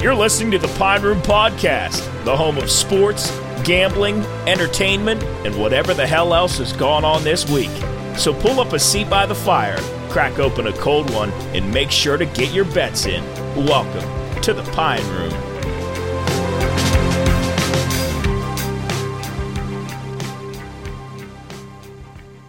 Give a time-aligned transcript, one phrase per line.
[0.00, 3.30] You're listening to the Pine Room Podcast, the home of sports,
[3.64, 7.68] gambling, entertainment, and whatever the hell else has gone on this week.
[8.16, 9.76] So pull up a seat by the fire,
[10.08, 13.22] crack open a cold one, and make sure to get your bets in.
[13.66, 15.34] Welcome to the Pine Room.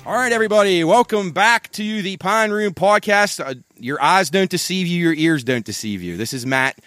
[0.05, 3.45] All right, everybody, welcome back to the Pine Room Podcast.
[3.45, 6.15] Uh, your eyes don't deceive you, your ears don't deceive you.
[6.15, 6.79] This is Matt.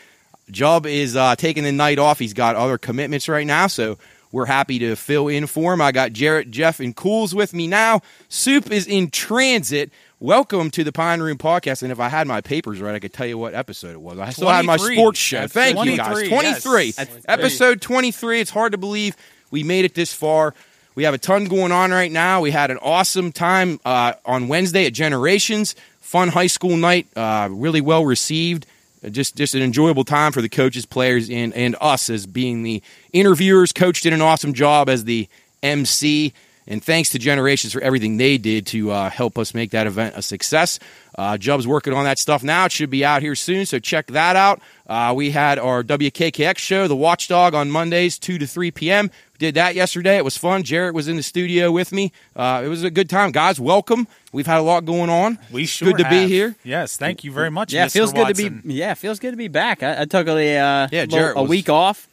[0.51, 2.19] Jub is uh, taking the night off.
[2.19, 3.99] He's got other commitments right now, so
[4.33, 5.81] we're happy to fill in for him.
[5.81, 8.03] I got Jarrett, Jeff, and Cools with me now.
[8.29, 9.91] Soup is in transit.
[10.21, 11.83] Welcome to the Pine Room Podcast.
[11.83, 14.19] And if I had my papers right, I could tell you what episode it was.
[14.19, 15.47] I still had my sports show.
[15.47, 16.29] Thank you, guys.
[16.29, 16.95] 23, 23.
[17.29, 18.41] Episode 23.
[18.41, 19.17] It's hard to believe
[19.51, 20.55] we made it this far.
[20.95, 22.41] We have a ton going on right now.
[22.41, 25.75] We had an awesome time uh, on Wednesday at Generations.
[26.01, 28.67] Fun high school night, uh, really well received.
[29.05, 32.63] Uh, Just, just an enjoyable time for the coaches, players, and, and us as being
[32.63, 33.73] the interviewers.
[33.73, 35.29] Coach did an awesome job as the
[35.63, 36.33] MC,
[36.67, 40.15] and thanks to Generations for everything they did to uh, help us make that event
[40.17, 40.79] a success.
[41.17, 42.65] Uh, Jub's working on that stuff now.
[42.65, 44.61] It should be out here soon, so check that out.
[44.87, 49.11] Uh, we had our WKKX show, The Watchdog, on Mondays, 2 to 3 p.m.
[49.45, 50.17] We did that yesterday.
[50.17, 50.63] It was fun.
[50.63, 52.13] Jarrett was in the studio with me.
[52.35, 53.31] Uh, it was a good time.
[53.31, 54.09] Guys, welcome.
[54.33, 55.39] We've had a lot going on.
[55.53, 56.55] We sure Good to be here.
[56.65, 57.71] Yes, thank you very much.
[57.71, 57.93] Yeah, Mr.
[57.93, 58.73] feels good to be.
[58.73, 59.83] Yeah, feels good to be back.
[59.83, 62.09] I, I took a uh, Yeah, little- Jarrett a week off.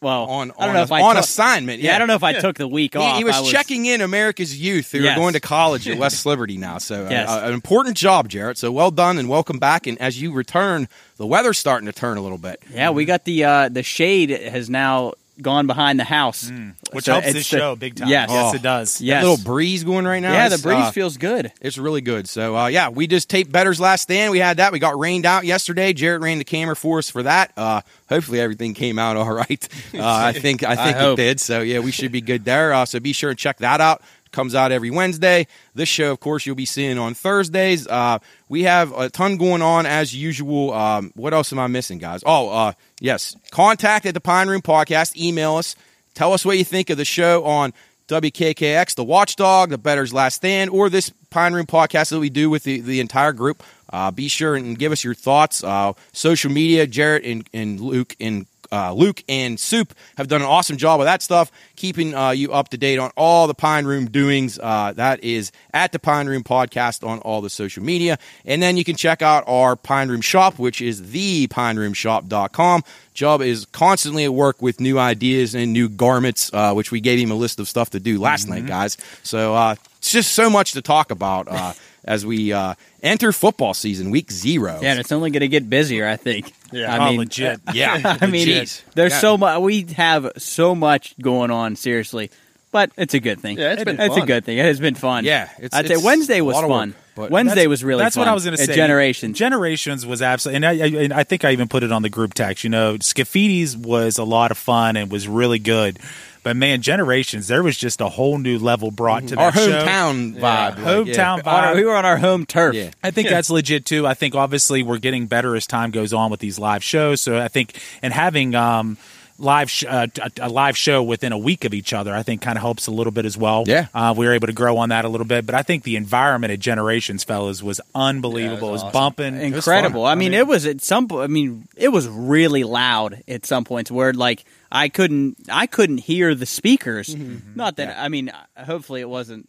[0.00, 1.82] Well, On, I don't on, know if I on took- assignment.
[1.82, 3.18] Yeah, I don't know if I took the week He, off.
[3.18, 5.16] he was, I checking in America's youth who Yes.
[5.18, 6.78] are going to college at West Liberty now.
[6.78, 7.28] So, uh, Yes.
[7.28, 8.56] uh, an important job, Jarrett.
[8.56, 9.86] So, well done and welcome back.
[9.88, 12.62] And as you return, the weather's starting to turn a little bit.
[12.72, 16.50] Yeah, we got the uh, the shade has now gone behind the house,
[16.92, 18.08] which So helps this the- show big time.
[18.08, 18.28] Yes.
[18.30, 18.56] yes, Oh.
[18.56, 19.00] it does.
[19.00, 19.22] Yes.
[19.22, 20.32] That little breeze going right now.
[20.32, 21.52] yeah, the breeze uh, feels good.
[21.60, 22.28] It's really good.
[22.28, 24.30] So uh, yeah, we just taped Better's Last Stand.
[24.32, 24.72] We had that.
[24.72, 25.92] We got rained out yesterday.
[25.92, 27.52] Jarrett ran the camera for us for that.
[27.56, 29.68] Uh, hopefully everything came out all right.
[29.94, 31.40] Uh, I think I think it did.
[31.40, 32.72] So yeah, we should be good there.
[32.72, 34.02] Uh, so be sure and check that out.
[34.32, 35.48] Comes out every Wednesday.
[35.74, 37.88] This show, of course, you'll be seeing on Thursdays.
[37.88, 40.74] Uh, we have a ton going on as usual.
[40.74, 42.24] Um, what else am I missing, guys?
[42.26, 43.36] Oh, uh, yes.
[43.52, 45.16] Contact at the Pine Room Podcast.
[45.16, 45.76] Email us.
[46.14, 47.72] Tell us what you think of the show on
[48.08, 52.50] WKKX, The Watchdog, The Better's Last Stand, or this Pine Room podcast that we do
[52.50, 53.62] with the, the entire group.
[53.92, 55.62] Uh, be sure and give us your thoughts.
[55.62, 60.46] Uh, social media, Jarrett and, and Luke and uh, Luke and Soup have done an
[60.46, 63.84] awesome job with that stuff, keeping uh, you up to date on all the Pine
[63.84, 64.58] Room doings.
[64.58, 68.18] Uh, that is at the Pine Room Podcast on all the social media.
[68.44, 72.84] And then you can check out our Pine Room shop, which is thepineroomshop.com.
[73.14, 77.18] Jub is constantly at work with new ideas and new garments, uh, which we gave
[77.18, 78.96] him a list of stuff to do last night, guys.
[79.22, 81.74] So uh, it's just so much to talk about uh,
[82.04, 84.78] as we uh, enter football season, week zero.
[84.82, 86.08] Yeah, and it's only going to get busier.
[86.08, 86.52] I think.
[86.72, 87.60] Yeah, I oh, mean, legit.
[87.74, 88.84] Yeah, I mean, legit.
[88.94, 89.18] there's Yeah.
[89.20, 89.60] so much.
[89.60, 91.76] We have so much going on.
[91.76, 92.30] Seriously.
[92.72, 93.58] But it's a good thing.
[93.58, 94.56] Yeah, it's been It's a good thing.
[94.58, 95.24] It has been fun.
[95.24, 96.94] Yeah, it's- I'd say Wednesday was lot of work, fun.
[97.16, 98.20] but- Wednesday was really That's fun.
[98.22, 98.76] what I was going to At say.
[98.76, 99.36] Generations.
[99.36, 102.08] Generations was absolutely, and I, I, and I think I even put it on the
[102.08, 102.62] group text.
[102.62, 105.98] You know, Scaffidi's was a lot of fun and was really good.
[106.42, 109.70] But man, Generations, there was just a whole new level brought to Our that show.
[109.84, 110.40] hometown vibe.
[110.40, 110.84] like, yeah.
[110.84, 111.76] hometown On our- vibe.
[111.76, 112.74] we were on our home turf.
[112.74, 112.90] Yeah.
[113.02, 114.06] I think that's legit too.
[114.06, 117.20] I think obviously we're getting better as time goes on with these live shows.
[117.20, 118.96] So I think and having um,
[119.40, 122.42] live sh- uh, a, a live show within a week of each other, I think
[122.42, 123.64] kind of helps a little bit as well.
[123.66, 123.86] Yeah.
[123.94, 125.46] uh, we were able to grow on that a little bit.
[125.46, 128.68] But I think the environment at Generations, fellas, was unbelievable.
[128.68, 130.02] it was bumping, It was incredible.
[130.04, 130.12] fun.
[130.12, 131.24] I mean, it was at some point.
[131.24, 135.98] I mean, it was really loud at some points where like I couldn't, I couldn't
[135.98, 137.14] hear the speakers.
[137.14, 137.54] Mm-hmm.
[137.56, 139.48] Not that I mean, uh, hopefully it wasn't.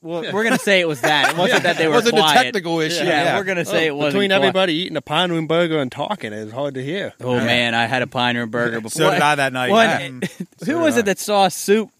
[0.00, 1.30] Well, we're gonna say it was that.
[1.30, 3.36] It wasn't that they It were wasn't a technical issue, Yeah, yeah.
[3.38, 4.38] we're gonna say it oh, wasn't Between quiet.
[4.42, 7.14] everybody eating a pine room burger and talking, it was hard to hear.
[7.20, 8.90] Oh man, I had a pine room burger before.
[8.90, 9.70] So did I that night.
[9.70, 10.10] What- Yeah.
[10.66, 11.90] Who was it that saw soup?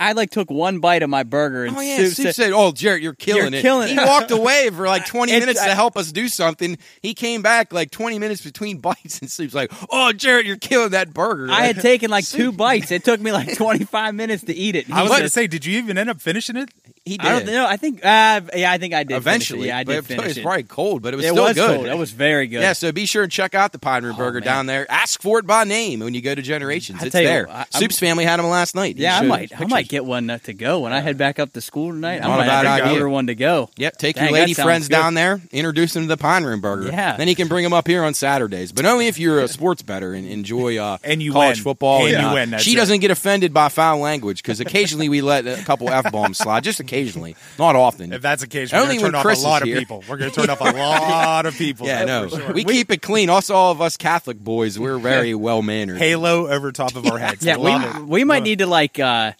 [0.00, 2.52] I like took one bite of my burger and Oh yeah, soup Soup said, said,
[2.52, 4.06] "Oh, Jarrett, you're killing You're it." killing he it.
[4.06, 6.78] walked away for like 20 It's- minutes I- to help us do something.
[7.02, 10.90] He came back like 20 minutes between bites, and Soup's like, "Oh, Jarrett, you're killing
[10.90, 12.92] that burger." I had taken like two bites.
[12.92, 14.88] It took me like 25 minutes to eat it.
[14.88, 16.70] I was He going to said- say, did you even end up finishing it?
[17.08, 17.26] He did.
[17.26, 17.66] I don't know.
[17.66, 19.08] I think, uh, yeah, I think I did.
[19.14, 19.18] finish.
[19.50, 20.42] Eventually, yeah, I did it, was it.
[20.42, 21.76] probably cold, but it was it still was good.
[21.76, 21.86] cold.
[21.86, 22.60] It was very good.
[22.62, 24.46] Yeah, so be sure and check out the Pine Room Burger man.
[24.46, 24.90] down there.
[24.90, 27.02] Ask for it by name when you go to Generations.
[27.02, 27.48] I it's you there.
[27.50, 28.96] I- Soup's family had them last night.
[28.96, 29.58] Yeah, I might.
[29.60, 32.22] I might get one uh, to go when I head back up to school tonight.
[32.22, 32.92] I Not a bad have to idea.
[32.94, 33.70] order one to go.
[33.76, 34.94] Yep, take Dang, your lady friends good.
[34.94, 36.88] down there, introduce them to the Pine Room Burger.
[36.88, 37.16] Yeah.
[37.16, 39.82] Then you can bring them up here on Saturdays, but only if you're a sports
[39.82, 41.64] better and enjoy uh, And you college win.
[41.64, 42.06] football.
[42.06, 45.62] And you win, she doesn't get offended by foul language because occasionally we let a
[45.64, 46.97] couple f bombs slide, just occasionally.
[47.00, 48.12] Occasionally, not often.
[48.12, 49.68] If that's the case, we're Only going to turn when off Chris a lot of
[49.68, 50.04] people.
[50.08, 51.86] We're going to turn off a lot of people.
[51.86, 53.30] yeah, no, we keep it clean.
[53.30, 55.98] Us, all of us Catholic boys, we're very well mannered.
[55.98, 57.44] Halo over top of our heads.
[57.44, 58.06] Yeah, Love we it.
[58.08, 59.32] we might need to like uh,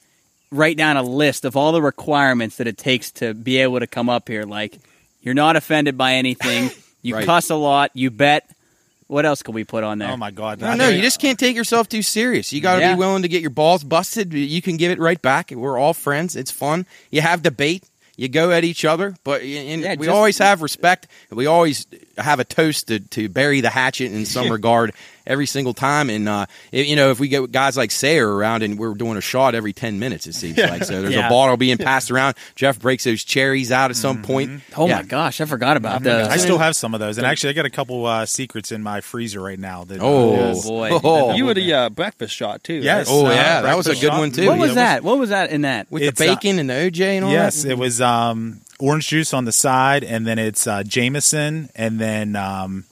[0.50, 3.86] write down a list of all the requirements that it takes to be able to
[3.86, 4.44] come up here.
[4.44, 4.78] Like,
[5.22, 6.70] you're not offended by anything.
[7.02, 7.26] You Right.
[7.26, 7.90] cuss a lot.
[7.94, 8.48] You bet.
[9.08, 10.10] What else could we put on there?
[10.10, 10.60] Oh my god!
[10.60, 12.52] No, no, you just can't take yourself too serious.
[12.52, 12.94] You got to Yeah.
[12.94, 14.32] be willing to get your balls busted.
[14.34, 15.50] You can give it right back.
[15.50, 16.36] We're all friends.
[16.36, 16.84] It's fun.
[17.10, 17.84] You have debate.
[18.16, 21.06] You go at each other, but and Yeah, we just- always have respect.
[21.30, 21.86] We always
[22.18, 24.92] have a toast to, to bury the hatchet in some regard
[25.28, 26.10] every single time.
[26.10, 29.16] And uh, if- you know, if we get guys like Sayer around and we're doing
[29.16, 31.02] a shot every ten minutes, it seems like so.
[31.02, 31.28] There's Yeah.
[31.28, 32.34] a bottle being passed around.
[32.56, 34.62] Jeff breaks those cherries out at some point.
[34.76, 34.96] oh Yeah.
[34.96, 36.28] my gosh, I forgot about the.
[36.28, 38.82] I still have some of those, and actually, I got a couple uh, secrets in
[38.82, 39.84] my freezer right now.
[39.84, 40.90] That, Oh, Oh, boy.
[41.04, 41.34] Oh.
[41.34, 42.74] You were the uh, breakfast shot too.
[42.74, 43.06] Yes.
[43.08, 43.12] right?
[43.14, 44.18] Oh, uh, yeah, that was a good shot.
[44.18, 44.46] one, too.
[44.46, 45.02] what was It that?
[45.04, 45.90] What was that in that?
[45.90, 47.68] with It's, the uh, bacon and the OJ and all Yes, that.
[47.68, 51.98] Yes, it was um, orange juice on the side, and then it's uh, Jameson, and
[51.98, 52.84] then um,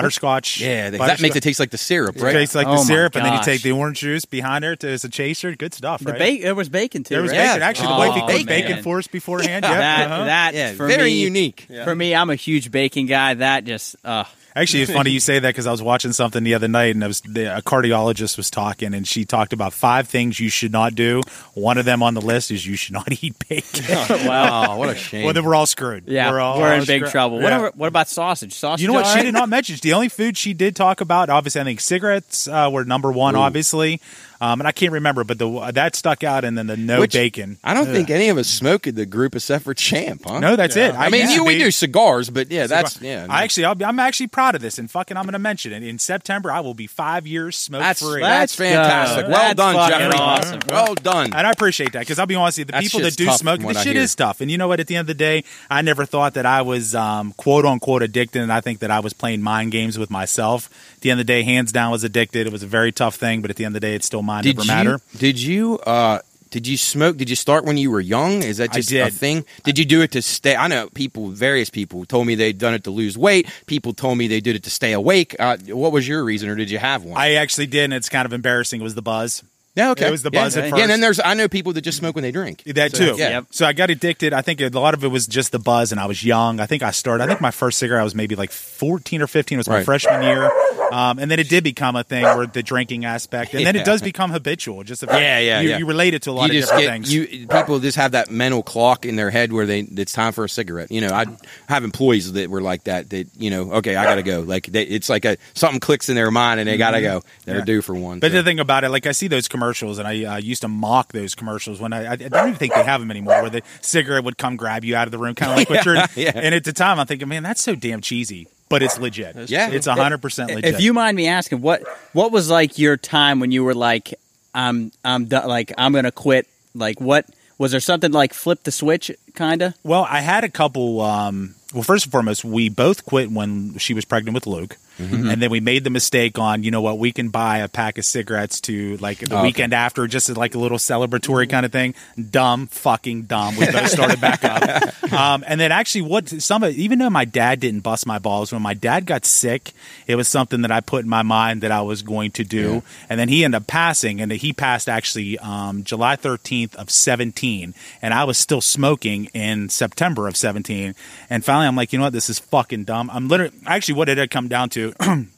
[0.00, 0.60] butterscotch.
[0.60, 1.22] Yeah, that Butterscotch.
[1.22, 2.34] makes it taste like the syrup, right?
[2.34, 4.64] It tastes like Oh the my syrup, and then you take the orange juice behind
[4.64, 5.54] it as a chaser.
[5.56, 6.18] Good stuff, The right?
[6.18, 6.44] bacon.
[6.44, 7.14] There was bacon too.
[7.14, 7.38] There was right?
[7.38, 7.52] Yeah.
[7.54, 7.62] bacon.
[7.62, 8.46] Actually, the Oh, wife cooked bacon.
[8.46, 9.64] bacon for us beforehand.
[9.66, 9.72] Yeah.
[9.72, 9.78] Yeah.
[9.78, 10.24] That uh-huh.
[10.24, 11.66] that yeah, for very me, unique.
[11.84, 13.34] For me, I'm a huge bacon guy.
[13.34, 14.24] That just uh,
[14.56, 17.04] Actually, it's funny you say that because I was watching something the other night, and
[17.04, 20.72] I was the, a cardiologist was talking, and she talked about five things you should
[20.72, 21.20] not do.
[21.52, 23.84] One of them on the list is you should not eat bacon.
[24.28, 25.24] Oh, what a shame.
[25.24, 26.04] well, then we're all screwed.
[26.08, 27.10] yeah, we're, all, we're in big screwed.
[27.12, 27.36] trouble.
[27.38, 27.42] Yeah.
[27.44, 28.54] What, about- what about sausage?
[28.54, 28.80] Sausage.
[28.82, 29.04] You know what?
[29.06, 29.76] all She did not mention.
[29.82, 33.36] The only food she did talk about, obviously, I think cigarettes uh, were number one,
[33.36, 34.00] obviously,
[34.40, 37.12] um, and I can't remember, but the that stuck out, and then the no Which-
[37.12, 37.58] bacon.
[37.64, 40.38] I don't think any of us smoke in the group except for Champ, huh?
[40.40, 40.94] No, that's it.
[40.94, 43.26] I mean, used you we do cigars, but yeah, that's yeah.
[43.28, 45.72] I actually, I'll be, I'm actually proud of this, and fucking, I'm going to mention
[45.72, 46.50] it in September.
[46.50, 48.20] I will be five years smoke that's free.
[48.20, 49.26] that's Let's fantastic.
[49.26, 49.30] go.
[49.32, 50.18] Well That's done, fucking Jeffrey.
[50.18, 50.60] awesome.
[50.68, 51.32] Well done.
[51.34, 53.30] And I appreciate that because I'll be honest with you, the That people that do
[53.32, 54.02] smoke, the shit hear.
[54.02, 54.40] is tough.
[54.40, 54.80] And you know what?
[54.80, 58.02] At the end of the day, I never thought that I was um, quote unquote
[58.02, 60.68] addicted, and I think that I was playing mind games with myself.
[61.06, 62.48] At the end of the day, hands down, was addicted.
[62.48, 64.22] It was a very tough thing, but at the end of the day, it's still
[64.22, 65.00] mind Did over you matter.
[65.16, 66.18] did you uh
[66.50, 67.16] did you smoke?
[67.16, 68.42] Did you start when you were young?
[68.42, 69.44] Is that just a thing?
[69.62, 70.56] Did you do it to stay?
[70.56, 73.48] I know people, various people told me they'd done it to lose weight.
[73.66, 75.36] People told me they did it to stay awake.
[75.38, 77.16] Uh, what was your reason, or did you have one?
[77.16, 78.80] I actually did, and it's kind of embarrassing.
[78.80, 79.44] It was the buzz.
[79.76, 80.08] Yeah, okay.
[80.08, 80.70] it was the yeah, buzz at yeah.
[80.70, 80.82] first.
[80.82, 82.62] and then there's I know people that just smoke when they drink.
[82.64, 83.20] That So, too.
[83.20, 83.28] yeah.
[83.30, 83.46] Yep.
[83.50, 84.32] So I got addicted.
[84.32, 86.58] I think a lot of it was just the buzz, and I was young.
[86.60, 87.24] I think I started.
[87.24, 89.56] I think my first cigarette I was maybe like fourteen or fifteen.
[89.56, 89.84] It was my Right.
[89.84, 90.50] freshman year,
[90.92, 93.82] um, and then it did become a thing where the drinking aspect, and then Yeah.
[93.82, 94.82] it does become habitual.
[94.84, 95.78] Just the Yeah, yeah, you, yeah.
[95.78, 97.14] you relate it to a lot you of just different get things.
[97.40, 100.44] you people just have that mental clock in their head where they it's time for
[100.44, 100.90] a cigarette.
[100.90, 101.26] You know, I
[101.68, 103.10] have employees that were like that.
[103.10, 104.40] That you know, okay, I gotta go.
[104.40, 107.22] Like they, it's like a something clicks in their mind and they gotta go.
[107.44, 107.58] They're Mm-hmm.
[107.60, 107.64] Yeah.
[107.64, 108.20] due for one.
[108.20, 108.38] But so.
[108.38, 111.12] the thing about it, like I see those commercials, and I uh, used to mock
[111.12, 113.42] those commercials when I, I don't even think they have them anymore.
[113.42, 115.84] Where the cigarette would come grab you out of the room, kind of like what
[115.86, 115.96] you're.
[116.14, 116.32] yeah.
[116.34, 119.48] And at the time, I'm thinking, man, that's so damn cheesy, but it's legit.
[119.50, 119.70] Yeah.
[119.70, 120.74] it's hundred percent legit.
[120.74, 121.82] If you mind me asking, what
[122.12, 124.14] what was like your time when you were like,
[124.54, 126.46] I'm I'm done, like I'm gonna quit?
[126.74, 127.26] Like what
[127.58, 129.74] was there something like flip the switch kind of?
[129.82, 131.00] Well, I had a couple.
[131.00, 135.28] Um, well, first and foremost, we both quit when she was pregnant with Luke, Mm-hmm.
[135.28, 137.98] and then we made the mistake on you know what we can buy a pack
[137.98, 139.42] of cigarettes to like the Oh, okay.
[139.48, 141.94] weekend after, just as like a little celebratory kind of thing.
[142.30, 143.56] Dumb, fucking dumb.
[143.56, 147.26] We both started back up, um, and then actually, what some of even though my
[147.26, 149.72] dad didn't bust my balls when my dad got sick,
[150.06, 152.82] it was something that I put in my mind that I was going to do,
[153.10, 157.74] and then he ended up passing, and he passed actually um, July thirteenth of seventeen,
[158.00, 160.94] and I was still smoking in September of 17.
[161.28, 162.12] And finally, I'm like, you know what?
[162.12, 163.10] This is fucking dumb.
[163.12, 164.85] I'm literally, actually, what did it come down to?
[164.86, 165.35] いう。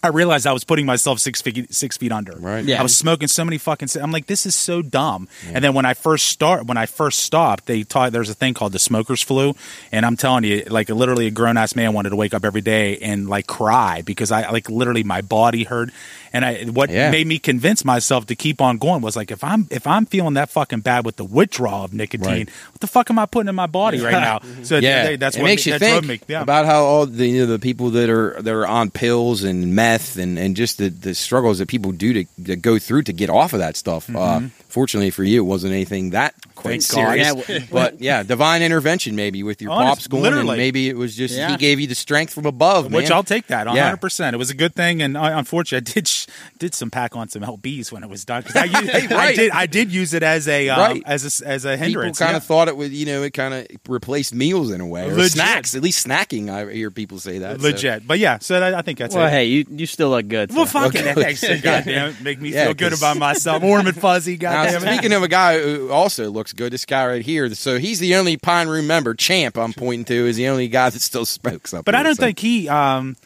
[0.00, 2.32] I realized I was putting myself six feet six feet under.
[2.36, 2.64] Right.
[2.64, 2.78] Yeah.
[2.78, 3.88] I was smoking so many fucking.
[4.00, 5.26] I'm like, this is so dumb.
[5.52, 8.54] And then when I first start, when I first stopped, they taught there's a thing
[8.54, 9.54] called the smokers flu,
[9.90, 12.60] and I'm telling you, like literally a grown ass man wanted to wake up every
[12.60, 15.90] day and like cry because I like literally my body hurt.
[16.30, 17.10] And I what Yeah.
[17.10, 20.34] made me convince myself to keep on going was like if I'm if I'm feeling
[20.34, 22.48] that fucking bad with the withdrawal of nicotine, Right.
[22.70, 24.38] what the fuck am I putting in my body right now?
[24.48, 24.62] Mm-hmm.
[24.64, 26.06] So at the end of the yeah, day, that's it what makes you that think
[26.06, 26.20] me.
[26.28, 26.42] Yeah.
[26.42, 29.74] about how all the you know, the people that are that are on pills and
[29.74, 33.12] meth and, and just the, the struggles that people do to, to go through to
[33.12, 34.08] get off of that stuff.
[34.14, 36.82] Uh, fortunately for you, it wasn't anything that quite.
[36.82, 37.14] Thank God.
[37.36, 37.48] serious.
[37.48, 40.48] Yeah, but yeah, divine intervention maybe with your Honest- pops going, literally.
[40.50, 41.50] and maybe it was just Yeah.
[41.52, 43.12] he gave you the strength from above, Which man.
[43.12, 43.84] I'll take that, one Yeah.
[43.84, 44.34] hundred percent.
[44.34, 46.26] It was a good thing, and uh, unfortunately, I did sh-
[46.58, 49.66] did some pack on some lbs when it was done I, used- I did I
[49.66, 51.02] did use it as a um, Right.
[51.06, 52.18] as a as a People hindrance.
[52.18, 52.36] kind yeah.
[52.38, 55.28] of thought it would, you know, it kind of replaced meals in a way, or
[55.28, 55.74] snacks.
[55.74, 57.60] At least snacking, I hear people say that.
[57.60, 57.66] so.
[57.68, 58.38] legit, but yeah.
[58.40, 59.30] So that, I think that's Well, it.
[59.30, 60.52] hey, you you still look good.
[60.54, 60.80] well, so.
[60.80, 61.34] fucking Okay.
[61.34, 64.36] thanks, goddamn, make me Yeah, feel good about myself, warm and fuzzy.
[64.40, 66.72] Now, Goddamn speaking of a guy who also looks looks good.
[66.72, 67.52] This guy right here.
[67.54, 69.14] So he's the only Pine Room member.
[69.14, 72.14] Champ, I'm pointing to, is the only guy that still smokes up But I don't
[72.14, 72.22] so.
[72.22, 72.68] think he.
[72.68, 73.16] Um,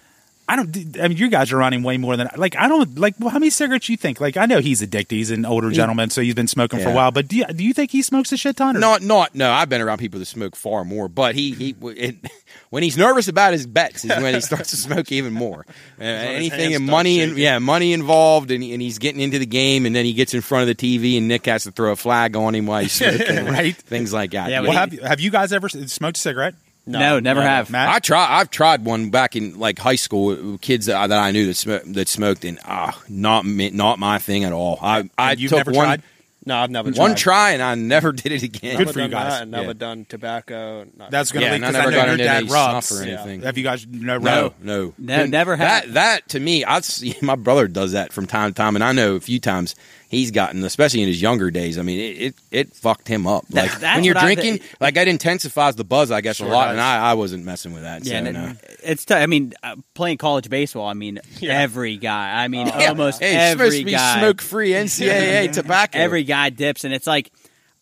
[0.52, 1.00] I don't.
[1.00, 2.56] I mean, you guys are running way more than like.
[2.56, 3.14] I don't like.
[3.18, 4.20] Well, how many cigarettes you think?
[4.20, 5.16] Like, I know he's addicted.
[5.16, 7.10] He's an older gentleman, so he's been smoking for a while.
[7.10, 8.76] But do you, do you think he smokes a shit ton?
[8.76, 8.80] Or?
[8.80, 9.50] Not, not, no.
[9.50, 12.16] I've been around people that smoke far more, but he, he, it,
[12.70, 15.64] when he's nervous about his bets is when he starts to smoke even more.
[16.00, 19.46] Uh, anything and start money and yeah, money involved, and, and he's getting into the
[19.46, 21.92] game, and then he gets in front of the TV, and Nick has to throw
[21.92, 23.76] a flag on him while he's smoking, Right.
[23.76, 24.50] Things like that.
[24.50, 26.54] Yeah, Well, we- have you, have you guys ever smoked a cigarette?
[26.86, 27.70] No, never have.
[27.70, 27.88] Matt?
[27.88, 28.40] I try.
[28.40, 30.54] I've tried one back in like high school.
[30.54, 33.70] uh, Kids that, I- that I knew that smoked, that smoked, and ah, not me,
[33.70, 34.78] not my thing at all.
[34.82, 36.02] I I you've took never one tried?
[36.44, 37.16] No, I've never one tried.
[37.18, 38.76] try, and I never did it again.
[38.76, 39.38] Good Never for you done guys.
[39.38, 39.72] that, Never Yeah.
[39.74, 40.86] done tobacco.
[40.98, 42.50] not- That's going to Yeah, be and I because I, never know got your dad
[42.50, 42.86] rubs.
[42.88, 43.12] snuff or Yeah.
[43.20, 43.42] anything.
[43.42, 45.84] Have you guys no No, no, No, never have.
[45.84, 48.82] That that to me, I've seen my brother does that from time to time, and
[48.82, 49.76] I know a few times
[50.12, 51.76] he's gotten, especially in his younger days.
[51.78, 53.44] I mean, it it, it fucked him up.
[53.48, 56.38] That- Like that's when you're what I drinking, like that intensifies the buzz, I guess,
[56.38, 56.72] a lot, does.
[56.72, 58.04] and I, I wasn't messing with that.
[58.04, 58.52] Yeah, so, and it- no.
[58.84, 59.20] it's tough.
[59.20, 60.86] I mean, uh, playing college baseball.
[60.86, 62.44] I mean, every guy.
[62.44, 64.18] I mean, almost hey, it's every supposed to be guy.
[64.20, 65.98] smoke free NCAA tobacco.
[65.98, 67.32] every guy dips, and it's like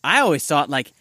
[0.03, 0.91] I always thought like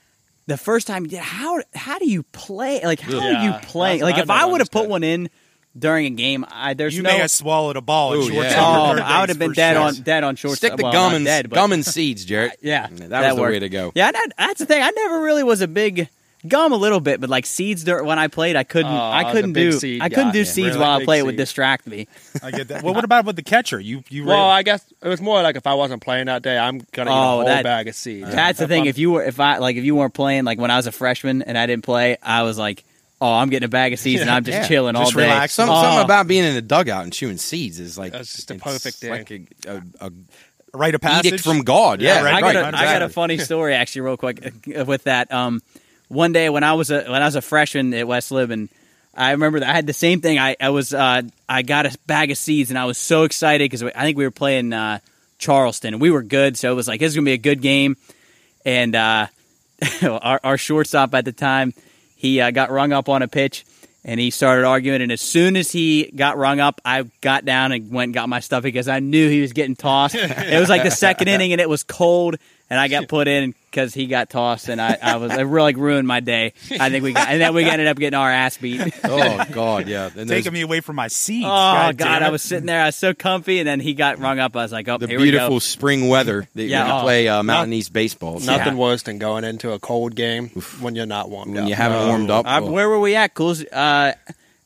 [0.46, 3.60] the first time you did how how do you play like how are you Yeah,
[3.62, 5.30] playing that's like if I I would have put one in
[5.78, 8.14] during a game I there's You no may have swallowed a ball.
[8.14, 8.54] in Oh, yeah.
[8.58, 9.82] oh I would have been dead sure.
[9.82, 12.58] on dead on short Stick the well, gum and dead, but- gum and seeds, Jarrett.
[12.62, 13.52] yeah that, was the worked.
[13.52, 13.92] way to go.
[13.94, 16.08] yeah that, that's the thing I never really was a big
[16.48, 19.30] gum a little bit but like seeds dur- when I played I couldn't Oh, I
[19.30, 20.32] couldn't do seed I couldn't guy.
[20.32, 22.08] do Yeah, seeds really while I big played it would distract me
[22.42, 22.82] I get that.
[22.82, 23.78] Well, what about with the catcher?
[23.78, 26.42] You you Well, ra- I guess it was more like if I wasn't playing that
[26.42, 28.28] day, I'm gonna eat a Oh, whole that- bag of seeds.
[28.32, 28.86] That's the thing.
[28.86, 30.92] If you were, if I like, if you weren't playing, like when I was a
[30.92, 32.82] freshman and I didn't play, I was like,
[33.20, 34.68] oh, I'm getting a bag of seeds and I'm just Yeah.
[34.68, 35.22] chilling all Just day.
[35.24, 35.52] relax.
[35.54, 35.82] Some, Oh.
[35.82, 38.62] Something about being in a dugout and chewing seeds is like That's just a it's
[38.62, 39.10] perfect thing.
[39.10, 39.42] like a,
[40.00, 40.12] a, a
[40.72, 42.00] rite of passage edict from God.
[42.00, 43.12] Yeah, Yeah, right, I got, a, right, I got a exactly.
[43.12, 45.32] funny story actually, real quick, uh, with that.
[45.32, 45.60] Um,
[46.08, 48.68] one day when I was a when I was a freshman at West Lib, and
[49.14, 50.38] I remember that I had the same thing.
[50.38, 53.64] I, I was uh, I got a bag of seeds, and I was so excited
[53.70, 54.98] because I think we were playing uh,
[55.38, 57.60] Charleston, and we were good, so it was like this is gonna be a good
[57.62, 57.96] game.
[58.64, 59.26] And uh,
[60.02, 61.74] our, our shortstop at the time,
[62.20, 63.64] he uh, got rung up on a pitch.
[64.02, 67.72] And he started arguing, and as soon as he got rung up, I got down
[67.72, 70.14] and went and got my stuff because I knew he was getting tossed.
[70.18, 72.36] it was like the second inning, and it was cold,
[72.70, 75.74] and I got put in because he got tossed, and I, I was it really
[75.74, 76.54] ruined my day.
[76.70, 78.80] I think we got, and then we ended up getting our ass beat.
[79.04, 80.06] oh God, yeah.
[80.06, 81.44] And those- taking me away from my seat.
[81.44, 84.18] Oh God, God, I was sitting there, I was so comfy, and then he got
[84.18, 84.56] rung up.
[84.56, 85.58] I was like, oh, the here we beautiful go.
[85.58, 87.02] spring weather that Yeah, you oh.
[87.02, 88.40] play uh, Mountain East baseball.
[88.40, 88.80] So Nothing Yeah.
[88.80, 90.48] worse than going into a cold game
[90.80, 91.68] when you're not warmed when up.
[91.68, 92.46] you haven't warmed up.
[92.46, 92.70] Uh, oh.
[92.70, 93.34] where were we at?
[93.34, 93.54] Cool.
[93.72, 94.12] Uh,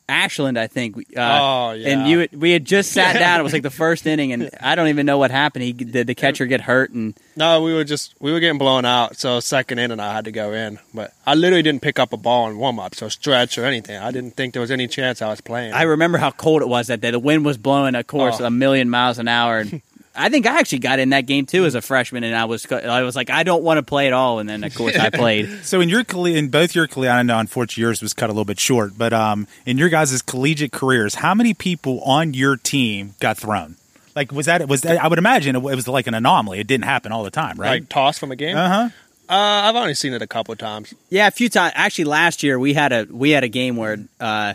[0.08, 0.96] Ashland, I think.
[1.16, 1.88] Uh, Oh, yeah.
[1.88, 3.40] And you, we had just sat down.
[3.40, 5.64] It was like the first inning, and I don't even know what happened.
[5.64, 8.84] He did the catcher get hurt, and No, we were just we were getting blown
[8.84, 9.16] out.
[9.16, 12.12] So second inning, and I had to go in, but I literally didn't pick up
[12.12, 13.96] a ball in warm ups or stretch or anything.
[13.96, 15.72] I didn't think there was any chance I was playing.
[15.72, 17.10] I remember how cold it was that day.
[17.10, 18.44] The wind was blowing, of course, Oh.
[18.44, 19.58] a million miles an hour.
[19.60, 19.80] And
[20.16, 22.70] I think I actually got in that game too as a freshman, and I was
[22.70, 25.10] I was like, I don't want to play at all, and then of course I
[25.12, 25.64] played.
[25.64, 28.44] So in your in both your collegiate, I know unfortunately yours was cut a little
[28.44, 33.14] bit short, but um, in your guys' collegiate careers, how many people on your team
[33.20, 33.76] got thrown?
[34.14, 36.60] Like was that was that, I would imagine it was like an anomaly.
[36.60, 37.80] It didn't happen all the time, right?
[37.80, 38.56] like tossed from a game.
[38.56, 38.88] uh huh.
[39.26, 40.92] Uh, I've only seen it a couple of times.
[41.08, 41.72] Yeah, a few times.
[41.76, 44.52] Actually, last year we had a we had a game where uh,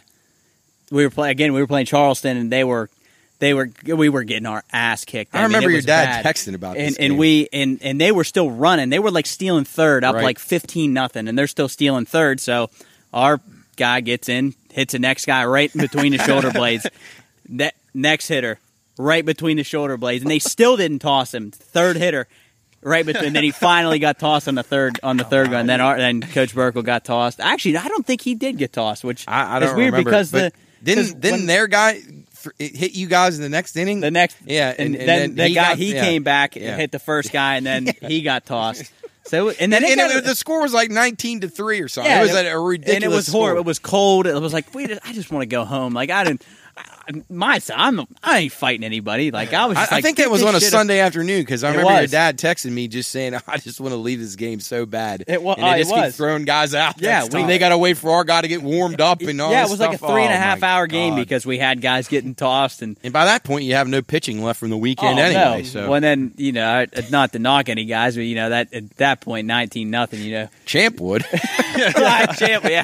[0.91, 1.53] we were playing again.
[1.53, 2.89] We were playing Charleston, and they were
[3.39, 5.34] they were we were getting our ass kicked.
[5.34, 6.25] I mean, remember your dad bad.
[6.36, 7.17] texting about and this and game.
[7.17, 8.89] we and and they were still running.
[8.89, 10.24] They were like stealing third, up Right.
[10.24, 12.39] like fifteen nothing, and they're still stealing third.
[12.39, 12.69] So
[13.13, 13.39] our
[13.77, 16.86] guy gets in, hits the next guy right in between the shoulder blades.
[17.51, 18.60] Ne- next hitter
[19.00, 21.50] right between the shoulder blades, and they still didn't toss him.
[21.51, 22.27] Third hitter.
[22.81, 25.65] Right between, and then he finally got tossed on the third on the third one.
[25.65, 27.39] Then our, then Coach Burkle got tossed.
[27.41, 30.10] Actually, I don't think he did get tossed, which I, I is don't weird remember,
[30.12, 30.51] because the
[30.84, 32.00] didn't didn't when- their guy
[32.43, 34.00] th- it hit you guys in the next inning?
[34.00, 36.01] the next yeah, and, and, and then, the he guy got- he yeah.
[36.03, 36.72] came back Yeah.
[36.72, 38.91] and hit the first guy, and then he got tossed.
[39.25, 42.12] So and then And, it it, the score was like nineteen to three or something.
[42.12, 42.96] yeah, it was and a, ridiculous.
[42.96, 43.41] and it was score.
[43.41, 43.62] horrible.
[43.62, 44.25] It was cold.
[44.25, 45.93] It was like, wait, I just want to go home.
[45.93, 46.43] Like I didn't.
[47.09, 49.31] I, my I'm I ain't fighting anybody.
[49.31, 49.77] Like I was.
[49.77, 51.69] I, Just I like, think get that was on a shit- Sunday afternoon because I
[51.69, 54.59] It remember your dad texting me just saying, "I just want to leave this game
[54.59, 55.57] so bad." It was.
[55.57, 56.17] and they oh, it just keep was.
[56.17, 57.01] throwing guys out.
[57.01, 59.51] Yeah, we- they got to wait for our guy to get warmed up and all.
[59.51, 60.09] Yeah, it this was like a stuff.
[60.11, 62.97] three and a Oh, half my hour game because we had guys getting tossed and.
[63.03, 65.61] And by that point, you have no pitching left from the weekend oh, anyway.
[65.61, 65.63] no.
[65.63, 68.73] So well, then you know, uh, not to knock any guys, but you know that
[68.73, 70.21] at that point, nineteen nothing.
[70.21, 71.25] You know, Champ would.
[71.33, 72.83] I, champ, yeah.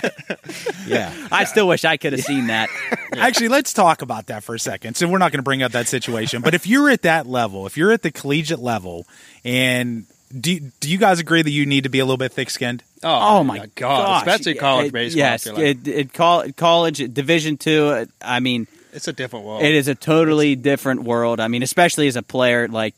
[0.88, 1.28] yeah.
[1.32, 2.70] I still wish I could have seen that.
[3.18, 4.96] Actually, let's talk about that for a second.
[4.96, 7.66] So we're not going to bring up that situation, but if you're at that level,
[7.68, 9.06] if you're at the collegiate level,
[9.44, 10.06] and
[10.38, 12.50] Do you, do you guys agree that you need to be a little bit thick
[12.50, 12.84] skinned?
[13.04, 14.22] Oh, my god, gosh.
[14.28, 15.24] especially college It- baseball.
[15.24, 16.14] I Yes, feel it, it,
[16.58, 17.86] college Division two.
[17.88, 19.62] uh, I mean, it's a different world.
[19.62, 21.40] it is a totally different world.
[21.40, 22.96] I mean, especially as a player, like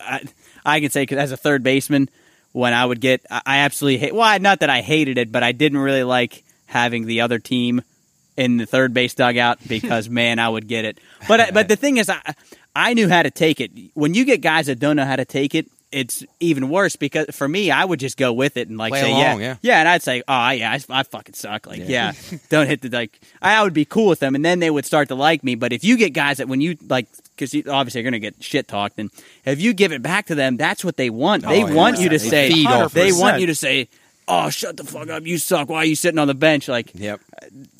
[0.00, 0.22] I,
[0.66, 2.08] I can say, because as a third baseman,
[2.52, 4.14] when I would get, I I absolutely hate.
[4.14, 7.82] Well, not that I hated it, but I didn't really like having the other team
[8.38, 10.98] in the third base dugout because man, I would get it.
[11.26, 12.20] But I- but the thing is, I
[12.74, 13.70] I knew how to take it.
[13.94, 15.66] When you get guys that don't know how to take it.
[15.90, 19.00] It's even worse because for me, I would just go with it and like Play
[19.00, 19.78] say, along, yeah, yeah.
[19.80, 21.66] and I'd say, oh yeah, I, I fucking suck.
[21.66, 22.12] Like, yeah,
[22.50, 23.18] don't hit the like.
[23.40, 25.54] I would be cool with them, and then they would start to like me.
[25.54, 28.68] But if you get guys that when you like, because obviously you're gonna get shit
[28.68, 29.10] talked, and
[29.46, 31.44] if you give it back to them, that's what they want.
[31.44, 31.74] They Oh, yeah.
[31.74, 33.88] want you to They say, feed they want you to say,
[34.28, 35.70] oh, shut the fuck up, you suck.
[35.70, 36.68] Why are you sitting on the bench?
[36.68, 37.18] Like Yep.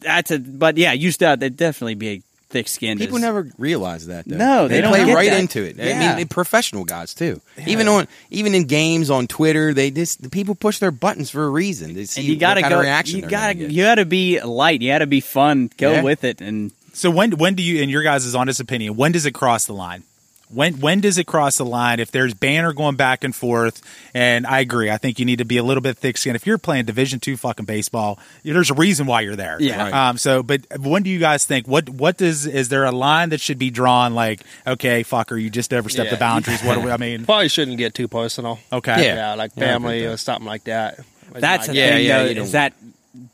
[0.00, 0.38] That's a.
[0.38, 2.98] But yeah, you still they'd definitely be a thick skinned.
[2.98, 4.24] People never realize that.
[4.26, 4.36] Though.
[4.36, 5.38] No, they don't play get right that.
[5.40, 5.78] into it.
[5.78, 6.16] I Yeah.
[6.16, 7.40] mean, professional guys too.
[7.66, 11.44] Even on even in games on Twitter, they just the people push their buttons for
[11.44, 11.94] a reason.
[11.94, 12.78] They see And you gotta what kind go.
[12.80, 13.16] of reaction.
[13.20, 13.70] you gotta gonna get.
[13.72, 14.80] you gotta be light.
[14.80, 15.70] You gotta be fun.
[15.76, 16.02] Go Yeah.
[16.02, 16.72] with it and.
[16.94, 19.72] So when when do you, in your guys' honest opinion, when does it cross the
[19.74, 20.02] line?
[20.50, 22.00] When when does it cross the line?
[22.00, 23.82] If there's banner going back and forth,
[24.14, 26.36] and I agree, I think you need to be a little bit thick skinned.
[26.36, 29.58] If you're playing Division two fucking baseball, there's a reason why you're there.
[29.60, 29.82] Yeah.
[29.82, 29.92] Right.
[29.92, 30.16] Um.
[30.16, 33.40] So, but when do you guys think what what does is there a line that
[33.40, 34.14] should be drawn?
[34.14, 36.14] Like, okay, fucker, you just overstepped Yeah.
[36.16, 36.62] the boundaries.
[36.62, 36.90] What do we?
[36.90, 38.58] I mean, Probably shouldn't get too personal.
[38.72, 39.14] okay, Yeah.
[39.14, 41.00] Yeah, like Yeah, I agree family with or something like that.
[41.34, 42.72] That's the Like, Yeah, thing, yeah, though, you is that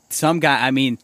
[0.09, 0.67] some guy.
[0.67, 0.97] I mean,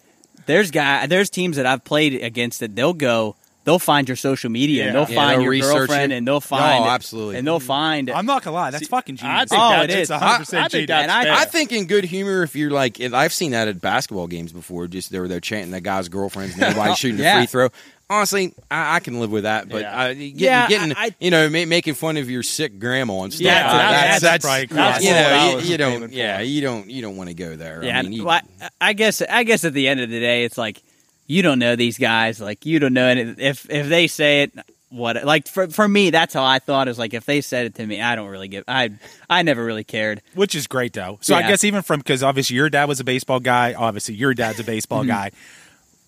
[0.46, 4.50] there's guy, there's teams that I've played against that they'll go, they'll find your social
[4.50, 5.06] media, and Yeah.
[5.06, 6.16] they'll Yeah, find they'll your research girlfriend, it.
[6.18, 7.38] and they'll find, Oh, absolutely.
[7.38, 8.10] and they'll find.
[8.10, 9.36] I'm not gonna lie, that's fucking genius.
[9.36, 10.00] I think Oh, that's, it is.
[10.02, 10.88] It's I- I 100% think genius.
[10.88, 11.34] that's And fair.
[11.34, 14.52] I think in good humor, if you're like, and I've seen that at basketball games
[14.52, 14.88] before.
[14.88, 17.36] Just they were there chanting that guy's girlfriend's name while he's shooting Yeah.
[17.38, 17.70] a free throw.
[18.10, 19.70] Honestly, I, I can live with that.
[19.70, 19.98] But Yeah.
[20.02, 23.22] uh, getting, Yeah, getting I- I- you know, ma- making fun of your sick grandma
[23.24, 23.46] and stuff.
[23.46, 25.08] Yeah, like that's- that, that's that's, probably that's cool.
[25.08, 27.16] you That's what I know, was you, you don't, aiming yeah, you don't, you don't
[27.16, 27.82] want to go there.
[27.86, 30.20] yeah, I mean, you, well, I, I guess, I guess at the end of the
[30.20, 30.82] day, it's like
[31.28, 32.40] you don't know these guys.
[32.42, 34.52] Like you don't know any, if if they say it.
[34.90, 36.10] What like for for me?
[36.10, 36.90] That's how I thought.
[36.90, 38.66] Is like if they said it to me, I don't really give.
[38.68, 38.90] I
[39.30, 40.22] I never really cared.
[40.34, 41.18] which is great though.
[41.22, 44.34] So I guess even from because obviously your dad was a baseball guy, obviously your
[44.34, 45.08] dad's a baseball Mm-hmm.
[45.10, 45.32] guy.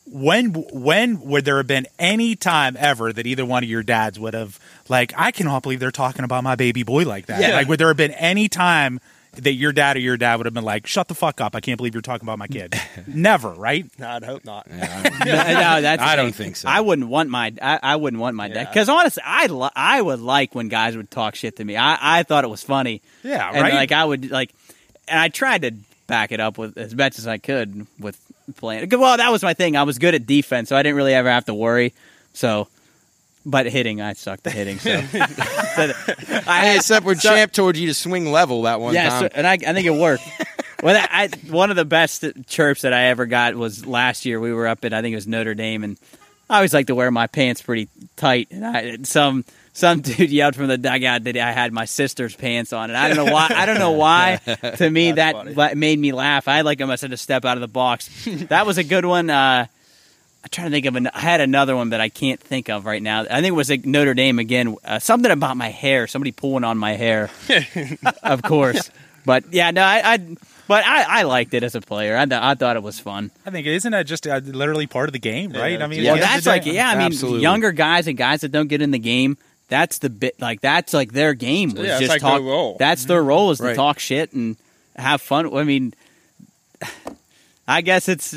[0.05, 4.19] When when would there have been any time ever that either one of your dads
[4.19, 7.39] would have like I cannot believe they're talking about my baby boy like that?
[7.39, 7.55] Yeah.
[7.55, 8.99] Like would there have been any time
[9.35, 11.55] that your dad or your dad would have been like, "Shut the fuck up!
[11.55, 13.85] I can't believe you're talking about my kid." Never, right?
[13.97, 14.69] No, I'd hope not.
[14.71, 16.69] no, no, that's I don't think so.
[16.69, 20.01] I wouldn't want my I, I wouldn't want my dad because honestly, I li- I
[20.01, 21.75] would like when guys would talk shit to me.
[21.75, 23.01] I, I thought it was funny.
[23.23, 23.73] Yeah, and right?
[23.73, 24.53] like I would like,
[25.07, 25.73] and I tried to
[26.07, 28.19] back it up with as much as I could with
[28.55, 28.89] playing.
[28.89, 29.75] Well, that was my thing.
[29.75, 31.93] I was good at defense, so I didn't really ever have to worry.
[32.33, 32.67] So,
[33.45, 34.79] but hitting, I sucked at hitting.
[34.79, 35.01] So,
[35.73, 35.91] So
[36.45, 39.09] I Hey, had except when so- Champ told you to swing level that one yeah,
[39.09, 39.21] time.
[39.21, 40.23] so, and I, I think it worked.
[40.81, 44.39] well, I, I- one of the best chirps that I ever got was last year.
[44.39, 45.97] We were up at I think it was Notre Dame, and
[46.49, 48.49] I always like to wear my pants pretty tight.
[48.51, 52.73] And I, some some dude yelled from the dugout that I had my sister's pants
[52.73, 53.47] on, and I don't know why.
[53.49, 54.37] I don't know why.
[54.77, 55.75] To me, that funny.
[55.75, 56.47] made me laugh.
[56.47, 58.09] I like almost had to step out of the box.
[58.49, 59.29] that was a good one.
[59.31, 59.65] Uh,
[60.43, 61.07] I'm trying to think of an.
[61.07, 63.21] I had another one that I can't think of right now.
[63.21, 64.75] I think it was like Notre Dame again.
[64.83, 66.05] Uh, something about my hair.
[66.07, 67.29] Somebody pulling on my hair.
[68.23, 68.91] of course.
[69.25, 70.13] But yeah, no, I.
[70.13, 70.17] I
[70.65, 72.15] but I, I liked it as a player.
[72.17, 73.31] I, th- I thought it was fun.
[73.45, 75.81] I think isn't that just uh, literally part of the game, right?
[75.81, 76.13] I mean, Yeah.
[76.13, 76.89] Well, the end of that's like yeah.
[76.89, 77.41] I mean, Absolutely.
[77.41, 79.37] younger guys and guys that don't get in the game.
[79.69, 80.39] That's the bit.
[80.41, 81.71] Like that's like their game.
[81.73, 82.39] Was Yeah, it's just like talk.
[82.39, 82.75] their role.
[82.79, 83.75] That's their role is to Right.
[83.75, 84.55] talk shit and
[84.95, 85.53] have fun.
[85.55, 85.93] I mean,
[87.67, 88.35] I guess it's.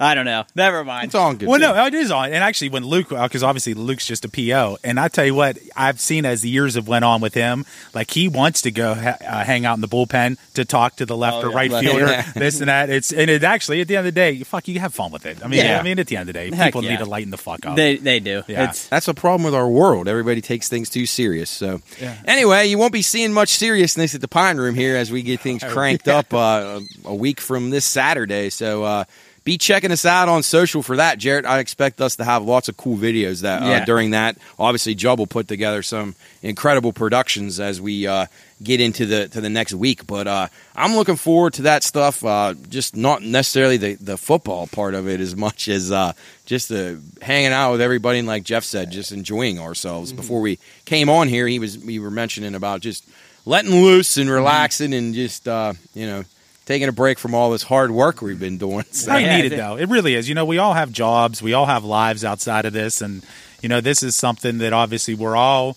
[0.00, 0.44] I don't know.
[0.56, 1.06] Never mind.
[1.06, 1.48] it's all good.
[1.48, 1.74] Well, faith.
[1.76, 2.26] no, it is on.
[2.26, 5.56] And actually, when Luke, because obviously Luke's just a PO, and I tell you what,
[5.76, 8.94] I've seen as the years have went on with him, like he wants to go
[8.94, 11.56] ha- uh, hang out in the bullpen to talk to the left Oh, or yeah.
[11.56, 11.86] right Left.
[11.86, 12.32] fielder, Yeah.
[12.34, 12.90] this and that.
[12.90, 15.26] It's and it actually at the end of the day, fuck, you have fun with
[15.26, 15.44] it.
[15.44, 15.78] I mean, Yeah.
[15.78, 16.90] I mean, at the end of the day, Heck people yeah.
[16.90, 17.76] need to lighten the fuck up.
[17.76, 18.42] They they do.
[18.48, 18.70] Yeah.
[18.70, 20.08] It's That's a problem with our world.
[20.08, 21.50] Everybody takes things too serious.
[21.50, 21.80] So,
[22.26, 25.40] anyway, you won't be seeing much seriousness at the Pine Room here as we get
[25.40, 28.50] things cranked up uh, a week from this Saturday.
[28.50, 29.04] So, uh,
[29.44, 31.44] be checking us out on social for that, Jarrett.
[31.44, 33.84] I expect us to have lots of cool videos that uh, Yeah.
[33.84, 34.38] during that.
[34.58, 38.24] Obviously, Jub will put together some incredible productions as we uh,
[38.62, 40.06] get into the to the next week.
[40.06, 42.24] But uh, I'm looking forward to that stuff.
[42.24, 46.14] Uh, just not necessarily the, the football part of it as much as uh,
[46.46, 50.12] just the hanging out with everybody and like Jeff said, just enjoying ourselves.
[50.12, 53.06] Before we came on here, he was we were mentioning about just
[53.44, 56.24] letting loose and relaxing and just uh, you know
[56.66, 58.84] taking a break from all this hard work we've been doing.
[58.92, 59.76] So, I need it it- though.
[59.76, 60.28] It really is.
[60.28, 61.42] You know, we all have jobs.
[61.42, 63.22] We all have lives outside of this, and
[63.62, 65.76] you know, this is something that obviously we're all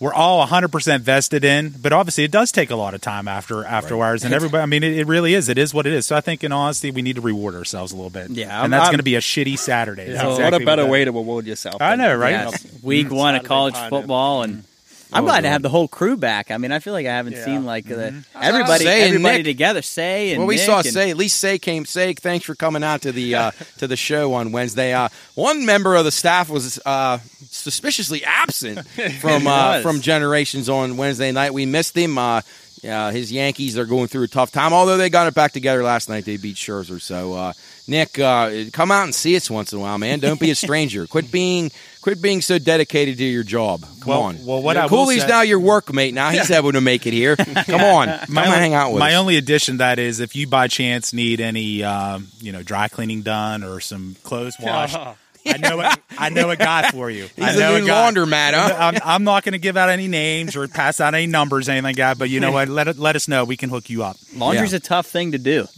[0.00, 1.70] we're all 100 percent vested in.
[1.80, 4.62] But obviously, it does take a lot of time after after hours, and everybody.
[4.62, 5.48] I mean, it, it really is.
[5.48, 6.06] It is what it is.
[6.06, 8.30] So I think, in honesty, we need to reward ourselves a little bit.
[8.30, 10.06] Yeah, I'm- and that's going to be a shitty Saturday.
[10.08, 11.80] That's So exactly what a better that- way to reward yourself?
[11.80, 12.30] I know, right?
[12.32, 12.66] Yes.
[12.82, 13.14] Week mm-hmm.
[13.16, 14.64] one of college football, and
[15.14, 16.50] I'm Oh, glad to have the whole crew back.
[16.50, 17.44] I mean, I feel like I haven't Yeah.
[17.44, 18.42] seen like the, Mm-hmm.
[18.42, 19.44] everybody, Say and everybody Nick.
[19.46, 19.80] together.
[19.82, 21.10] Say and well, we Nick saw and- Say.
[21.10, 21.84] At least Say came.
[21.86, 24.92] Say, thanks for coming out to the uh, to the show on Wednesday.
[24.92, 27.18] Uh, one member of the staff was uh,
[27.50, 28.86] suspiciously absent
[29.20, 29.82] from uh, was.
[29.82, 31.54] from Generations on Wednesday night.
[31.54, 32.18] We missed him.
[32.18, 32.40] Uh,
[32.82, 34.74] yeah, his Yankees are going through a tough time.
[34.74, 37.00] Although they got it back together last night, they beat Scherzer.
[37.00, 37.52] So, uh,
[37.86, 40.18] Nick, uh, come out and see us once in a while, man.
[40.18, 41.06] Don't be a stranger.
[41.06, 41.70] quit being
[42.00, 43.82] quit being so dedicated to your job.
[44.00, 44.44] Come Well- on.
[44.44, 46.12] well, what I will Cooley's say- now your workmate.
[46.14, 47.36] Now he's able to make it here.
[47.36, 49.20] Come on, come my and only, hang out with my us.
[49.20, 52.88] only addition to that is if you by chance need any um, you know dry
[52.88, 54.96] cleaning done or some clothes washed
[55.46, 55.98] I know it.
[56.18, 57.24] I know a guy for you.
[57.36, 58.10] He's I a know new guy.
[58.12, 58.76] laundromat, huh?
[58.78, 61.72] I'm, I'm not going to give out any names or pass out any numbers, or
[61.72, 62.18] anything like that.
[62.18, 62.68] But you know what?
[62.68, 63.44] Let let us know.
[63.44, 64.16] We can hook you up.
[64.34, 65.66] Laundry's a tough thing to do.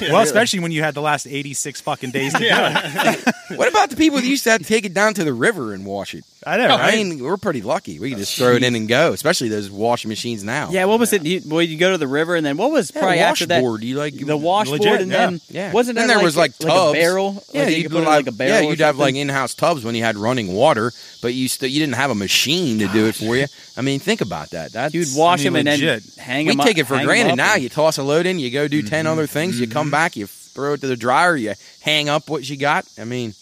[0.00, 3.34] Well, especially when you had the last 86 fucking days to do it.
[3.56, 5.74] What about the people that used to have to take it down to the river
[5.74, 6.24] and wash it?
[6.46, 7.98] I know, I mean, we're pretty lucky.
[7.98, 10.70] We can just throw it in and go, especially those washing machines now.
[10.70, 11.24] Yeah, what was it?
[11.24, 13.62] You, well, you go to the river, and then what was Yeah, probably after that?
[13.62, 15.26] You like The washboard, Legit, and yeah.
[15.30, 15.72] then Yeah.
[15.72, 16.92] wasn't Then there, there was, like, a tubs.
[16.98, 17.42] barrel?
[17.52, 18.62] Yeah, like, you you'd could put put it in, like, like a barrel.
[18.64, 21.80] yeah, you'd have like in-house tubs when you had running water, but you still you
[21.80, 23.46] didn't have a machine to do it for you.
[23.76, 24.72] I mean, think about that.
[24.72, 26.02] That's You'd wash I mean, them and legit.
[26.16, 26.52] then hang them.
[26.52, 26.66] we them.
[26.66, 27.54] take it for hang 'em granted up now.
[27.54, 29.12] and- You toss a load in, you go do 10 Mm-hmm.
[29.12, 32.48] other things, you come back, you throw it to the dryer, you hang up what
[32.48, 32.84] you got.
[32.98, 33.34] I mean,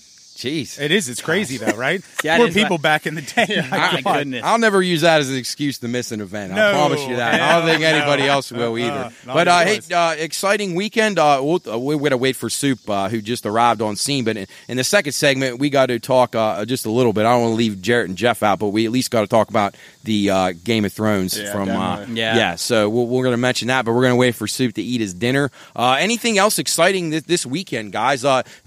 [0.42, 0.80] jeez.
[0.80, 1.08] It is.
[1.08, 2.02] It's crazy though, right?
[2.22, 3.66] Yeah, Poor people but- back in the day.
[3.70, 4.18] My My God.
[4.18, 4.42] goodness.
[4.44, 6.52] I'll never use that as an excuse to miss an event.
[6.52, 7.40] I promise you that.
[7.40, 8.28] I don't think anybody no.
[8.32, 8.92] else will either.
[8.92, 11.18] Uh-uh, but uh, even hey, uh, exciting weekend.
[11.18, 14.24] Uh, we'll, uh, we're going to wait for Soup, uh, who just arrived on scene.
[14.24, 17.26] But in, in the second segment, we got to talk uh, just a little bit.
[17.26, 19.26] I don't want to leave Jarrett and Jeff out, but we at least got to
[19.26, 19.74] talk about
[20.04, 21.68] the uh, Game of Thrones Yeah, from.
[21.70, 22.06] Uh.
[22.10, 22.36] Yeah.
[22.36, 22.54] yeah.
[22.54, 24.82] So we're, we're going to mention that, but we're going to wait for Soup to
[24.82, 25.50] eat his dinner.
[25.74, 28.24] Uh, anything else exciting this, this weekend, guys?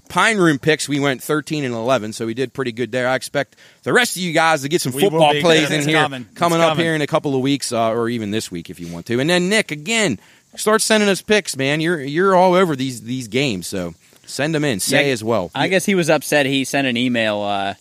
[0.08, 3.08] Pine Room picks, we went 13 and 11, so we did pretty good there.
[3.08, 5.40] I expect the rest of you guys to get some We football be.
[5.40, 6.26] plays in It's here coming.
[6.34, 6.84] Coming up coming.
[6.84, 9.20] here in a couple of weeks, uh, or even this week if you want to.
[9.20, 10.18] And then Nick, again,
[10.56, 11.80] start sending us picks, man.
[11.80, 14.80] You're you're all over these these games, so send them in.
[14.80, 15.50] Say Yeah, as well.
[15.54, 16.46] I guess he was upset.
[16.46, 17.74] He sent an email uh,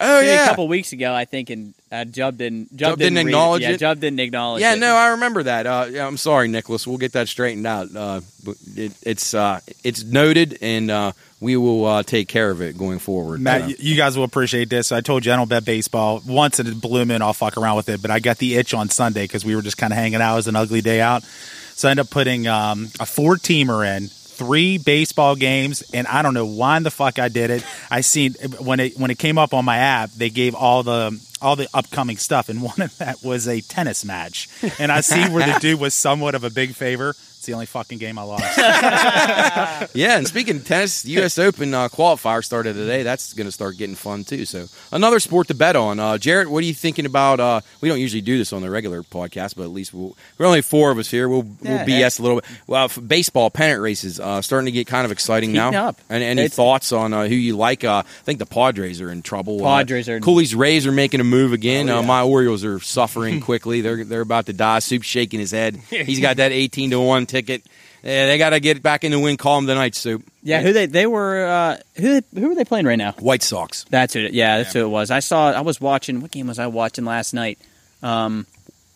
[0.00, 2.76] oh yeah, a couple weeks ago, I think, and uh, Jub didn't.
[2.76, 3.80] Jub, Jub didn't read acknowledge Yeah, it?
[3.80, 4.74] Jub didn't acknowledge yeah.
[4.74, 4.78] it.
[4.78, 5.66] No, I remember that.
[5.66, 6.86] Uh, yeah, I'm sorry, Nicholas.
[6.86, 7.94] We'll get that straightened out.
[7.94, 12.60] Uh, but it, it's uh, it's noted, and uh, we will uh, take care of
[12.60, 13.40] it going forward.
[13.40, 14.92] Matt, Uh, you guys will appreciate this.
[14.92, 16.22] I told you I don't bet baseball.
[16.26, 18.02] Once in a blue moon, I'll fuck around with it.
[18.02, 20.34] But I got the itch on Sunday because we were just kind of hanging out.
[20.34, 21.22] It was an ugly day out.
[21.24, 26.22] So I ended up putting um, a four teamer in three baseball games, and I
[26.22, 27.64] don't know why in the fuck I did it.
[27.90, 31.20] I seen when it when it came up on my app, they gave all the
[31.42, 34.48] all the upcoming stuff, and one of that was a tennis match.
[34.78, 37.14] And I see where the dude was somewhat of a big favor.
[37.48, 38.44] It's the only fucking game I lost.
[39.94, 41.38] Yeah, and speaking of tennis, the U.S.
[41.38, 43.02] Open uh, qualifier started today.
[43.02, 44.44] That's going to start getting fun too.
[44.44, 45.98] So another sport to bet on.
[45.98, 47.40] Uh, Jarrett, what are you thinking about?
[47.40, 50.46] Uh, we don't usually do this on the regular podcast, but at least we'll, we're
[50.46, 51.28] only four of us here.
[51.28, 52.50] We'll Yeah, we'll BS a little bit.
[52.66, 55.88] Well, baseball pennant races uh, starting to get kind of exciting now.
[55.88, 55.98] Up.
[56.10, 57.82] And any It's- thoughts on uh, who you like?
[57.84, 59.60] Uh, I think the Padres are in trouble.
[59.60, 61.88] Padres uh, are- Cooley's Rays are making a move again.
[61.88, 62.06] Oh, uh, yeah.
[62.06, 63.80] my Orioles are suffering quickly.
[63.80, 64.80] They're they're about to die.
[64.80, 65.76] Soup's shaking his head.
[65.88, 67.62] He's got that eighteen to one ticket.
[68.02, 70.22] Yeah, they got to get back in the win column tonight, Soup.
[70.42, 73.12] Yeah, who they they were uh, who who were they playing right now?
[73.18, 73.84] White Sox.
[73.90, 74.20] That's who.
[74.20, 75.10] it- Yeah, that's who it was.
[75.10, 75.50] I saw.
[75.50, 76.20] I was watching.
[76.20, 77.58] What game was I watching last night?
[78.02, 78.46] Um,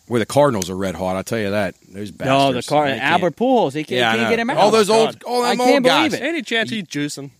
[0.07, 1.75] Where the Cardinals are red hot, I'll tell you that.
[1.89, 2.25] Those bastards.
[2.25, 2.69] no, Oh, the bastards.
[2.69, 2.87] car.
[2.87, 3.73] Albert Pujols.
[3.73, 4.57] He can't, Yeah, I can't get him out.
[4.57, 5.23] All those Oh, old, God.
[5.29, 6.11] all I them can't old guys.
[6.11, 6.25] believe it.
[6.25, 7.31] Any chance he's juicing?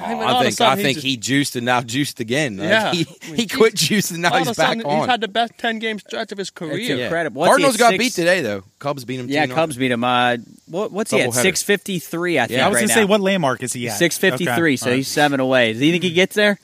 [0.00, 2.56] Oh, I, mean, I think I think just- he juiced and now juiced again.
[2.56, 2.92] Like, Yeah.
[2.92, 4.98] he, I mean, he quit juicing now all he's a back on.
[4.98, 6.78] he's had the best ten game stretch of his career.
[6.78, 7.40] It's incredible.
[7.40, 8.64] What's Cardinals got six- beat today though.
[8.78, 9.28] Cubs beat him.
[9.28, 9.54] Yeah, 2-0.
[9.54, 10.04] Cubs beat him.
[10.04, 11.32] Uh, what, what's he at?
[11.34, 12.38] Six fifty three.
[12.38, 12.58] I think.
[12.58, 12.66] Yeah.
[12.66, 13.00] I was right going to now.
[13.00, 13.96] say, what landmark is he at?
[13.98, 14.72] Six fifty three.
[14.72, 14.76] Okay.
[14.76, 15.72] So All he's seven away.
[15.72, 16.58] Do you think he gets there?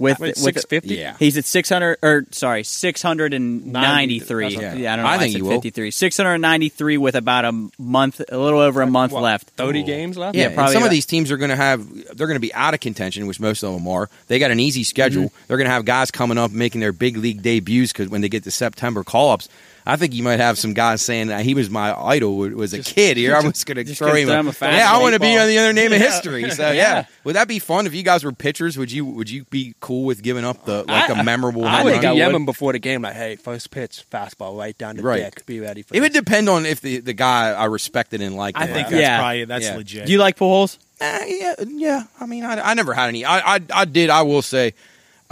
[0.00, 0.96] With Wait, with- 650?
[0.96, 1.14] Yeah.
[1.20, 4.46] He's at six hundred or sorry, six hundred and ninety three.
[4.56, 4.72] That's Yeah.
[4.72, 4.86] okay.
[4.88, 5.08] I don't know.
[5.08, 5.50] I why think said he will.
[5.52, 5.92] fifty three.
[5.92, 9.50] Six hundred ninety three with about a month, a little over a month What, left.
[9.50, 10.34] Thirty games left.
[10.36, 12.52] Yeah, Yeah, probably some of these teams are going to have they're going to be
[12.54, 14.10] out of contention, which most of them are.
[14.26, 15.26] They got an easy schedule.
[15.26, 15.36] Mm-hmm.
[15.46, 18.28] They're going to have guys coming up making their big league debuts because when they
[18.28, 19.48] get to September call ups.
[19.86, 22.82] I think you might have some guys saying that he was my idol was a
[22.82, 23.36] kid here.
[23.36, 24.30] I'm just going to just throw him.
[24.30, 26.48] him a fast yeah, I want to be on the other name of history.
[26.50, 26.72] So yeah.
[26.72, 27.06] Yeah.
[27.24, 28.78] would that be fun if you guys were pitchers?
[28.78, 31.64] Would you would you be cool with giving up the like a memorable?
[31.66, 32.00] I home would run?
[32.00, 32.34] think I DM would.
[32.36, 35.22] him before the game, like, "Hey, first pitch, fastball, right down the Right.
[35.22, 35.44] dick.
[35.44, 38.56] Be ready for It would depend on if the, the guy I respected and liked.
[38.58, 39.18] I think that's Yeah.
[39.18, 39.76] probably that's Yeah.
[39.76, 40.06] legit.
[40.06, 40.78] Do you like Pujols?
[41.00, 42.02] Uh, yeah, yeah.
[42.20, 43.24] I mean, I, I never had any.
[43.26, 44.08] I, I, I did.
[44.08, 44.72] I will say,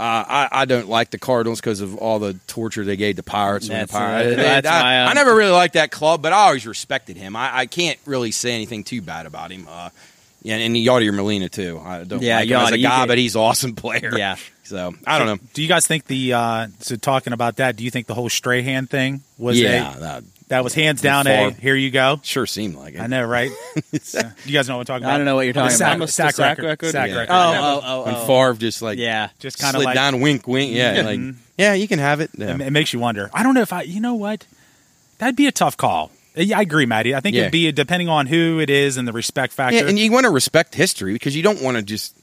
[0.03, 3.15] uh, Uh, I, I don't like the Cardinals because of all the torture they gave
[3.15, 3.69] the Pirates.
[3.69, 6.33] when the Pirates, uh, that's I, why, um, I never really liked that club, but
[6.33, 7.35] I always respected him.
[7.35, 9.67] I, I can't really say anything too bad about him.
[9.69, 9.89] Uh,
[10.41, 11.79] yeah, and Yadier Molina too.
[11.83, 14.11] I don't Yeah, like him as a guy, could- but he's an awesome player.
[14.17, 14.35] Yeah.
[14.65, 15.37] So I don't know.
[15.53, 17.75] Do you guys think the uh, so talking about that?
[17.75, 21.25] Do you think the whole Strahan thing was yeah, a, that that was hands down
[21.25, 21.49] Favre.
[21.49, 21.57] Eh?
[21.57, 22.19] a here you go?
[22.23, 23.01] sure seemed like it.
[23.01, 23.51] I know, right?
[24.01, 25.15] So, uh, you guys know what I'm talking about.
[25.15, 26.09] I don't know what you're talking sack, about.
[26.09, 26.65] sack, The sack record.
[26.65, 26.91] record?
[26.91, 27.15] Sack Yeah.
[27.17, 27.33] record.
[27.33, 28.27] Oh, oh, oh, when oh.
[28.27, 29.29] Favre just like yeah.
[29.39, 30.73] just kind of like down, wink, wink.
[30.73, 31.39] Yeah, like mm-hmm.
[31.57, 32.29] yeah, you can have it.
[32.37, 32.55] Yeah.
[32.55, 33.29] it, it makes you wonder.
[33.33, 33.81] I don't know if I.
[33.81, 34.45] You know what?
[35.17, 36.11] That'd be a tough call.
[36.35, 37.15] Eh, yeah, I agree, Maddie.
[37.15, 37.43] I think Yeah.
[37.43, 39.77] it'd be depending on who it is and the respect factor.
[39.77, 42.15] Yeah, and you want to respect history because you don't want to just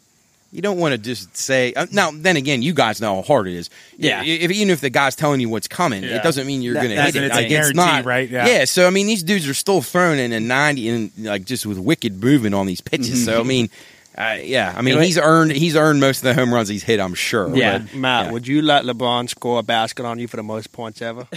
[0.52, 1.72] you don't want to just say.
[1.74, 3.70] Uh, now, then again, you guys know how hard it is.
[3.96, 4.22] Yeah.
[4.24, 6.16] If, even if the guy's telling you what's coming, Yeah.
[6.16, 7.22] it doesn't mean you're That- going to hit it.
[7.24, 8.28] it's Like, it's guarantee, not right?
[8.28, 8.46] Yeah.
[8.46, 8.64] Yeah.
[8.64, 11.78] So I mean, these dudes are still throwing in a ninety and like just with
[11.78, 13.24] wicked movement on these pitches.
[13.24, 13.70] So I mean.
[14.18, 16.82] Uh, yeah, I mean You he's earned he's earned most of the home runs he's
[16.82, 16.98] hit.
[17.00, 17.54] I'm sure.
[17.56, 17.78] Yeah.
[17.78, 18.32] but- Matt, yeah.
[18.32, 21.26] would you let LeBron score a basket on you for the most points ever?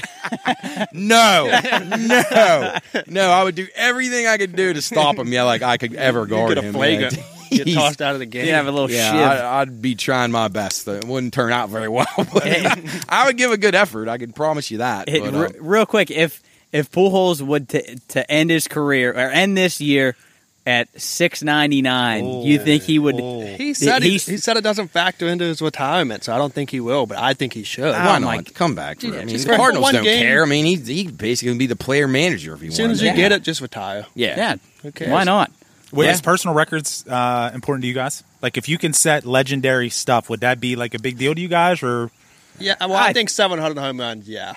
[0.91, 1.45] No,
[1.97, 3.29] no, no.
[3.29, 5.31] I would do everything I could do to stop him.
[5.31, 6.73] Yeah, like I could ever guard get a him.
[6.73, 7.25] flagrant, man.
[7.53, 8.45] Get tossed out of the game.
[8.45, 9.21] You have a little Yeah, shiv.
[9.21, 10.87] I, I'd be trying my best.
[10.87, 12.43] It wouldn't turn out very well, but
[13.09, 14.07] I would give a good effort.
[14.07, 15.09] I can promise you that.
[15.09, 19.11] Hey, But, re- uh, real quick, if if Pujols would to to end his career
[19.11, 20.15] or end this year
[20.65, 23.15] at six ninety nine, you think he would?
[23.19, 26.53] He said he, He's- he said it doesn't factor into his retirement, so I don't
[26.53, 27.05] think he will.
[27.05, 27.91] But I think he should.
[27.91, 29.01] why oh not my- come back?
[29.01, 30.23] For, Yeah, I mean, just the for Cardinals one don't game.
[30.23, 30.41] care.
[30.41, 32.75] I mean, he he basically can be the player manager if he wants.
[32.75, 32.99] as soon wants.
[33.01, 33.15] as you Yeah.
[33.17, 34.05] get it, just retire.
[34.15, 35.11] yeah, Yeah, Who cares?
[35.11, 35.51] why not?
[35.93, 36.11] Were Yeah.
[36.11, 38.23] his personal records uh, important to you guys?
[38.41, 41.39] Like, if you can set legendary stuff, would that be like a big deal to
[41.39, 41.81] you guys?
[41.83, 42.09] Or
[42.59, 44.27] Yeah, well, I, I- think 700 home runs.
[44.27, 44.55] Yeah,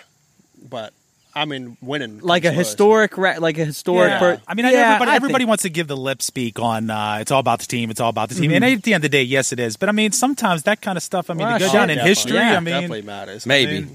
[0.69, 0.93] but
[1.37, 2.71] I mean, winning Like a first.
[2.71, 4.09] historic, re- like a historic.
[4.09, 4.19] Yeah.
[4.19, 6.23] per- I mean, I know Yeah, everybody, I everybody think- wants to give the lip
[6.23, 8.51] speak on uh, it's all about the team, it's all about the team.
[8.53, 9.77] And at the end of the day, yes, it is.
[9.77, 11.99] But I mean, sometimes that kind of stuff, I mean, Well, to go down in
[11.99, 13.45] history, Yeah, I mean, definitely matters.
[13.47, 13.77] Maybe.
[13.77, 13.95] I mean-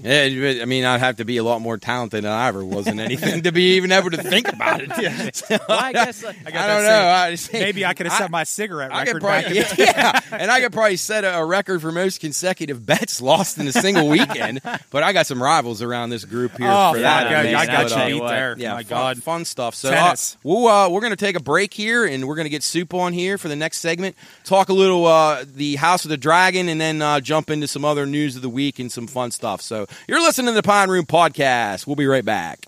[0.56, 2.86] yeah, I mean, I'd have to be a lot more talented than I ever was
[2.86, 4.90] in anything to be even able to think about it.
[5.68, 6.22] Well, I guess.
[6.22, 7.06] Like, I, got don't know.
[7.08, 9.44] I just, maybe I could have set my cigarette I could record back.
[9.46, 13.20] probably, in- yeah, and I could probably set a, a record for most consecutive bets
[13.20, 14.60] lost in a single weekend.
[14.90, 16.68] But I got some rivals around this group here.
[16.70, 17.31] Oh, for fuck, that.
[17.34, 17.54] I, man.
[17.54, 18.54] I got you beat there.
[18.58, 19.22] Yeah, my fun, God.
[19.22, 19.74] fun stuff.
[19.74, 22.50] So uh, we'll uh, we're going to take a break here, and we're going to
[22.50, 24.16] get soup on here for the next segment.
[24.44, 27.84] Talk a little uh, the House of the Dragon, and then uh, jump into some
[27.84, 29.60] other news of the week and some fun stuff.
[29.60, 31.86] So you're listening to the Pine Room Podcast.
[31.86, 32.66] We'll be right back.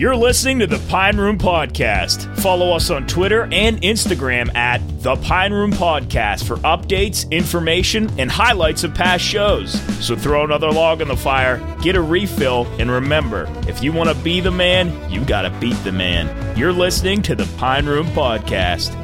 [0.00, 2.34] You're listening to the Pine Room Podcast.
[2.38, 8.30] Follow us on Twitter and Instagram at the Pine Room Podcast for updates, information, and
[8.30, 9.78] highlights of past shows.
[10.02, 14.08] So throw another log on the fire, get a refill, and remember if you want
[14.08, 16.56] to be the man, you got to beat the man.
[16.56, 18.96] You're listening to the Pine Room Podcast.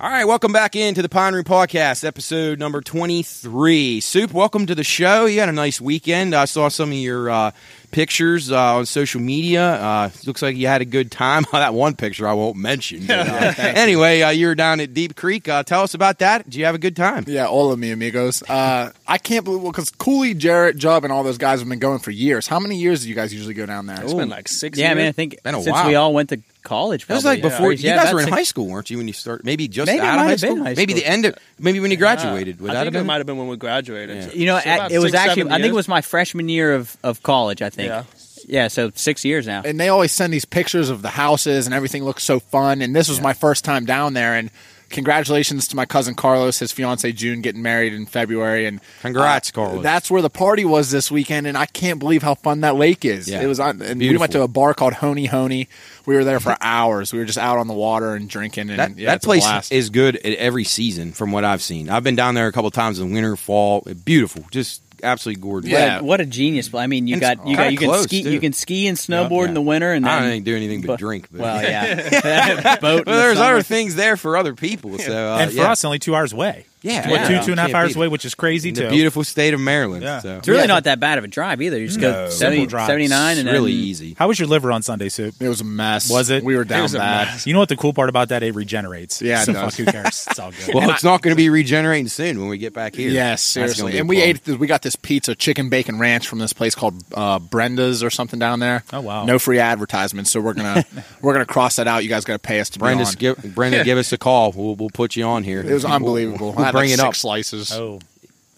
[0.00, 4.00] All right, welcome back into the Pine Room Podcast, episode number 23.
[4.00, 5.26] Soup, welcome to the show.
[5.26, 6.36] You had a nice weekend.
[6.36, 7.50] I saw some of your uh,
[7.90, 9.60] pictures uh, on social media.
[9.72, 11.46] Uh, looks like you had a good time.
[11.52, 13.06] that one picture I won't mention.
[13.06, 15.48] But, uh, anyway, uh, you were down at Deep Creek.
[15.48, 16.44] Uh, tell us about that.
[16.44, 17.24] Did you have a good time?
[17.26, 18.44] Yeah, all of me amigos.
[18.48, 21.80] Uh, I can't believe well because Cooley, Jarrett, Jub, and all those guys have been
[21.80, 22.46] going for years.
[22.46, 24.00] How many years do you guys usually go down there?
[24.00, 24.78] It's been like six.
[24.78, 24.96] yeah, years.
[24.96, 25.08] man.
[25.08, 25.88] I think Been a since while.
[25.88, 27.78] we all went to college, It was probably, like before yeah.
[27.78, 28.98] you Yeah, guys were in six- high school, weren't you?
[28.98, 31.02] When you start, maybe just Maybe out of high have been school, high maybe school.
[31.02, 32.60] the end of, maybe when you graduated.
[32.60, 33.06] Would I think it been?
[33.06, 34.16] might have been when we graduated.
[34.16, 34.30] Yeah.
[34.32, 35.50] You know, So at- it was six, actually.
[35.50, 37.62] I think it was my freshman year of, of college.
[37.62, 37.88] I think.
[37.88, 38.04] Yeah.
[38.46, 38.68] Yeah.
[38.68, 39.62] So six years now.
[39.64, 42.82] and they always send these pictures of the houses and everything looks so fun.
[42.82, 44.34] And this was my first time down there.
[44.34, 44.50] And
[44.90, 48.66] congratulations to my cousin Carlos, his fiance June, getting married in February.
[48.66, 49.82] And Congrats, uh, Carlos.
[49.82, 53.04] That's where the party was this weekend, and I can't believe how fun that lake
[53.04, 53.28] is.
[53.28, 53.42] Yeah.
[53.42, 55.68] It was on, and we went to a bar called Honey Honey.
[56.06, 57.12] We were there for hours.
[57.12, 58.70] We were just out on the water and drinking.
[58.70, 61.90] And That, yeah, that place is good at every season, from what I've seen.
[61.90, 63.86] I've been down there a couple times in winter, fall.
[64.04, 65.70] Beautiful, just absolutely gorgeous.
[65.72, 65.98] What, Yeah.
[66.00, 66.72] a, what a genius!
[66.74, 68.30] I mean, you And got you got you can close, ski too.
[68.30, 69.48] you can ski and snowboard Yeah.
[69.48, 71.28] in the winter, and I then don't think do anything but, drink.
[71.30, 73.06] But Well, yeah, boat.
[73.06, 73.52] well, there's summer.
[73.54, 74.98] other things there for other people.
[74.98, 75.72] So, uh, and for yeah.
[75.72, 76.66] us, only two hours away.
[76.82, 77.40] Yeah, What, yeah.
[77.40, 78.84] two, two and a half hours away, which is crazy, In too.
[78.84, 80.02] the beautiful state of Maryland.
[80.02, 80.20] Yeah.
[80.20, 80.36] So.
[80.38, 80.66] It's really Yeah.
[80.66, 81.78] not that bad of a drive either.
[81.78, 82.12] You just No.
[82.12, 84.16] go Simple 70, 79 It's and really then, easy.
[84.18, 85.34] How was your liver on Sunday, Soup?
[85.40, 86.10] It was a mess.
[86.10, 86.44] Was it?
[86.44, 87.28] We were down was a bad.
[87.28, 87.46] mess.
[87.46, 88.42] You know what the cool part about that?
[88.42, 89.20] It regenerates.
[89.22, 89.74] Yeah, it so does.
[89.76, 90.26] fuck, who cares?
[90.30, 90.74] It's all good.
[90.74, 93.10] Well, it's not going to be regenerating soon when we get back here.
[93.10, 93.98] Yes, That's gonna seriously.
[94.00, 94.30] And we problem.
[94.36, 94.44] ate.
[94.44, 98.10] th- We got this pizza, chicken bacon ranch from this place called uh, Brenda's or
[98.10, 98.84] something down there.
[98.92, 99.24] Oh, wow.
[99.24, 100.84] No free advertisements, so we're gonna
[101.22, 102.02] we're gonna cross that out.
[102.02, 103.34] You guys got to pay us to Brenda's, be on.
[103.42, 104.52] give, Brenda, give us a call.
[104.52, 105.60] We'll, we'll put you on here.
[105.60, 106.54] It was unbelievable.
[106.74, 107.14] We'll, had bring like it six up.
[107.16, 107.72] slices.
[107.72, 108.00] oh,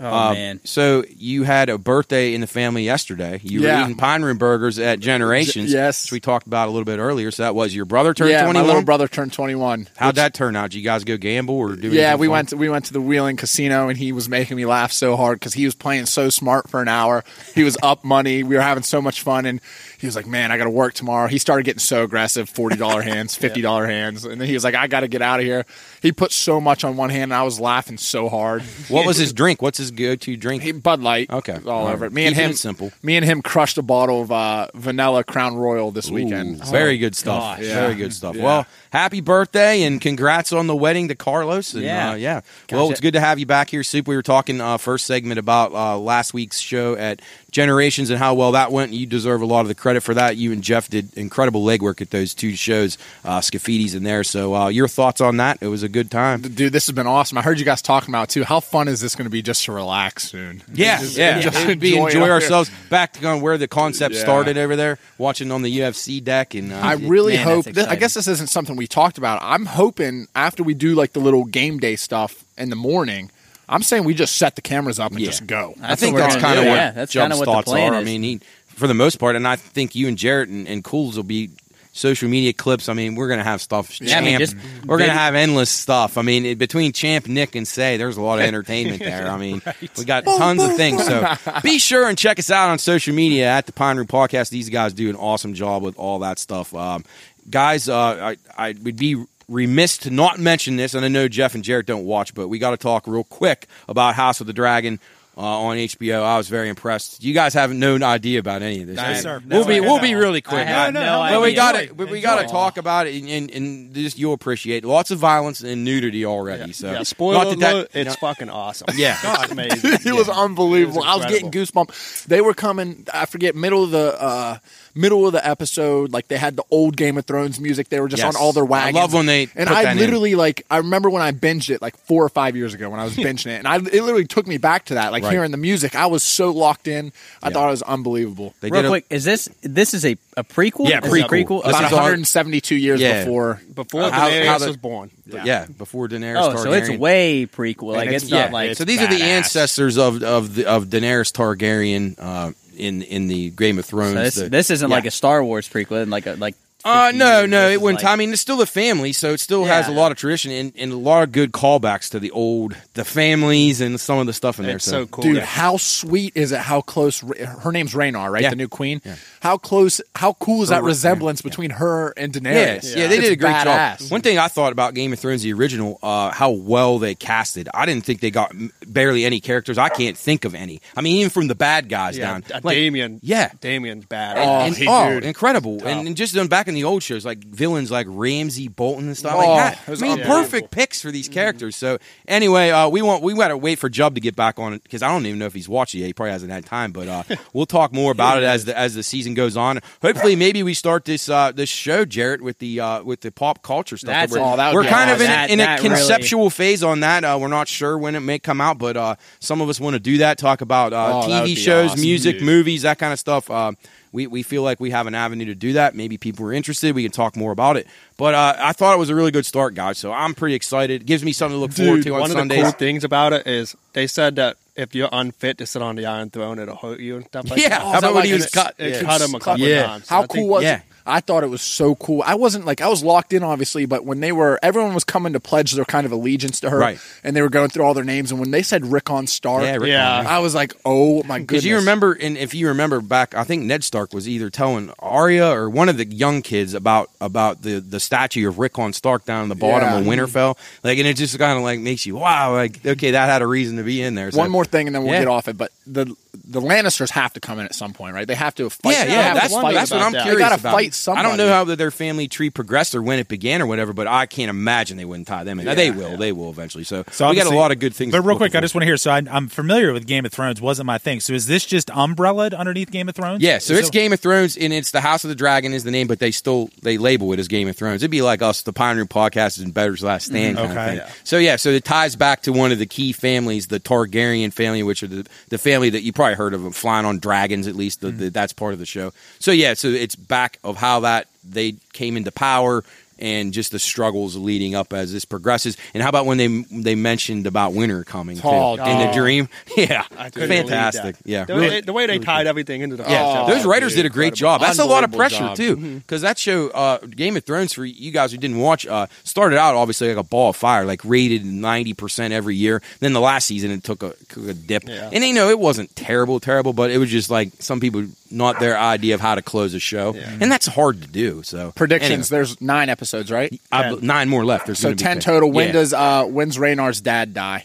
[0.02, 0.60] Oh, um, man.
[0.64, 3.38] So you had a birthday in the family yesterday.
[3.42, 3.80] You Yeah.
[3.80, 5.70] were eating pine room burgers at Generations.
[5.72, 6.06] J- yes.
[6.06, 7.30] which we talked about a little bit earlier.
[7.30, 9.88] So that was your brother turned yeah, twenty my little brother turned 21.
[9.98, 10.70] How'd which- that turn out?
[10.70, 11.88] Did you guys go gamble or do?
[11.90, 12.32] Yeah, we fun?
[12.32, 15.16] went to, we went to the Wheeling Casino and he was making me laugh so
[15.18, 17.22] hard because he was playing so smart for an hour.
[17.54, 18.42] He was up money.
[18.42, 19.60] We were having so much fun and
[20.00, 22.76] he was like, "Man, I got to work tomorrow." He started getting so aggressive, forty
[22.76, 25.40] dollar hands, fifty dollar hands, and then he was like, "I got to get out
[25.40, 25.64] of here."
[26.02, 28.62] He put so much on one hand, and I was laughing so hard.
[28.88, 29.62] What was his drink?
[29.62, 30.62] What's his go to drink?
[30.62, 31.58] He, Bud Light, Okay.
[31.66, 32.06] all All over right.
[32.10, 32.14] it.
[32.14, 32.92] Me and Keeping him, it simple.
[33.02, 36.60] Me and him crushed a bottle of uh, vanilla Crown Royal this weekend.
[36.60, 37.58] Ooh, Very good stuff.
[37.58, 37.66] gosh.
[37.66, 38.34] Very good stuff.
[38.36, 38.42] Yeah.
[38.44, 41.74] Well, happy birthday and congrats on the wedding to Carlos.
[41.74, 42.10] And, Yeah.
[42.10, 42.40] uh, yeah.
[42.72, 44.08] Well, it's good to have you back here, Soup.
[44.08, 48.34] We were talking uh, first segment about uh, last week's show at Generations and how
[48.34, 48.92] well that went.
[48.92, 50.36] You deserve a lot of the credit for that.
[50.36, 54.22] You and Jeff did incredible legwork at those two shows, uh, Scafidis in there.
[54.24, 55.58] So, uh, your thoughts on that?
[55.60, 56.42] It was a good time.
[56.42, 57.38] Dude, this has been awesome.
[57.38, 58.44] I heard you guys talking about too.
[58.44, 60.62] How fun is this going to be just to relax soon?
[60.72, 61.40] Yeah, Just- yeah.
[61.40, 64.20] just be enjoy enjoy, ourselves back to on where the concept Yeah.
[64.22, 66.54] started over there, watching on the UFC deck.
[66.54, 67.64] And uh, I really Man, hope.
[67.66, 69.40] This, I guess this isn't something we talked about.
[69.42, 73.30] I'm hoping after we do like the little game day stuff in the morning,
[73.70, 75.26] I'm saying we just set the cameras up and Yeah.
[75.26, 75.74] just go.
[75.80, 77.96] I That's think that's kind of what Yeah, that's Jub's what the thoughts plan are.
[78.00, 80.82] I mean, he, for the most part, and I think you and Jarrett and, and
[80.82, 81.50] Cools will be
[81.92, 82.88] social media clips.
[82.88, 84.00] I mean, we're gonna have stuff.
[84.00, 84.56] Yeah, I mean, champ, just
[84.86, 86.18] we're gonna have endless stuff.
[86.18, 89.28] I mean, between Champ, Nick, and Say, there's a lot of entertainment there.
[89.28, 89.60] I mean,
[89.98, 91.04] we got tons of things.
[91.04, 94.50] So be sure and check us out on social media at the Pine Room Podcast.
[94.50, 96.74] These guys do an awesome job with all that stuff.
[96.74, 97.04] Um,
[97.48, 101.54] guys, uh, I, I would be remiss to not mention this, and I know Jeff
[101.54, 104.52] and Jarrett don't watch, but we got to talk real quick about House of the
[104.54, 105.00] Dragon.
[105.36, 107.22] Uh, on HBO, I was very impressed.
[107.24, 108.96] You guys have no idea about any of this.
[108.96, 109.16] No, right?
[109.16, 109.42] sir.
[109.46, 110.60] We'll be we'll be really quick.
[110.60, 111.38] I have no, no, no, idea.
[111.38, 112.04] But we got Enjoy.
[112.04, 115.18] to we got to talk about it, and, and, and just you'll appreciate lots of
[115.18, 116.72] violence and nudity already.
[116.72, 118.88] So yeah, spoiler not that that- alert, it's fucking awesome.
[118.96, 119.16] Yeah.
[119.22, 119.90] it's amazing.
[120.04, 121.04] it was unbelievable.
[121.04, 122.24] It was I was getting goosebumps.
[122.24, 123.06] They were coming.
[123.14, 124.58] I forget middle of the uh,
[124.94, 126.12] middle of the episode.
[126.12, 127.88] Like they had the old Game of Thrones music.
[127.88, 128.34] They were just Yes.
[128.34, 128.96] on all their wagons.
[128.96, 129.98] I love when they and put I that in.
[129.98, 130.64] literally like.
[130.70, 133.14] I remember when I binged it like four or five years ago when I was
[133.16, 135.12] binging it, and I it literally took me back to that.
[135.12, 135.32] Like Right.
[135.32, 137.12] hearing the music, I was so locked in.
[137.42, 137.52] I Yeah.
[137.54, 138.54] thought it was unbelievable.
[138.60, 140.88] They Real did a- quick, is this this is a, a prequel?
[140.88, 141.28] Yeah, Is a prequel.
[141.28, 141.64] prequel.
[141.64, 143.24] This About is our- 172 years Yeah.
[143.24, 143.60] before.
[143.74, 145.10] Before How- Daenerys how the- was born.
[145.44, 145.66] yeah.
[145.78, 146.36] before Daenerys.
[146.38, 147.94] Oh, so it's way prequel.
[147.94, 150.66] Like And it's, it's- not yeah, like so these are the ancestors of of the,
[150.66, 154.14] of Daenerys Targaryen uh, in in the Game of Thrones.
[154.14, 154.96] So this, The- this isn't yeah.
[154.96, 156.54] like a Star Wars prequel, and like a like.
[156.84, 158.02] Uh, no, no, it it is wouldn't.
[158.02, 160.50] like- I mean, it's still a family, so it still has a lot of tradition
[160.50, 164.26] and, and a lot of good callbacks to the old, the families and some of
[164.26, 164.76] the stuff in there.
[164.76, 165.22] It's so cool.
[165.24, 165.44] Dude, Yeah.
[165.44, 166.60] how sweet is it?
[166.60, 167.20] How close?
[167.20, 168.42] Her name's Rhaenyra, right?
[168.42, 168.50] Yeah.
[168.50, 169.02] The new queen.
[169.40, 170.00] How close?
[170.16, 172.54] How cool is that Her- resemblance between her and Daenerys?
[172.54, 173.98] Yes, yeah, they It's did a great badass.
[174.00, 174.10] job.
[174.10, 177.68] One thing I thought about Game of Thrones, the original, uh, how well they casted.
[177.74, 178.52] I didn't think they got
[178.86, 179.78] barely any characters.
[179.78, 180.80] I can't think of any.
[180.96, 182.44] I mean, even from the bad guys Yeah, down.
[182.54, 183.20] uh, Like, Damien.
[183.22, 183.50] yeah.
[183.60, 184.38] Damien's bad.
[184.38, 185.24] Oh, and, he- oh, dude.
[185.24, 185.86] incredible!
[185.86, 189.16] And, and just on back in the old shows, like villains like Ramsay Bolton and
[189.16, 189.82] stuff Oh, like that.
[189.86, 190.42] it was I mean, unbelievable.
[190.42, 191.76] perfect picks for these characters.
[191.76, 194.72] So anyway, uh, we want we got to wait for Jub to get back on
[194.72, 196.06] it because I don't even know if he's watched it yet.
[196.06, 198.94] He probably hasn't had time, but uh, we'll talk more about it as the as
[198.94, 199.80] the season goes on.
[200.02, 203.62] Hopefully, maybe we start this uh, this show, Jarrett, with the uh, with the pop
[203.62, 204.08] culture stuff.
[204.08, 205.50] That's- we're Oh, that would we're be kind of in, awesome.
[205.50, 207.24] a, in a that really- conceptual phase on that.
[207.24, 209.94] Uh, we're not sure when it may come out, but uh, some of us want
[209.94, 210.38] to do that.
[210.38, 213.18] Talk about uh, Oh, that would TV be shows, awesome, music, movies, that kind of
[213.18, 213.50] stuff.
[213.50, 213.72] Uh,
[214.12, 215.94] we, we feel like we have an avenue to do that.
[215.94, 216.94] Maybe people are interested.
[216.94, 217.86] We can talk more about it.
[218.16, 219.98] But uh, I thought it was a really good start, guys.
[219.98, 221.02] So I'm pretty excited.
[221.02, 222.58] It gives me something to look forward to on one of Sundays.
[222.58, 225.96] the cool things about it is they said that if you're unfit to sit on
[225.96, 227.80] the Iron Throne, it'll hurt you and stuff like Yeah, that.
[227.82, 228.74] how about when he was cut?
[228.78, 229.00] It Yeah.
[229.02, 229.86] cut him a couple Yeah.
[229.86, 230.08] times.
[230.08, 230.76] How I cool think- was yeah.
[230.78, 230.82] it?
[231.06, 232.22] I thought it was so cool.
[232.24, 235.32] I wasn't like I was locked in obviously, but when they were everyone was coming
[235.32, 236.98] to pledge their kind of allegiance to her, Right.
[237.24, 239.72] And they were going through all their names, and when they said Rickon Stark, Yeah,
[239.74, 240.24] Rickon, Yeah.
[240.26, 241.46] I was like, oh my goodness!
[241.46, 244.90] Because you remember, and if you remember back, I think Ned Stark was either telling
[244.98, 249.24] Arya or one of the young kids about about the the statue of Rickon Stark
[249.24, 249.98] down in the bottom Yeah.
[249.98, 250.56] of Winterfell.
[250.84, 253.46] Like, and it just kind of like makes you wow, like okay, that had a
[253.46, 254.30] reason to be in there.
[254.30, 255.20] So- One more thing, and then we'll Yeah.
[255.20, 255.56] get off it.
[255.56, 258.26] But the the Lannisters have to come in at some point, right?
[258.26, 258.92] They have to fight.
[258.92, 260.18] Yeah, yeah, have to that's, fight that's what I'm that.
[260.18, 260.72] They curious gotta about.
[260.72, 261.28] fight I somebody.
[261.28, 264.26] don't know how their family tree progressed or when it began or whatever, but I
[264.26, 265.66] can't imagine they wouldn't tie them in.
[265.76, 266.84] they will, they will eventually.
[266.84, 268.12] So, So we got a lot of good things.
[268.12, 268.96] But real look quick, I just want to hear.
[268.96, 270.60] So I, I'm familiar with Game of Thrones.
[270.60, 271.20] Wasn't my thing.
[271.20, 273.42] So is this just umbrellaed underneath Game of Thrones?
[273.42, 275.72] Yeah, so Is it's it- Game of Thrones, and it's the House of the Dragon
[275.72, 278.02] is the name, but they still they label it as Game of Thrones.
[278.02, 280.32] It'd be like us, the Pine Room Podcast and Better's Last mm-hmm.
[280.54, 280.98] Stand kind Okay.
[280.98, 281.14] of thing.
[281.24, 284.82] So yeah, so it ties back to one of the key families, the Targaryen family,
[284.82, 287.66] which are the, the family that you probably heard of, them flying on dragons.
[287.66, 288.18] At least the, mm-hmm.
[288.18, 289.12] the, that's part of the show.
[289.38, 292.82] So yeah, so it's back of how that they came into power.
[293.22, 295.76] and just the struggles leading up as this progresses.
[295.92, 299.46] And how about when they they mentioned about winter coming too, Oh, in the dream?
[299.76, 301.16] Yeah, I couldn't believe fantastic.
[301.26, 303.92] Yeah, The, really- way, the way they tied everything into the yeah, Oh, those writers
[303.92, 304.58] dude, did a great incredible.
[304.58, 304.60] job.
[304.62, 305.56] That's a lot of pressure job.
[305.58, 309.06] too, because that show, uh, Game of Thrones, for you guys who didn't watch, uh,
[309.22, 312.80] started out obviously like a ball of fire, like rated ninety percent every year.
[313.00, 315.10] Then the last season it took a, took a dip, Yeah.
[315.12, 318.60] and you know it wasn't terrible, terrible, but it was just like some people not
[318.60, 321.42] their idea of how to close a show, and that's hard to do.
[321.42, 322.10] So Predictions.
[322.32, 323.52] anyway, There's nine episodes, right?
[323.72, 324.66] I- nine more left.
[324.66, 325.50] There's So gonna be ten total.
[325.50, 325.72] When Yeah.
[325.72, 327.64] does uh when's Rhaenyra's dad die?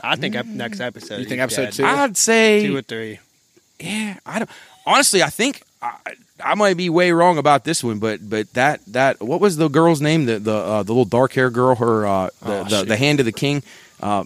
[0.00, 1.18] I think ep- next episode.
[1.20, 1.72] You think episode dead.
[1.74, 1.84] two?
[1.86, 3.18] I'd say two or three.
[3.80, 4.50] Yeah, I don't.
[4.86, 5.92] Honestly, I think I,
[6.42, 9.68] I might be way wrong about this one, but but that that what was the
[9.68, 10.26] girl's name?
[10.26, 11.74] The the uh, the little dark hair girl.
[11.76, 13.62] Her uh, the, Oh, the the hand of the king.
[14.00, 14.24] Uh,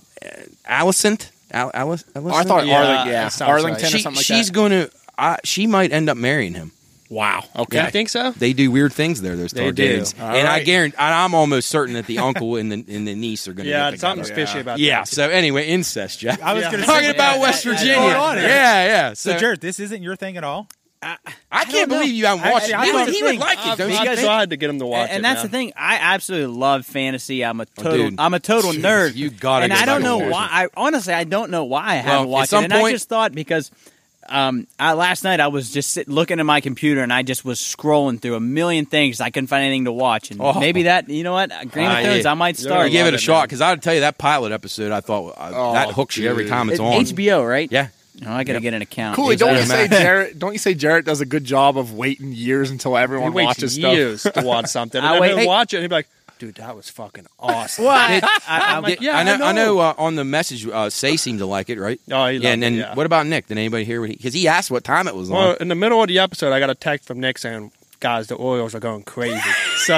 [0.69, 1.31] Alicent.
[1.53, 2.05] Al- Alice.
[2.15, 3.93] Oh, I thought Yeah, Arling, yeah, that sounds Arlington right.
[3.93, 4.37] or she, something like that.
[4.37, 4.53] she's that.
[4.53, 4.91] going to.
[5.21, 6.73] Uh, she might end up marrying him.
[7.11, 7.43] wow.
[7.57, 7.77] Okay.
[7.77, 7.87] Yeah.
[7.87, 8.31] You think so?
[8.33, 9.37] They do weird things there.
[9.37, 9.99] Those They do.
[10.01, 10.65] Targaryens, All and I right.
[10.67, 10.97] guarantee.
[10.99, 13.71] and I'm almost certain that the uncle and the and the niece are going to.
[13.71, 14.01] Yeah, get together.
[14.01, 15.01] something's fishy about Yeah.
[15.01, 15.09] that.
[15.09, 16.41] So anyway, incest, Jeff.
[16.43, 16.71] I was Yeah.
[16.71, 17.79] going to Talking say about yeah, West yeah, yeah.
[17.79, 17.97] Virginia.
[18.01, 18.93] Going on Yeah, here.
[18.93, 19.13] yeah.
[19.15, 20.69] So, Jared, this isn't your thing at all.
[21.03, 21.17] I
[21.51, 21.97] don't can't know.
[21.99, 22.93] believe you haven't watched Actually, I it.
[22.93, 24.21] thought- He would thing- like it, I've, don't you I've think?
[24.21, 25.23] tried to get him to watch and, and it.
[25.23, 25.47] that's man.
[25.47, 25.73] the thing.
[25.75, 27.43] I absolutely love fantasy.
[27.43, 28.11] I'm a Oh, total.
[28.11, 28.21] dude.
[28.21, 29.17] I'm a total nerd.
[29.17, 30.49] you gotta And go I don't back know watch why.
[30.51, 32.67] I honestly, I don't know why I haven't Well, at watched some it.
[32.67, 33.71] And I point- just thought because
[34.31, 37.45] um, I, last night I was just sit, looking at my computer and I just
[37.45, 39.21] was scrolling through a million things.
[39.21, 40.59] I couldn't find anything to watch, and Oh.
[40.59, 42.31] maybe that you know what, Game of Thrones, yeah.
[42.31, 42.79] I might start.
[42.79, 44.93] gonna give it a it, shot because I'll tell you that pilot episode.
[44.93, 46.93] I thought uh, Oh, that hooks you every time it's It- on.
[47.05, 47.69] HBO, right?
[47.71, 47.89] Yeah,
[48.27, 49.17] Oh, I got to get an account.
[49.17, 49.91] Cooley, don't you say Matt.
[50.03, 50.39] Jarrett?
[50.39, 53.47] Don't you say Jarrett does a good job of waiting years until He everyone waits
[53.47, 53.95] watches stuff?
[53.95, 55.01] years to watch something.
[55.03, 56.09] I And then wait- he'll watch it and he'll be like,
[56.41, 57.85] dude, that was fucking awesome.
[57.85, 59.35] Well, I, I, I'm like, yeah, I know.
[59.35, 59.45] I know.
[59.47, 59.79] I know.
[59.79, 62.01] Uh, on the message, uh, Say seemed to like it, right?
[62.11, 62.51] Oh, he yeah.
[62.51, 62.95] And then it, yeah.
[62.95, 63.47] what about Nick?
[63.47, 64.17] Did anybody hear what he?
[64.17, 65.57] Because he asked what time it was Well, on.
[65.61, 67.71] in the middle of the episode, I got a text from Nick saying,
[68.01, 69.39] guys, the Orioles are going crazy.
[69.77, 69.95] so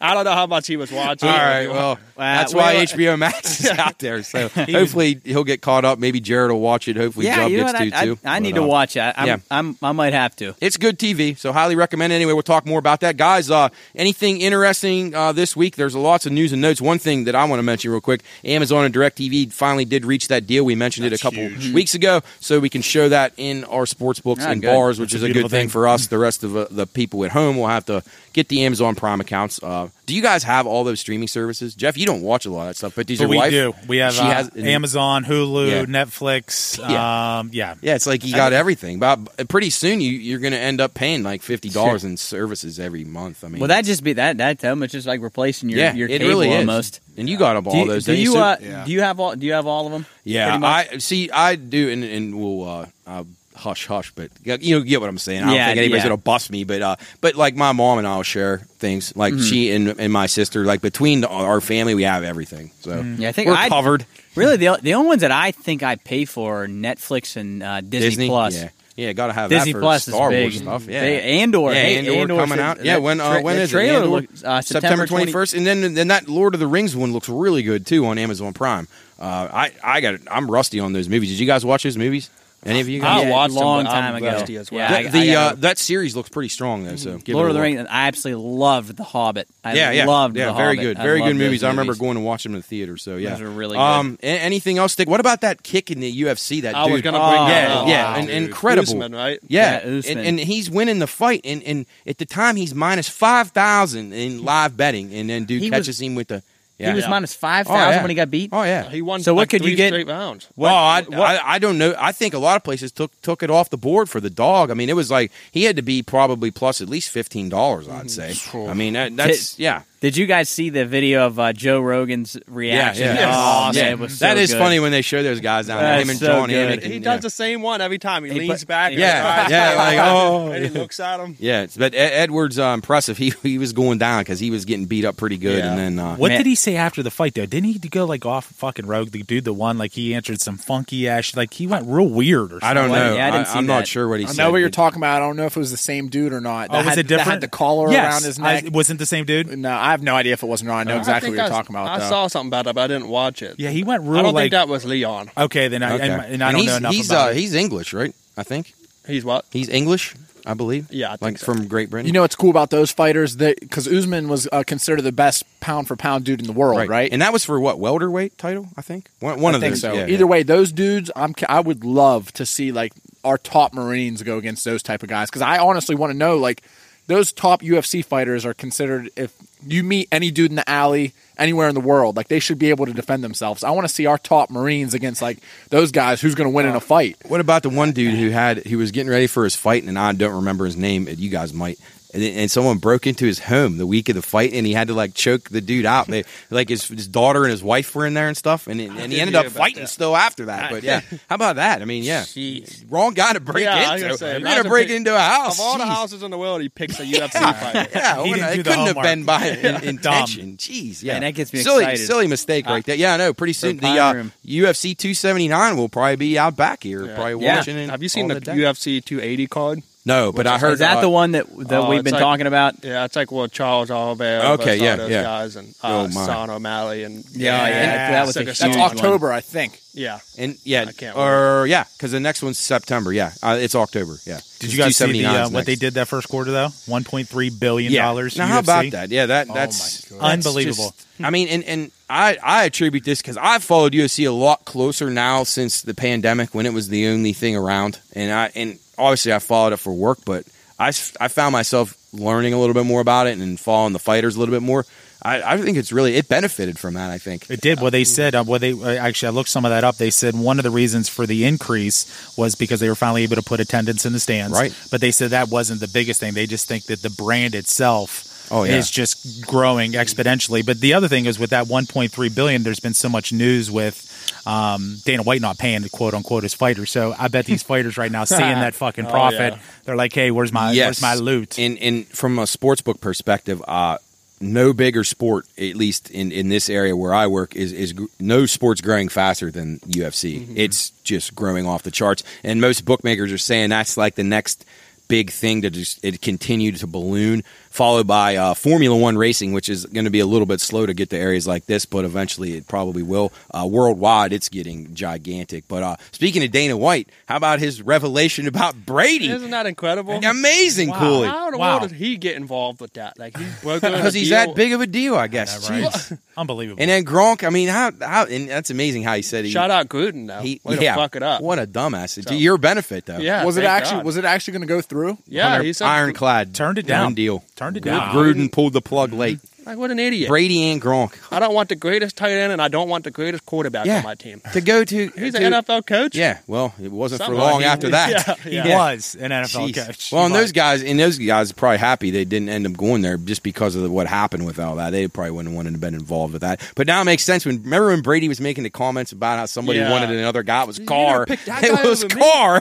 [0.00, 1.28] I don't know how much he was watching.
[1.28, 1.68] All right.
[1.68, 4.22] Well, that's well, why uh, HBO Max is out there.
[4.22, 5.98] So hopefully he'll get caught up.
[5.98, 6.96] Maybe Jared will watch it.
[6.96, 7.74] Hopefully yeah, Jub you know gets?
[7.80, 8.18] I, to I, too.
[8.24, 9.00] I need But, to uh, watch it.
[9.00, 9.36] I, I'm, yeah.
[9.50, 10.54] I'm, I might have to.
[10.60, 12.16] It's good TV, so highly recommend it.
[12.16, 13.16] Anyway, we'll talk more about that.
[13.16, 15.76] Guys, uh, anything interesting uh, this week?
[15.76, 16.80] There's lots of news and notes.
[16.80, 20.28] One thing that I want to mention real quick Amazon and DirecTV finally did reach
[20.28, 20.64] that deal.
[20.64, 24.20] We mentioned it a couple weeks ago, so we can show that in our sports
[24.20, 24.68] books Ah, and good.
[24.74, 25.68] bars, which That's is a a good thing thing.
[25.68, 26.08] for us.
[26.08, 29.20] The rest of uh, the people at home will have to get the Amazon Prime
[29.20, 29.62] accounts.
[29.62, 31.74] Uh, do you guys have all those streaming services?
[31.74, 33.50] Jeff, you don't watch a lot of that stuff, but does But your we wife?
[33.50, 33.74] do.
[33.88, 35.84] We have She uh, has- Amazon, Hulu, Yeah.
[35.84, 36.78] Netflix.
[36.96, 37.38] Yeah.
[37.40, 37.74] Um, yeah.
[37.80, 38.98] Yeah, it's like you got everything.
[38.98, 42.78] But pretty soon you, you're going to end up paying like fifty dollars in services
[42.78, 43.42] every month.
[43.44, 45.94] I mean, Well, that just be that that tell it's just like replacing your yeah,
[45.94, 46.56] your it cable really is.
[46.58, 47.00] almost.
[47.16, 48.04] And you got them all Do you, those.
[48.04, 48.84] do don't you uh, Yeah.
[48.84, 50.06] do you have all do you have all of them?
[50.24, 50.88] yeah, pretty much?
[50.92, 51.30] I see.
[51.30, 53.24] I do, and, and we'll uh, uh,
[53.56, 54.12] hush, hush.
[54.14, 55.42] But you know, get what I'm saying.
[55.42, 56.08] I don't Yeah, think anybody's yeah.
[56.10, 56.64] gonna bust me.
[56.64, 59.16] But uh, but like my mom and I'll share things.
[59.16, 59.42] Like Mm-hmm.
[59.44, 60.64] she and, and my sister.
[60.64, 62.70] Like between the, our family, we have everything.
[62.80, 63.22] So Mm-hmm.
[63.22, 64.06] Yeah, I think we're I'd- covered.
[64.34, 67.80] Really, the the only ones that I think I pay for are Netflix and uh,
[67.80, 68.54] Disney, Plus.
[68.54, 69.12] Yeah, yeah.
[69.14, 70.30] Got to have Disney that for Plus Star.
[70.30, 70.86] Wars stuff.
[70.86, 72.84] Yeah, They- Andor, Yeah, hey, Andor, Andor coming out.
[72.84, 73.72] Yeah, when uh, when is it?
[73.72, 74.08] trailer Andor?
[74.10, 76.94] looks, uh, September September 20 twenty first, and then then that Lord of the Rings
[76.94, 78.88] one looks really good too on Amazon Prime.
[79.18, 81.30] Uh, I I got I'm rusty on those movies.
[81.30, 82.28] Did you guys watch those movies?
[82.64, 83.22] Any of you guys?
[83.22, 84.32] I Yeah, watched them, long but time I'm ago.
[84.32, 84.80] rusty as well.
[84.80, 86.96] Yeah, the I- the, I uh, that series looks pretty strong though.
[86.96, 87.62] So give Lord it of a the.
[87.62, 87.86] Rings.
[87.88, 89.46] I absolutely loved The Hobbit.
[89.62, 90.96] I yeah, yeah, loved yeah, The very Hobbit.
[90.96, 91.62] good, very good those movies.
[91.62, 92.96] I remember going to watch them in the theater.
[92.96, 94.94] So yeah, Those are really Um, a- anything else?
[94.94, 95.08] Stick.
[95.08, 96.62] What about that kick in the UFC?
[96.62, 96.92] That I dude.
[96.94, 98.82] was going to Oh, bring yeah, that yeah, wow, and, incredible.
[98.88, 99.38] Usman, right?
[99.46, 100.18] Yeah, Yeah, Usman.
[100.18, 104.12] and, and he's winning the fight, and, and at the time he's minus five thousand
[104.12, 106.42] in live betting, and then dude He was- catches him with the.
[106.78, 106.88] Yeah.
[106.88, 107.10] He was Yeah.
[107.10, 108.02] minus five Oh, thousand yeah.
[108.02, 108.50] when he got beat.
[108.52, 108.90] Oh yeah.
[108.90, 110.46] He won So what like could you three get- straight rounds.
[110.56, 111.94] Well, I, I, I don't know.
[111.98, 114.70] I think a lot of places took took it off the board for the dog.
[114.70, 117.88] I mean, it was like he had to be probably plus at least fifteen dollars.
[117.88, 118.32] I'd mm-hmm.
[118.58, 118.68] say.
[118.68, 122.36] I mean, that, that's yeah, Did you guys see the video of uh, Joe Rogan's
[122.46, 123.06] reaction?
[123.06, 123.14] yeah.
[123.14, 123.24] Yes.
[123.34, 123.82] Oh, Awesome.
[123.82, 124.58] man, it was so that is good.
[124.58, 126.00] funny when they show those guys down there.
[126.00, 126.80] Him and so John good.
[126.80, 126.82] Anik.
[126.84, 127.20] He does yeah.
[127.20, 128.24] the same one every time.
[128.24, 128.90] He, He leans put- back.
[128.92, 130.52] and Yeah, yeah, like, oh.
[130.52, 131.34] and he looks at him.
[131.38, 133.16] Yeah, but Ed- Edwards uh, impressive.
[133.16, 135.70] He he was going down because he was getting beat up pretty good, Yeah.
[135.70, 136.38] and then uh, What Man.
[136.38, 137.46] did he say after the fight though?
[137.46, 139.10] Didn't he go like off fucking rogue?
[139.12, 142.52] The dude, the one like he answered some funky ass, like he went real weird
[142.52, 142.68] or something.
[142.68, 143.14] I don't know.
[143.14, 144.32] Yeah, I didn't see am not sure what he said.
[144.32, 144.42] I said.
[144.44, 145.16] know what you're talking about.
[145.22, 146.68] I don't know if it was the same dude or not.
[146.70, 147.24] Oh, That was had, it different?
[147.26, 148.64] That had the collar yes, around his neck.
[148.72, 149.56] wasn't the same dude.
[149.56, 150.78] no, I have no idea if it was or not.
[150.78, 151.88] I know exactly think what you're I- talking about.
[151.88, 152.08] I though.
[152.08, 153.54] saw something about it, but I didn't watch it.
[153.58, 154.42] Yeah, he went real I don't like.
[154.44, 155.30] think that was Leon.
[155.36, 156.08] okay, then I Okay.
[156.08, 157.32] and, and I don't he's, know enough he's, about uh.
[157.34, 158.14] He's English, right?
[158.36, 158.74] I think
[159.06, 159.44] He's what?
[159.50, 160.14] he's English.
[160.48, 160.86] I believe.
[160.92, 161.46] Yeah, I think like so.
[161.46, 162.06] from Great Britain.
[162.06, 163.38] You know what's cool about those fighters?
[163.38, 166.88] That Because Usman was uh, considered the best pound for pound dude in the world,
[166.88, 167.10] right?
[167.12, 168.68] And that was for what welterweight title?
[168.76, 169.80] I think one, one I of think those.
[169.80, 169.92] so.
[169.94, 172.92] yeah, Either way, those dudes, I'm I would love to see like
[173.24, 176.36] our top Marines go against those type of guys because I honestly want to know
[176.36, 176.62] like
[177.06, 179.34] those top UFC fighters are considered if
[179.66, 182.70] you meet any dude in the alley anywhere in the world, like they should be
[182.70, 183.64] able to defend themselves.
[183.64, 185.38] I want to see our top Marines against like
[185.70, 187.16] those guys who's going to win in a uh, fight.
[187.26, 189.98] What about the one dude who had he was getting ready for his fight, and
[189.98, 191.08] I don't remember his name.
[191.08, 191.78] You guys might.
[192.14, 194.88] And, and someone broke into his home the week of the fight, and he had
[194.88, 196.06] to like choke the dude out.
[196.06, 199.12] They like his his daughter and his wife were in there and stuff, and and
[199.12, 199.88] he ended up fighting that.
[199.88, 200.70] still after that.
[200.70, 201.82] But yeah, how about that?
[201.82, 202.84] I mean, yeah, Jeez.
[202.88, 204.06] wrong guy to break Yeah, into.
[204.06, 205.58] gonna say, You're gonna break pick- into a house.
[205.58, 207.88] Of all the houses in the world, he picks a UFC fight.
[207.94, 210.56] Yeah, He well, didn't it couldn't have been by in, intention.
[210.56, 212.06] Jeez, yeah, Man, that gets me silly, excited.
[212.06, 212.96] silly mistake right there.
[212.96, 213.34] Yeah, I know.
[213.34, 214.12] Pretty soon the Pine uh,
[214.46, 217.14] UFC 279 will probably be out back here, Yeah.
[217.14, 217.56] probably Yeah.
[217.56, 217.76] watching.
[217.76, 218.40] it Have you seen the.
[218.40, 219.82] UFC 280 card?
[220.06, 222.20] No, but I heard Is that uh, the one that that Oh, we've been like-
[222.22, 222.84] talking about?
[222.84, 224.50] Yeah, it's like well Charles Oliveira.
[224.52, 225.22] Okay, yeah, those yeah.
[225.24, 226.26] guys and Oh, uh, my.
[226.26, 228.96] Sean O'Malley and Yeah, yeah, that was a That's huge That's one.
[228.98, 229.80] October, I think.
[229.94, 230.20] yeah.
[230.38, 233.12] And yeah, I can't or yeah, because the next one's September.
[233.12, 234.18] Yeah, uh, it's October.
[234.24, 234.38] Yeah.
[234.60, 236.68] Did you guys see the, uh, what they did that first quarter though?
[236.86, 238.02] One point three billion Yeah.
[238.06, 238.36] dollars.
[238.38, 239.10] Now how about that?
[239.10, 240.94] Yeah, that Oh that's, that's Unbelievable.
[240.96, 244.64] just- I mean, and and I I attribute this because I've followed UFC a lot
[244.66, 248.78] closer now since the pandemic when it was the only thing around, and I and
[248.98, 250.44] obviously I followed it for work, but
[250.78, 250.88] I,
[251.20, 254.38] I found myself learning a little bit more about it and following the fighters a
[254.38, 254.84] little bit more.
[255.22, 257.10] I, I think it's really it benefited from that.
[257.10, 257.50] I think.
[257.50, 257.80] It did.
[257.80, 258.34] Well, they said.
[258.34, 259.96] Uh, well, they uh, actually I looked some of that up.
[259.96, 263.36] They said one of the reasons for the increase was because they were finally able
[263.36, 264.56] to put attendance in the stands.
[264.56, 264.74] Right.
[264.90, 266.34] But they said that wasn't the biggest thing.
[266.34, 268.32] They just think that the brand itself.
[268.50, 268.76] Oh, yeah.
[268.76, 270.64] is just growing exponentially.
[270.64, 274.02] But the other thing is with that 1.3 billion, there's been so much news with
[274.46, 276.90] um, Dana White not paying the quote unquote his fighters.
[276.90, 279.58] So I bet these fighters right now seeing that fucking Oh, profit, yeah.
[279.84, 280.86] they're like, hey, where's my yes.
[280.86, 281.58] where's my loot?
[281.58, 283.98] And and from a sports book perspective, uh,
[284.40, 288.04] no bigger sport, at least in, in this area where I work, is is gr-
[288.20, 290.40] no sport's growing faster than UFC.
[290.42, 290.54] Mm-hmm.
[290.56, 294.64] It's just growing off the charts, and most bookmakers are saying that's like the next
[295.08, 297.42] big thing to just it continue to balloon.
[297.76, 300.86] Followed by uh, Formula One racing, which is going to be a little bit slow
[300.86, 303.34] to get to areas like this, but eventually it probably will.
[303.52, 305.68] Uh, worldwide, it's getting gigantic.
[305.68, 309.28] But uh, speaking of Dana White, how about his revelation about Brady?
[309.30, 310.14] Isn't that incredible?
[310.24, 311.28] Amazing, Cooley.
[311.28, 311.78] How in the Wow.
[311.80, 313.18] world did he get involved with that?
[313.18, 315.68] Like he's broken because he's that big of a deal, I guess.
[315.68, 316.12] Right?
[316.38, 316.80] Unbelievable.
[316.80, 319.70] And then Gronk, I mean, how how and that's amazing how he said he Shout
[319.70, 320.40] out Gruden though.
[320.40, 321.42] he Way yeah, to fuck it up.
[321.42, 322.22] What a dumbass!
[322.22, 323.18] So- To your benefit, though.
[323.18, 323.44] Yeah.
[323.44, 324.06] was it actually God.
[324.06, 325.18] was it actually going to go through?
[325.26, 326.54] Yeah, he said ironclad.
[326.54, 327.14] Turned it Done down.
[327.14, 327.44] deal.
[327.56, 328.14] Turned it Gr- down.
[328.14, 329.40] Gruden pulled the plug late.
[329.64, 330.28] Like what an idiot.
[330.28, 331.12] Brady and Gronk.
[331.32, 333.96] I don't want the greatest tight end and I don't want the greatest quarterback Yeah.
[333.98, 334.40] on my team.
[334.52, 336.14] To go to He's to- an NFL coach.
[336.14, 338.06] Yeah, well, it wasn't for long he- after that.
[338.28, 338.76] Yeah, He yeah.
[338.92, 339.86] was an NFL Jeez.
[339.86, 340.12] coach.
[340.12, 342.74] Well, and He those guys, and those guys are probably happy they didn't end up
[342.76, 344.90] going there just because of what happened with all that.
[344.90, 346.60] They probably wouldn't have wanted to been involved with that.
[346.76, 347.44] But now it makes sense.
[347.44, 349.90] When remember when Brady was making the comments about how somebody Yeah.
[349.90, 351.12] wanted another guy, it was You Carr.
[351.12, 352.22] never picked that It was over me.
[352.22, 352.60] Carr.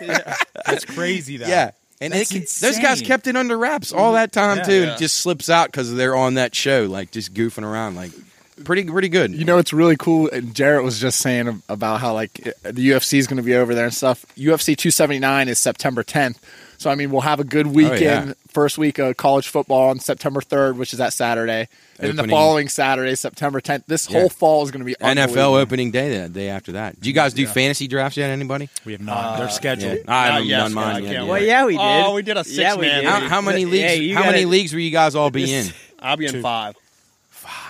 [0.66, 1.46] That's crazy, though.
[1.48, 1.70] Yeah.
[2.02, 4.16] And That's they, those guys kept it under wraps all mm-hmm.
[4.16, 4.64] that time Yeah.
[4.64, 4.96] too, and Yeah.
[4.96, 8.12] it just slips out because they're on that show, like just goofing around, like
[8.64, 9.34] pretty pretty good.
[9.34, 10.30] You know, it's really cool.
[10.30, 12.34] And Jarrett was just saying about how like
[12.64, 14.26] the UFC is going to be over there and stuff.
[14.36, 16.38] UFC 279 is September 10th.
[16.86, 18.28] So I mean, we'll have a good oh, weekend.
[18.28, 18.34] yeah.
[18.50, 21.68] First week of college football on September 3rd, which is that Saturday,
[21.98, 23.88] and then the following Saturday, September 10th.
[23.88, 24.20] This Yeah.
[24.20, 27.02] whole fall is going to be NFL opening day the day after that.
[27.02, 28.30] Do you guys do fantasy drafts yet?
[28.30, 28.70] Anybody?
[28.86, 29.40] We have not.
[29.40, 30.08] They're uh, scheduled.
[30.08, 31.12] I haven't yes, done mine I yet.
[31.12, 31.24] yeah.
[31.24, 31.82] Well, yeah, we did.
[31.82, 33.04] Oh, we did a Yeah, six-man.
[33.04, 33.98] How, how many leagues?
[33.98, 35.66] you how many gotta- leagues will you guys all be in?
[35.98, 36.76] I'll be in five.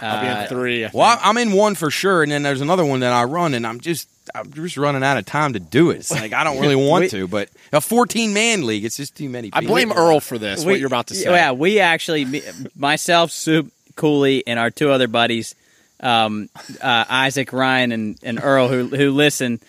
[0.02, 0.86] I'll be in three.
[0.86, 1.26] I Well, think.
[1.26, 3.66] I- I'm in one for sure, and then there's another one that I run, and
[3.66, 5.98] I'm just I'm just running out of time to do it.
[5.98, 9.16] It's like I don't really want We- to, but a 14 man league, it's just
[9.16, 9.50] too many.
[9.52, 9.60] People.
[9.64, 10.66] I blame Earl for this.
[10.66, 11.30] We- what you're about to say.
[11.32, 12.42] Yeah, we actually,
[12.76, 15.56] myself, Soup, Cooley, and our two other buddies,
[16.00, 16.50] um,
[16.82, 19.60] uh, Isaac, Ryan, and, and Earl, who who listen.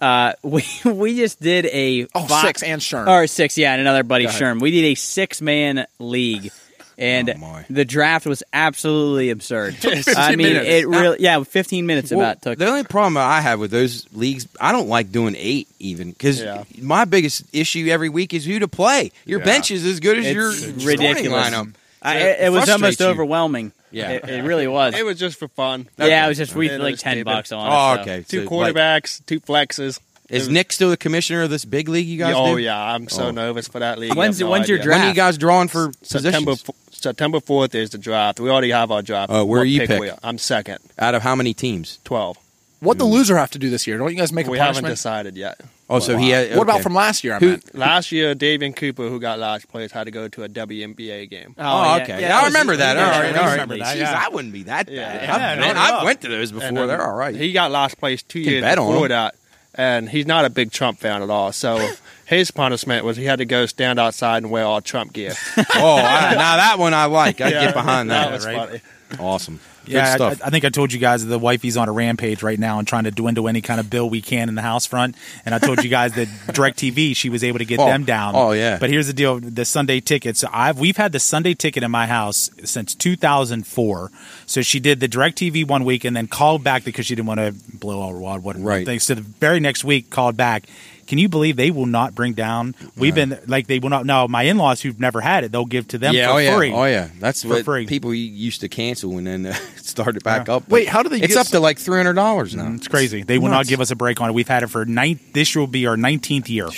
[0.00, 3.08] Uh, we we just did a Oh, fi- six and Sherm.
[3.08, 4.60] or six, yeah, and another buddy Sherm.
[4.60, 6.50] We did a six man league,
[6.98, 9.74] and Oh, the draft was absolutely absurd.
[9.84, 10.66] I 15 mean, minutes.
[10.68, 12.58] it really, yeah, fifteen minutes Well, about took.
[12.58, 16.40] The only problem I have with those leagues, I don't like doing eight even because
[16.42, 16.64] Yeah.
[16.80, 19.12] my biggest issue every week is who to play.
[19.24, 19.44] Your Yeah.
[19.46, 20.48] bench is as good as It's your
[20.88, 21.46] ridiculous.
[21.46, 21.74] starting lineup.
[22.02, 23.06] I, it, it was almost you.
[23.06, 23.72] overwhelming.
[23.90, 24.10] Yeah.
[24.10, 24.94] it, it really was.
[24.94, 25.88] It was just for fun.
[25.98, 27.24] yeah, it was just we like ten stupid.
[27.24, 27.96] bucks on Oh, it.
[27.96, 28.02] so.
[28.02, 28.24] okay.
[28.28, 29.98] Two So, like, quarterbacks, two flexes.
[30.28, 32.62] Is Nick still the commissioner of this big league you guys oh do?
[32.62, 33.30] yeah, I'm so Oh.
[33.30, 34.14] nervous for that league.
[34.14, 34.84] When's- have no when's your idea.
[34.84, 34.98] draft?
[35.00, 36.64] When are you guys drawing for September positions?
[36.68, 38.40] f- September fourth is the draft.
[38.40, 39.30] We already have our draft.
[39.32, 40.00] Oh, where What are you pick pick?
[40.00, 40.18] we are.
[40.22, 41.98] I'm second, Out of how many teams?
[42.04, 42.36] twelve.
[42.80, 43.96] what the loser have to do this year?
[43.98, 44.92] Don't you guys make a We haven't punishment?
[44.94, 45.58] decided yet.
[45.88, 46.30] Oh, so he.
[46.30, 46.82] Had, What about okay.
[46.82, 47.34] from last year?
[47.34, 47.74] I Who- meant.
[47.74, 51.54] Last year, Davian Cooper, who got last place, had to go to a WNBA game.
[51.58, 52.06] Oh, yeah, oh, okay.
[52.08, 52.96] yeah, Yeah, I that was- remember that.
[52.96, 53.50] yeah, all I right, all right.
[53.52, 54.24] remember that, Jeez, yeah.
[54.24, 54.94] I wouldn't be that bad.
[54.94, 56.66] Yeah, I've, no, man, not I've went to those before.
[56.68, 57.34] And then They're all right.
[57.34, 59.10] He got last place two Can years bet on before him.
[59.10, 59.34] that.
[59.76, 61.52] And he's not a big Trump fan at all.
[61.52, 61.92] So
[62.26, 65.32] his punishment was he had to go stand outside and wear all Trump gear.
[65.74, 67.40] Oh, I, now that one I like.
[67.40, 68.32] I Yeah, get behind that.
[68.32, 68.56] was right?
[68.68, 68.80] funny.
[69.20, 69.60] Awesome.
[69.88, 70.40] Yeah, I, stuff.
[70.44, 72.88] I think I told you guys that the wifey's on a rampage right now and
[72.88, 75.14] trying to dwindle any kind of bill we can in the house front.
[75.44, 78.34] And I told you guys that DirecTV, she was able to get Oh, them down.
[78.34, 78.78] oh, yeah.
[78.78, 80.42] But here's the deal: the Sunday tickets.
[80.52, 84.10] I've we've had the Sunday ticket in my house since 2004.
[84.46, 87.38] So she did the DirecTV one week and then called back because she didn't want
[87.38, 88.84] to blow all wad what Right.
[88.84, 89.04] things.
[89.04, 90.66] So the very next week called back.
[91.06, 92.74] Can you believe they will not bring down?
[92.96, 94.04] We've been like they will not.
[94.06, 96.56] No, my in-laws who've never had it, they'll give to them yeah, for oh yeah,
[96.56, 96.72] free.
[96.72, 97.08] oh yeah.
[97.20, 97.86] That's For what free.
[97.86, 100.54] people used to cancel and then uh, started back Yeah.
[100.56, 100.68] up.
[100.68, 102.64] Wait, how do they It's get up to like three hundred dollars now.
[102.64, 103.22] Mm, It's crazy.
[103.22, 104.32] They will not give us a break on it.
[104.32, 105.20] We've had it for nine.
[105.32, 106.68] This will be our nineteenth year,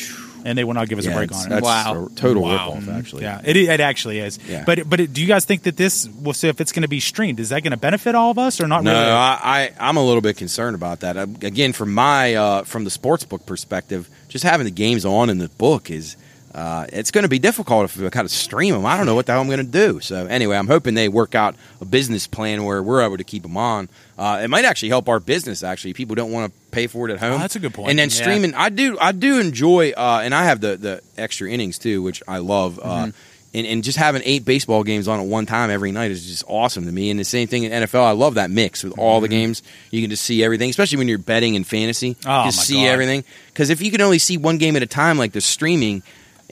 [0.45, 1.49] and they will not give us Yeah, a break on it.
[1.51, 2.07] that's Wow.
[2.07, 2.75] a total Wow.
[2.77, 3.23] ripoff, actually.
[3.23, 4.39] Yeah, it, it actually is.
[4.49, 4.65] Yeah.
[4.65, 7.01] But but do you guys think that this will say if it's going to be
[7.01, 9.05] streamed, is that going to benefit all of us or not No, really?
[9.13, 11.17] I, I I'm a little bit concerned about that.
[11.17, 15.39] Again, from my uh, from the sports book perspective, just having the games on in
[15.39, 16.17] the book is
[16.55, 18.87] uh, it's going to be difficult if we kind of stream them.
[18.87, 20.01] I don't know what the hell I'm going to do.
[20.01, 23.43] So anyway, I'm hoping they work out a business plan where we're able to keep
[23.43, 23.89] them on.
[24.17, 25.63] Uh, it might actually help our business.
[25.63, 27.35] Actually, people don't want to pay for it at home.
[27.35, 27.91] Oh, that's a good point.
[27.91, 28.15] And then Yeah.
[28.15, 32.03] streaming, I do I do enjoy, uh, and I have the the extra innings too,
[32.03, 32.79] which I love.
[32.83, 33.11] Uh, Mm-hmm.
[33.55, 36.45] and, and just having eight baseball games on at one time every night is just
[36.49, 37.09] awesome to me.
[37.11, 39.63] And the same thing in NFL, I love that mix with all the games.
[39.91, 42.15] You can just see everything, especially when you're betting in fantasy.
[42.15, 42.29] Mm-hmm.
[42.31, 42.89] Oh, you just see God.
[42.91, 43.25] everything.
[43.49, 46.03] Because if you can only see one game at a time, like the streaming,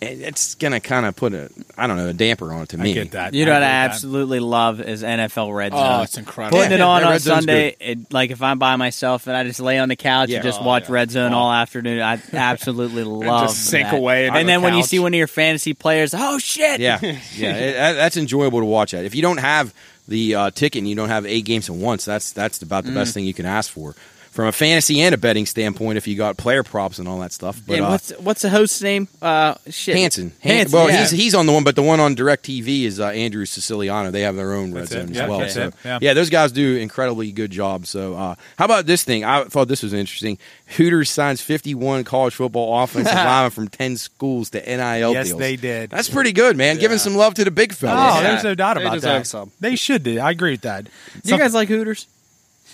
[0.03, 2.83] it's gonna kind of put a I don't know a damper on it to I
[2.83, 2.93] me.
[2.93, 3.33] get that.
[3.33, 3.95] You know what I agree with that.
[3.95, 5.81] absolutely love is NFL Red Zone.
[5.83, 6.59] Oh, it's incredible.
[6.59, 9.79] Putting it on on Sunday, it, like if I'm by myself and I just lay
[9.79, 10.37] on the couch Yeah.
[10.37, 10.93] and just Oh, watch yeah.
[10.95, 11.39] Red Zone Oh.
[11.39, 13.97] all afternoon, I absolutely love just sink that.
[13.97, 16.79] away into And the then when you see one of your fantasy players, oh shit!
[16.81, 18.93] Yeah, yeah, it, that's enjoyable to watch.
[18.93, 19.73] That if you don't have
[20.09, 22.91] the uh, ticket and you don't have eight games at once, that's that's about the
[22.91, 22.95] Mm.
[22.97, 23.95] best thing you can ask for
[24.37, 25.97] from a fantasy and a betting standpoint.
[25.99, 28.51] If you got player props and all that stuff, but and uh, what's what's the
[28.51, 29.09] host's name?
[29.21, 30.33] Uh, shit, Hanson.
[30.43, 30.77] Han- Hanson.
[30.79, 31.01] well, yeah.
[31.01, 34.11] he's he's on the one, but the one on DirecTV is uh, Andrew Siciliano.
[34.13, 35.11] They have their own red zone it.
[35.13, 35.39] as Yeah, well.
[35.41, 36.03] that's So it.
[36.03, 36.13] Yeah.
[36.13, 37.87] those guys do incredibly good job.
[37.87, 39.25] So uh, how about this thing?
[39.25, 40.39] I thought this was interesting.
[40.77, 45.39] Hooters signs 51 college football offensive linemen from 10 schools to NIL Yes, deals.
[45.39, 45.91] they did.
[45.91, 46.77] That's pretty good, man.
[46.79, 48.15] Giving some love to the big Oh, fellas.
[48.17, 48.23] Yeah.
[48.33, 49.27] there's no doubt They about deserve that.
[49.27, 49.53] some.
[49.61, 50.19] They should do.
[50.21, 50.85] I agree with that.
[50.85, 50.91] Do
[51.33, 52.07] you guys like Hooters?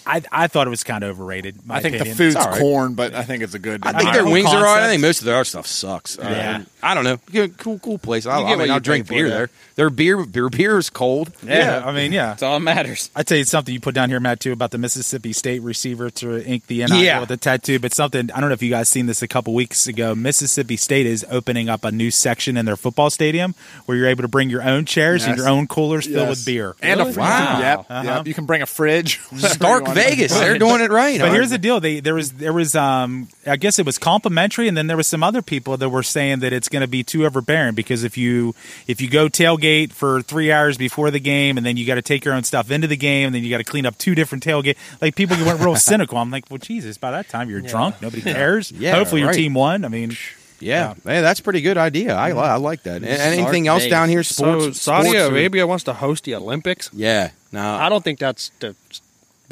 [0.07, 1.67] I, I thought it was kind of overrated.
[1.67, 2.17] my I think opinion.
[2.17, 2.61] the food's It's all right.
[2.61, 3.85] corn, but I think it's a good.
[3.87, 4.83] I think Uh, their cool wings are all right.
[4.83, 6.19] I think most of their other stuff sucks.
[6.19, 6.63] Uh, Yeah.
[6.83, 7.49] I don't know.
[7.59, 8.27] Cool, cool place.
[8.27, 9.51] I, You I get what mean, I'll drink pay for beer there.
[9.77, 9.83] There.
[9.83, 11.33] Their beer, beer, beer is cold.
[11.43, 12.27] Yeah, I mean, yeah.
[12.29, 13.11] That's all that matters.
[13.17, 16.11] I'd say it's something you put down here, Matt, too, about the Mississippi State receiver
[16.11, 17.21] to ink the NIL Yeah.
[17.21, 17.79] with the tattoo.
[17.79, 20.15] But something I don't know if you guys seen this a couple weeks ago.
[20.15, 23.55] Mississippi State is opening up a new section in their football stadium
[23.87, 25.39] where you're able to bring your own chairs and Yes.
[25.39, 26.31] your own coolers filled Yes.
[26.31, 26.77] with beer.
[26.83, 27.17] and a fridge.
[27.17, 27.59] Wow.
[27.61, 28.03] Yep, Uh-huh.
[28.05, 28.27] yep.
[28.27, 29.19] You can bring a fridge.
[29.31, 29.89] whatever Stark.
[29.95, 30.33] Vegas.
[30.33, 31.19] They're doing it right.
[31.19, 31.35] But huh?
[31.35, 34.77] here's the deal: they there was there was um I guess it was complimentary, and
[34.77, 37.25] then there was some other people that were saying that it's going to be too
[37.27, 38.55] overbearing because if you
[38.87, 39.29] if you go
[39.73, 42.45] tailgate for three hours before the game, and then you got to take your own
[42.45, 45.15] stuff into the game, and then you got to clean up two different tailgate, like
[45.15, 46.19] people you went real cynical.
[46.19, 48.71] I'm like, well, Jesus, by that time you're drunk, nobody cares.
[48.73, 49.85] Yeah, hopefully your team won.
[49.85, 50.17] I mean,
[50.61, 52.15] Yeah, Hey, that's a pretty good idea.
[52.15, 53.03] I, I like that.
[53.03, 53.91] A- Anything else Vegas.
[53.91, 54.23] down here?
[54.23, 54.65] Sports.
[54.65, 56.91] so Saudi sports or- Arabia wants to host the Olympics.
[56.93, 57.31] Yeah.
[57.51, 58.75] No, I don't think that's the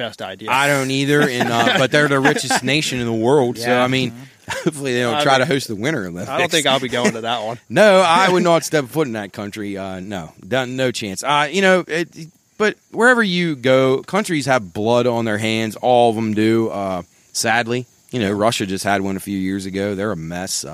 [0.00, 0.50] best idea.
[0.50, 1.20] I don't either.
[1.22, 3.58] And uh, but they're the richest nation in the world.
[3.58, 4.12] So I mean,
[4.48, 6.28] hopefully they don't I try to host the Winter Olympics.
[6.30, 7.58] I don't think I'll be going to that one.
[7.68, 9.76] No, I would not step foot in that country.
[9.76, 11.22] Uh, no, no chance.
[11.22, 12.08] Uh, you know, it,
[12.58, 15.76] but wherever you go, countries have blood on their hands.
[15.76, 16.68] All of them do.
[16.68, 19.94] Uh, sadly, you know, Russia just had one a few years ago.
[19.94, 20.64] They're a mess.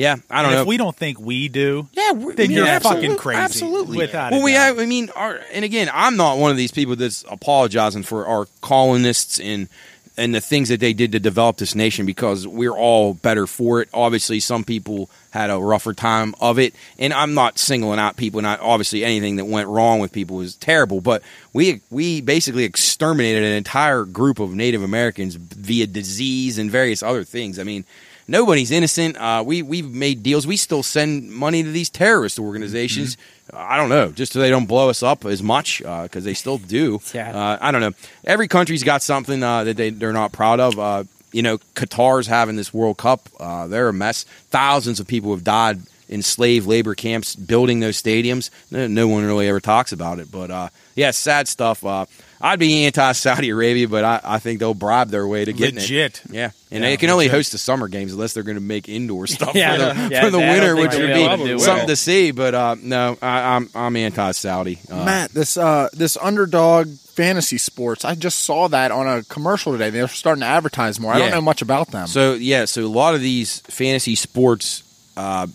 [0.00, 0.62] Yeah, I don't and know.
[0.62, 3.40] if we don't think we do, yeah, then yeah, you're absolute- fucking crazy.
[3.40, 3.98] Absolutely.
[3.98, 4.78] Without well, we have.
[4.78, 8.46] I mean, our, and again, I'm not one of these people that's apologizing for our
[8.62, 9.68] colonists and
[10.16, 13.82] and the things that they did to develop this nation because we're all better for
[13.82, 13.90] it.
[13.92, 18.40] Obviously, some people had a rougher time of it, and I'm not singling out people.
[18.40, 21.22] Not obviously anything that went wrong with people was terrible, but
[21.52, 27.22] we we basically exterminated an entire group of Native Americans via disease and various other
[27.22, 27.58] things.
[27.58, 27.84] I mean.
[28.30, 29.16] Nobody's innocent.
[29.16, 30.46] Uh, we we've made deals.
[30.46, 33.16] We still send money to these terrorist organizations.
[33.52, 36.58] I don't know, just so they don't blow us up as much because they still
[36.58, 37.00] do.
[37.12, 37.36] Yeah.
[37.36, 37.92] Uh, I don't know.
[38.24, 40.78] Every country's got something uh, that they they're not proud of.
[40.78, 43.28] Uh, you know, Qatar's having this World Cup.
[43.40, 44.24] Uh, they're a mess.
[44.50, 45.80] Thousands of people have died
[46.10, 48.50] in slave labor camps building those stadiums.
[48.70, 50.30] No, no one really ever talks about it.
[50.30, 51.82] But uh, yeah, sad stuff.
[51.84, 52.04] Uh,
[52.42, 55.76] I'd be anti Saudi Arabia, but I, I think they'll bribe their way to getting
[55.76, 56.22] Legit.
[56.24, 56.32] it.
[56.32, 57.36] Yeah, and Yeah, they can only legit.
[57.36, 60.24] host the summer games unless they're going to make indoor stuff Yeah, for the, yeah,
[60.24, 61.88] for the I winter, which would be to something it.
[61.88, 62.30] to see.
[62.32, 64.78] But uh, no, I, I'm I'm anti Saudi.
[64.90, 68.04] Uh, Matt, this uh, this underdog fantasy sports.
[68.04, 69.90] I just saw that on a commercial today.
[69.90, 71.12] They're starting to advertise more.
[71.12, 72.08] I don't know much about them.
[72.08, 74.82] So yeah, so a lot of these fantasy sports
[75.16, 75.46] uh,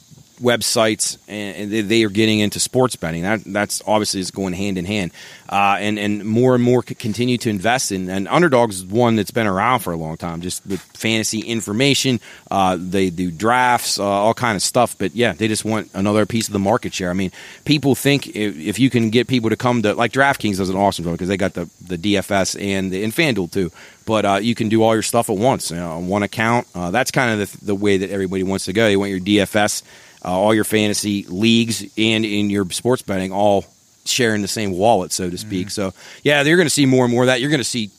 [0.41, 3.23] websites and, they are getting into sports betting.
[3.23, 5.11] That that's obviously is going hand in hand,
[5.49, 8.09] uh, and and more and more continue to invest in.
[8.09, 12.19] And Underdogs is one that's been around for a long time, just with fantasy information.
[12.49, 14.97] Uh, they do drafts, uh, all kind of stuff.
[14.97, 17.09] But yeah, they just want another piece of the market share.
[17.09, 17.31] I mean,
[17.65, 20.77] people think if, if you can get people to come to like DraftKings does an
[20.77, 23.71] awesome job because they got the the DFS and the, and FanDuel too.
[24.05, 26.67] But uh, you can do all your stuff at once you know, on one account.
[26.75, 28.87] Uh, that's kind of the, the way that everybody wants to go.
[28.87, 29.81] You want your DFS,
[30.25, 33.65] uh, all your fantasy leagues, and in your sports betting all
[34.05, 35.69] sharing the same wallet, so to speak.
[35.69, 37.41] So yeah, you're going to see more and more of that.
[37.41, 37.91] You're going to see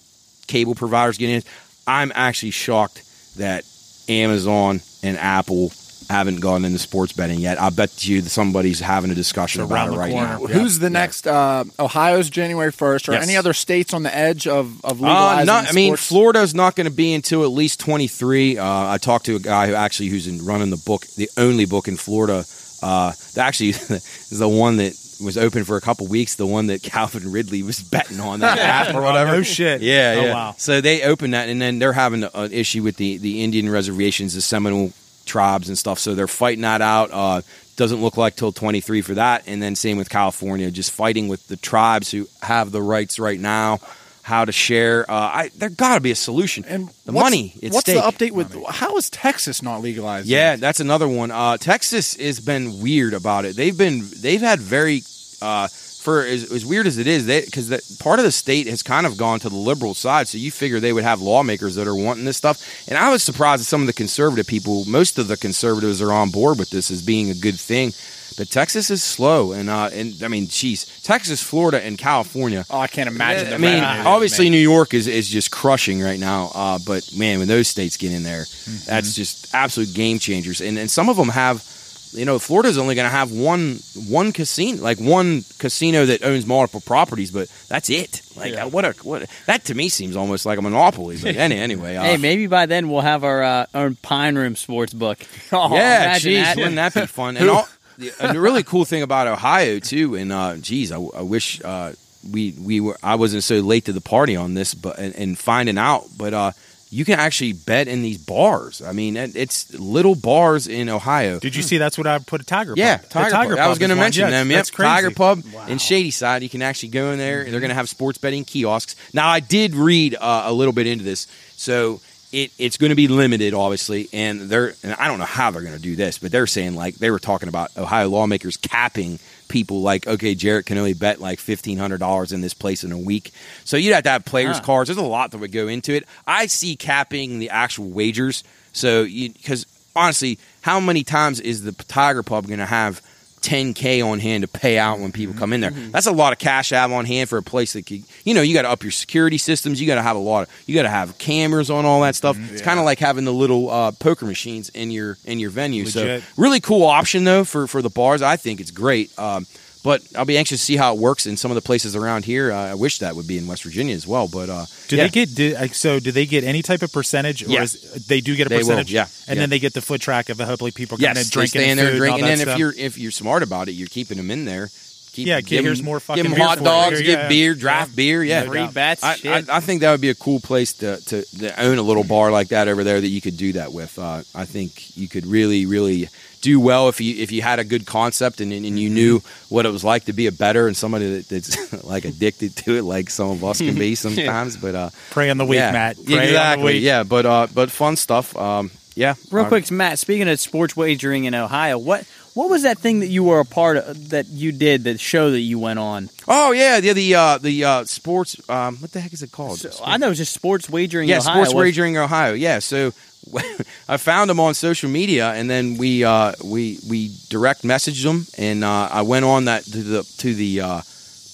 [0.47, 1.43] cable providers getting in.
[1.87, 3.03] I'm actually shocked
[3.37, 3.65] that
[4.09, 5.73] Amazon and Apple
[6.09, 7.61] haven't gone into sports betting yet.
[7.61, 10.29] I bet you that somebody's having a discussion It's about it right corner.
[10.39, 10.41] now.
[10.47, 10.55] Yeah.
[10.59, 11.27] Who's the next?
[11.27, 13.25] Uh, Ohio's January first, or Yes.
[13.25, 15.47] any other states on the edge of of Uh, legalizing?
[15.47, 15.97] not, I mean.
[15.97, 18.59] Florida's not going to be until at least 23.
[18.59, 21.65] Uh, I talked to a guy who actually who's in running the book, the only
[21.65, 22.45] book in Florida.
[22.83, 26.35] Uh, that actually is the one that was open for a couple weeks.
[26.35, 29.31] The one that Calvin Ridley was betting on that app or whatever.
[29.37, 29.81] Oh shit.
[29.81, 30.35] Yeah, Oh, yeah.
[30.35, 30.55] wow.
[30.59, 34.35] So they opened that, and then they're having an issue with the the Indian reservations,
[34.35, 34.93] the Seminole
[35.27, 35.99] tribes and stuff.
[35.99, 37.11] So they're fighting that out.
[37.13, 37.43] Uh,
[37.77, 41.47] doesn't look like till 23 for that, and then same with California, just fighting with
[41.49, 43.81] the tribes who have the rights right now.
[44.23, 45.09] How to share?
[45.09, 46.65] Uh, I there got to be a solution.
[46.67, 47.55] and the money.
[47.63, 47.95] At What's stake.
[47.97, 48.57] the update with?
[48.69, 50.27] How is Texas not legalized?
[50.27, 50.61] Yeah, yet?
[50.61, 51.31] that's another one.
[51.31, 53.55] Uh, Texas has been weird about it.
[53.55, 55.03] They've been they've had very
[55.41, 55.69] uh,
[56.07, 59.07] for as, as weird as it is, because that part of the state has kind
[59.07, 60.29] of gone to the liberal side.
[60.29, 62.57] So you figure they would have lawmakers that are wanting this stuff.
[62.89, 64.85] And I was surprised that some of the conservative people.
[64.87, 67.93] Most of the conservatives are on board with this as being a good thing.
[68.39, 72.67] But Texas is slow, and uh, and I mean, geez, Texas, Florida, and California.
[72.69, 73.53] Oh, I can't imagine.
[73.53, 74.51] I mean, obviously.
[74.51, 76.51] New York is, is just crushing right now.
[76.55, 78.91] Uh, but man, when those states get in there, Mm-hmm.
[78.91, 80.61] that's just absolute game changers.
[80.61, 81.65] And and some of them have,
[82.13, 83.79] you know, Florida's only going to have one
[84.09, 88.23] one casino, like one casino that owns multiple properties, but that's it.
[88.37, 91.19] Like uh, what a what that to me seems almost like a monopoly.
[91.21, 94.57] But any, anyway, uh, Hey, maybe by then we'll have our uh, our Pine Room
[94.57, 95.19] sports book.
[95.53, 96.57] yeah, geez, that.
[96.57, 97.37] wouldn't that be fun?
[97.37, 100.99] And all, the, and the really cool thing about Ohio too, and uh, geez, I,
[100.99, 101.93] I wish uh,
[102.31, 105.39] we we were I wasn't so late to the party on this, but and, and
[105.39, 106.53] finding out, but uh,
[106.89, 108.81] you can actually bet in these bars.
[108.81, 111.41] I mean, it's little bars in Ohio.
[111.41, 112.79] Did you see that's what I put a Tiger Pub?
[112.79, 113.65] Yeah, The Tiger, Pub.
[113.65, 114.05] I was going to is one.
[114.05, 114.51] mention Yeah, them.
[114.51, 114.89] Yep, That's crazy.
[114.89, 116.43] Tiger Pub in Shadyside.
[116.43, 117.45] You can actually go in there.
[117.45, 118.95] They're going to have sports betting kiosks.
[119.13, 121.27] Now, I did read uh, a little bit into this,
[121.57, 122.01] so
[122.33, 124.09] it, it's going to be limited, obviously.
[124.13, 126.77] And they're and I don't know how they're going to do this, but they're saying
[126.77, 129.19] like they were talking about Ohio lawmakers capping
[129.49, 132.93] people like okay, Jarrett can only bet like fifteen hundred dollars in this place in
[132.93, 133.33] a week.
[133.65, 134.65] So you'd have to have players' Huh.
[134.65, 134.89] cards.
[134.89, 136.05] There's a lot that would go into it.
[136.27, 138.45] I see capping the actual wagers.
[138.73, 143.01] So because honestly, how many times is the Tiger Pub going to have
[143.43, 145.71] 10k on hand to pay out when people come in there?
[145.71, 148.35] That's a lot of cash to have on hand for a place that could, you
[148.35, 149.81] know, you got to up your security systems.
[149.81, 152.15] You got to have a lot of, you got to have cameras on all that
[152.15, 152.37] stuff.
[152.53, 155.85] It's kind of like having the little uh, poker machines in your in your venue.
[155.85, 156.23] Legit.
[156.23, 158.23] So really cool option though for for the bars.
[158.23, 159.17] I think it's great.
[159.19, 159.47] Um,
[159.87, 162.25] but I'll be anxious to see how it works in some of the places around
[162.25, 162.51] here.
[162.51, 164.27] Uh, I wish that would be in West Virginia as well.
[164.27, 165.05] But uh, Do yeah.
[165.05, 166.01] they get do, uh, so?
[166.01, 167.45] Do they get any type of percentage?
[167.45, 167.63] Or Yeah.
[167.63, 168.93] is, they do get a They will, percentage.
[168.93, 169.43] yeah, and yeah.
[169.43, 171.77] then they get the foot track of hopefully people Yes, in drinking they stay in
[171.77, 172.25] there drinking.
[172.25, 174.71] And that then if you're if you're smart about it, you're keeping them in there.
[175.13, 177.29] Keep, Yeah, give here's them- more Give fucking them beer hot dogs, give yeah.
[177.29, 178.23] beer, draft beer.
[178.25, 178.75] Yeah, No Free doubt.
[178.75, 179.03] bets.
[179.05, 179.45] I, I.
[179.49, 182.31] I think that would be a cool place to, to, to own a little bar
[182.33, 183.99] like that over there that you could do that with.
[183.99, 186.09] Uh, I think you could really, really
[186.47, 189.67] do well if you if you had a good concept and, and you knew what
[189.67, 192.83] it was like to be a better and somebody that, that's like addicted to it,
[192.85, 194.57] like some of us can be sometimes.
[194.57, 195.97] But uh, Pray on the week, yeah, Matt.
[195.97, 196.65] Pray on the exactly.
[196.75, 196.83] week.
[196.83, 198.37] Yeah, but uh, but fun stuff.
[198.37, 199.99] Um, yeah, Real Uh, quick, Matt.
[199.99, 203.45] Speaking of sports wagering in Ohio, what what was that thing that you were a
[203.45, 206.09] part of that you did the show that you went on?
[206.29, 206.93] Oh yeah, yeah.
[206.93, 208.37] The uh, the uh, sports.
[208.49, 209.59] Um, what the heck is it called?
[209.59, 211.09] So, I know it was just sports wagering.
[211.09, 211.43] yeah, Ohio.
[211.45, 212.35] sports wagering Ohio.
[212.35, 212.93] Yeah, so
[213.89, 218.27] I found him on social media, and then we uh, we we direct messaged him,
[218.39, 220.81] and uh, I went on that to the to the uh,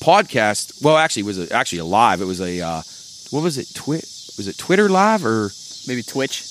[0.00, 0.82] podcast.
[0.82, 2.20] Well, actually, it was a, actually a live.
[2.20, 2.82] It was a uh,
[3.30, 3.68] what was it?
[3.74, 4.04] Twit
[4.38, 5.50] was it Twitter live or
[5.86, 6.42] maybe Twitch.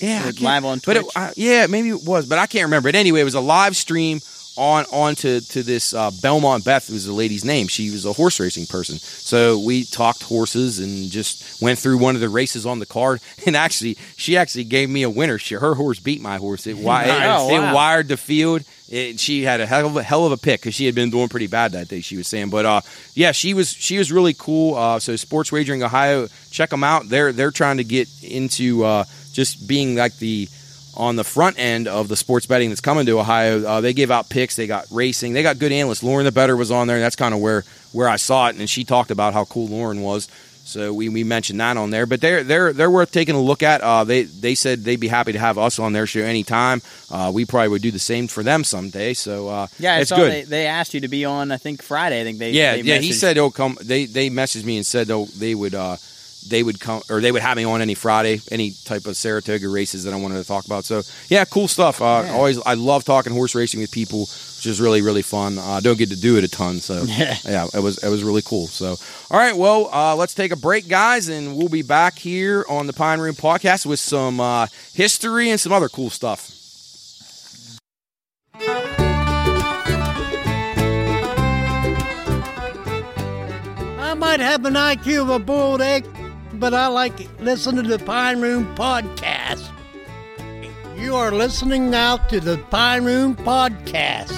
[0.00, 1.12] yeah, I Was it can't- live on But it, Twitch?
[1.16, 2.88] I, yeah, maybe it was, but I can't remember.
[2.88, 4.20] But anyway, it was a live stream
[4.56, 7.68] on on to, to this uh, Belmont Beth was the lady's name.
[7.68, 8.98] She was a horse racing person.
[8.98, 13.20] So we talked horses and just went through one of the races on the card.
[13.46, 15.38] And actually, she actually gave me a winner.
[15.38, 16.66] She, her horse beat my horse.
[16.66, 17.74] It, wi- it, Oh, it wow.
[17.74, 18.62] wired the field.
[18.88, 21.10] It, she had a hell of a hell of a pick because she had been
[21.10, 22.00] doing pretty bad that day.
[22.00, 22.80] She was saying, but uh,
[23.14, 24.74] yeah, she was she was really cool.
[24.76, 27.08] Uh, so Sports Wagering Ohio, check them out.
[27.08, 30.48] They're they're trying to get into uh, just being like the
[30.96, 33.64] on the front end of the sports betting that's coming to Ohio.
[33.64, 34.56] Uh, they give out picks.
[34.56, 35.32] They got racing.
[35.32, 36.02] They got good analysts.
[36.02, 36.96] Lauren the Better was on there.
[36.96, 39.68] And that's kind of where where I saw it, and she talked about how cool
[39.68, 40.28] Lauren was.
[40.64, 43.62] So we, we mentioned that on there, but they're they're they're worth taking a look
[43.62, 43.82] at.
[43.82, 46.82] Uh, they they said they'd be happy to have us on their show anytime.
[47.08, 49.14] Uh, we probably would do the same for them someday.
[49.14, 50.32] So uh, Yeah, I it's saw good.
[50.32, 51.52] They, they asked you to be on.
[51.52, 52.20] I think Friday.
[52.20, 52.50] I think they.
[52.50, 52.98] yeah, they yeah.
[52.98, 53.78] He said he'll come.
[53.80, 55.98] They they messaged me and said they'll they would uh
[56.48, 59.68] they would come or they would have me on any Friday, any type of Saratoga
[59.68, 60.84] races that I wanted to talk about.
[60.84, 62.00] So yeah, cool stuff.
[62.00, 65.58] Uh, Always I love talking horse racing with people, which is really really fun.
[65.58, 68.22] Uh, I don't get to do it a ton, so yeah, it was it was
[68.24, 68.66] really cool.
[68.66, 68.96] So
[69.30, 72.86] all right, well uh, let's take a break, guys, and we'll be back here on
[72.86, 76.52] the Pine Room Podcast with some uh, history and some other cool stuff.
[83.98, 86.06] I might have an IQ of a boiled egg,
[86.58, 89.68] but I like listening to the Pine Room Podcast.
[90.96, 94.32] You are listening now to the Pine Room Podcast.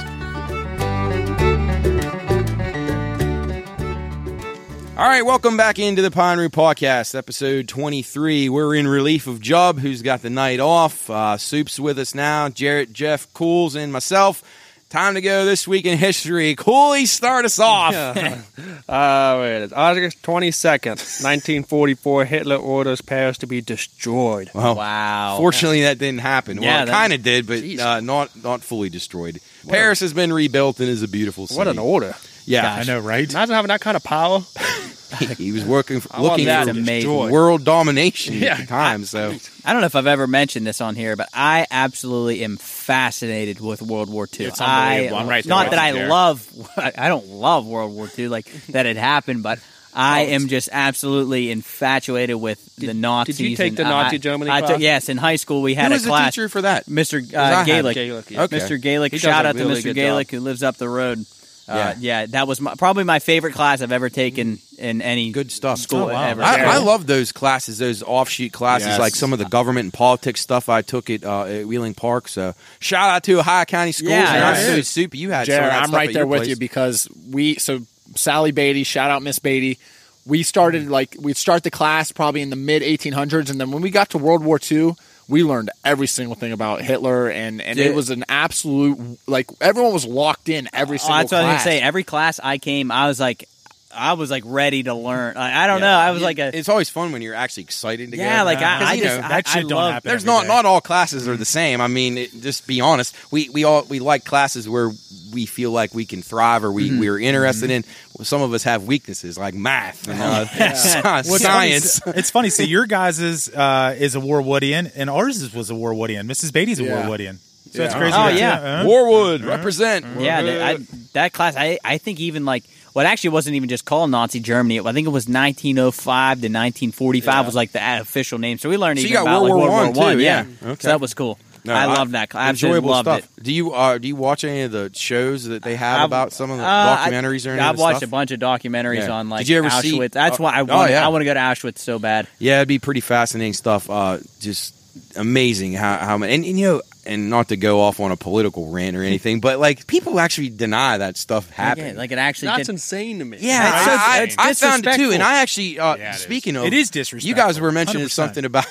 [4.96, 8.48] All right, welcome back into the Pine Room Podcast, episode 23.
[8.48, 11.08] We're in relief of Jub, who's got the night off.
[11.08, 12.48] Uh, Soup's with us now.
[12.48, 14.42] Jarrett, Jeff, Cools, and myself.
[14.90, 16.54] Time to go this week in history.
[16.54, 17.94] Cooley, start us off.
[17.94, 18.14] Uh,
[19.38, 24.50] wait, it's August 22nd, 1944, Hitler orders Paris to be destroyed.
[24.54, 25.36] Well, Wow.
[25.36, 26.62] Fortunately, that didn't happen.
[26.62, 29.40] Yeah, well, it kind of did, but uh, not not fully destroyed.
[29.68, 31.58] Paris has been rebuilt and is a beautiful city.
[31.58, 32.14] What an order.
[32.48, 33.30] Yeah, I know, right?
[33.30, 34.42] Imagine having that kind of power.
[35.38, 37.10] he was working, for, looking for amazing.
[37.30, 38.52] world domination Yeah.
[38.54, 39.04] at the time.
[39.04, 39.34] So
[39.64, 43.60] I don't know if I've ever mentioned this on here, but I absolutely am fascinated
[43.60, 44.46] with World War II.
[44.46, 45.10] It's I.
[45.24, 46.08] Right not that I there.
[46.08, 46.46] love,
[46.76, 49.58] I don't love World War II like that it happened, but
[49.94, 53.38] I am just absolutely infatuated with the Nazis.
[53.38, 54.70] did you take the Nazi I- Germany I class?
[54.72, 55.62] took yes in high school.
[55.62, 56.34] We had who a was the class.
[56.34, 56.84] teacher for that?
[56.86, 57.18] Mr.
[57.34, 57.94] Uh, Gaelic.
[57.94, 58.42] Gaelic, yeah.
[58.42, 58.58] Okay.
[58.58, 58.80] Mr.
[58.80, 59.12] Gaelic.
[59.12, 59.94] He Shout out to Mr.
[59.94, 60.38] Gaelic job.
[60.38, 61.24] who lives up the road.
[61.68, 61.94] Uh, Yeah.
[61.98, 65.78] yeah, that was my, probably my favorite class I've ever taken in any Good stuff.
[65.78, 66.22] school Oh, wow.
[66.28, 66.42] ever.
[66.42, 68.98] I, I love those classes, those offshoot classes, Yes.
[69.00, 72.28] like some of the government and politics stuff I took at, uh, at Wheeling Park.
[72.28, 74.10] So shout out to Ohio County Schools.
[74.12, 74.82] Yeah, and yeah.
[74.82, 75.46] soup you had.
[75.46, 76.48] Jared, I'm right there with place.
[76.50, 77.80] you because we so
[78.14, 79.78] Sally Beatty, shout out Miss Beatty.
[80.24, 83.82] We started like we'd start the class probably in the mid 1800s, and then when
[83.82, 84.92] we got to World War II,
[85.28, 87.86] we learned every single thing about Hitler, and and Dude.
[87.86, 91.16] it was an absolute like everyone was locked in every Oh, single.
[91.18, 91.80] that's what I was gonna say.
[91.80, 93.48] Every class I came, I was like,
[93.94, 95.36] I was like ready to learn.
[95.38, 95.88] I, I don't know.
[95.88, 98.22] I was like a It's always fun when you're actually excited to go.
[98.22, 100.08] yeah, like I, 'Cause, I you just know, I, that shit I don't love- happen.
[100.10, 100.48] There's not day.
[100.48, 101.80] not all classes are the same.
[101.80, 103.14] I mean, it, just be honest.
[103.32, 104.90] We we all we like classes where
[105.32, 107.84] we feel like we can thrive or we we're interested in.
[108.22, 111.98] Some of us have weaknesses like math and uh, sci- What's science.
[112.00, 112.50] Funny, it's funny.
[112.50, 116.26] See, your guys' is uh, is a Warwoodian, and ours was a Warwoodian.
[116.26, 116.52] Mrs.
[116.52, 117.02] Beatty's a Yeah.
[117.06, 117.38] Warwoodian.
[117.70, 117.98] So it's Yeah.
[118.00, 118.14] crazy.
[118.16, 118.80] Oh, that- yeah.
[118.80, 120.04] uh, Warwood represent.
[120.18, 120.78] Yeah, that, I,
[121.12, 121.54] that class.
[121.56, 122.64] I I think even like
[122.98, 124.80] well, it actually wasn't even just called Nazi Germany.
[124.80, 128.58] I think it was 1905 to 1945 was like the official name.
[128.58, 130.16] So we learned So you even got about World like, War World War One, One.
[130.16, 130.68] too, Yeah, yeah.
[130.70, 130.80] Okay.
[130.82, 131.38] so that was cool.
[131.64, 132.30] No, I love that.
[132.30, 132.46] class.
[132.46, 133.38] I absolutely enjoyable loved stuff.
[133.38, 133.42] it.
[133.44, 136.32] Do you uh, do you watch any of the shows that they have I've- about
[136.32, 137.60] some of the Uh, documentaries or anything?
[137.60, 138.08] I've watched stuff?
[138.08, 139.10] a bunch of documentaries Yeah.
[139.10, 140.12] on like Did you ever see- Auschwitz.
[140.12, 140.90] That's uh, why I oh, want.
[140.90, 141.04] yeah.
[141.04, 142.26] I want to go to Auschwitz so bad.
[142.40, 143.88] Yeah, it'd be pretty fascinating stuff.
[143.90, 144.74] Uh, just
[145.16, 148.16] amazing how how many and, and you know and not to go off on a
[148.16, 151.88] political rant or anything, but like people actually deny that stuff happened.
[151.94, 152.48] Yeah, like it actually.
[152.48, 153.38] That's did, insane to me.
[153.40, 156.10] Yeah, It's so- I, it's I, I found it too, and I actually, uh, Yeah,
[156.12, 156.20] it is.
[156.22, 157.28] speaking of, It is disrespectful.
[157.28, 158.10] You guys were mentioning 100%.
[158.10, 158.66] something about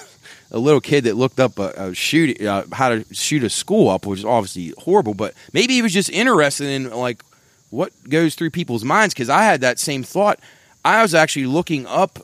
[0.52, 3.90] a little kid that looked up a, a shoot, uh, how to shoot a school
[3.90, 5.14] up, which is obviously horrible.
[5.14, 7.22] But maybe he was just interested in like
[7.70, 9.14] what goes through people's minds.
[9.14, 10.40] Because I had that same thought.
[10.86, 12.20] I was actually looking up,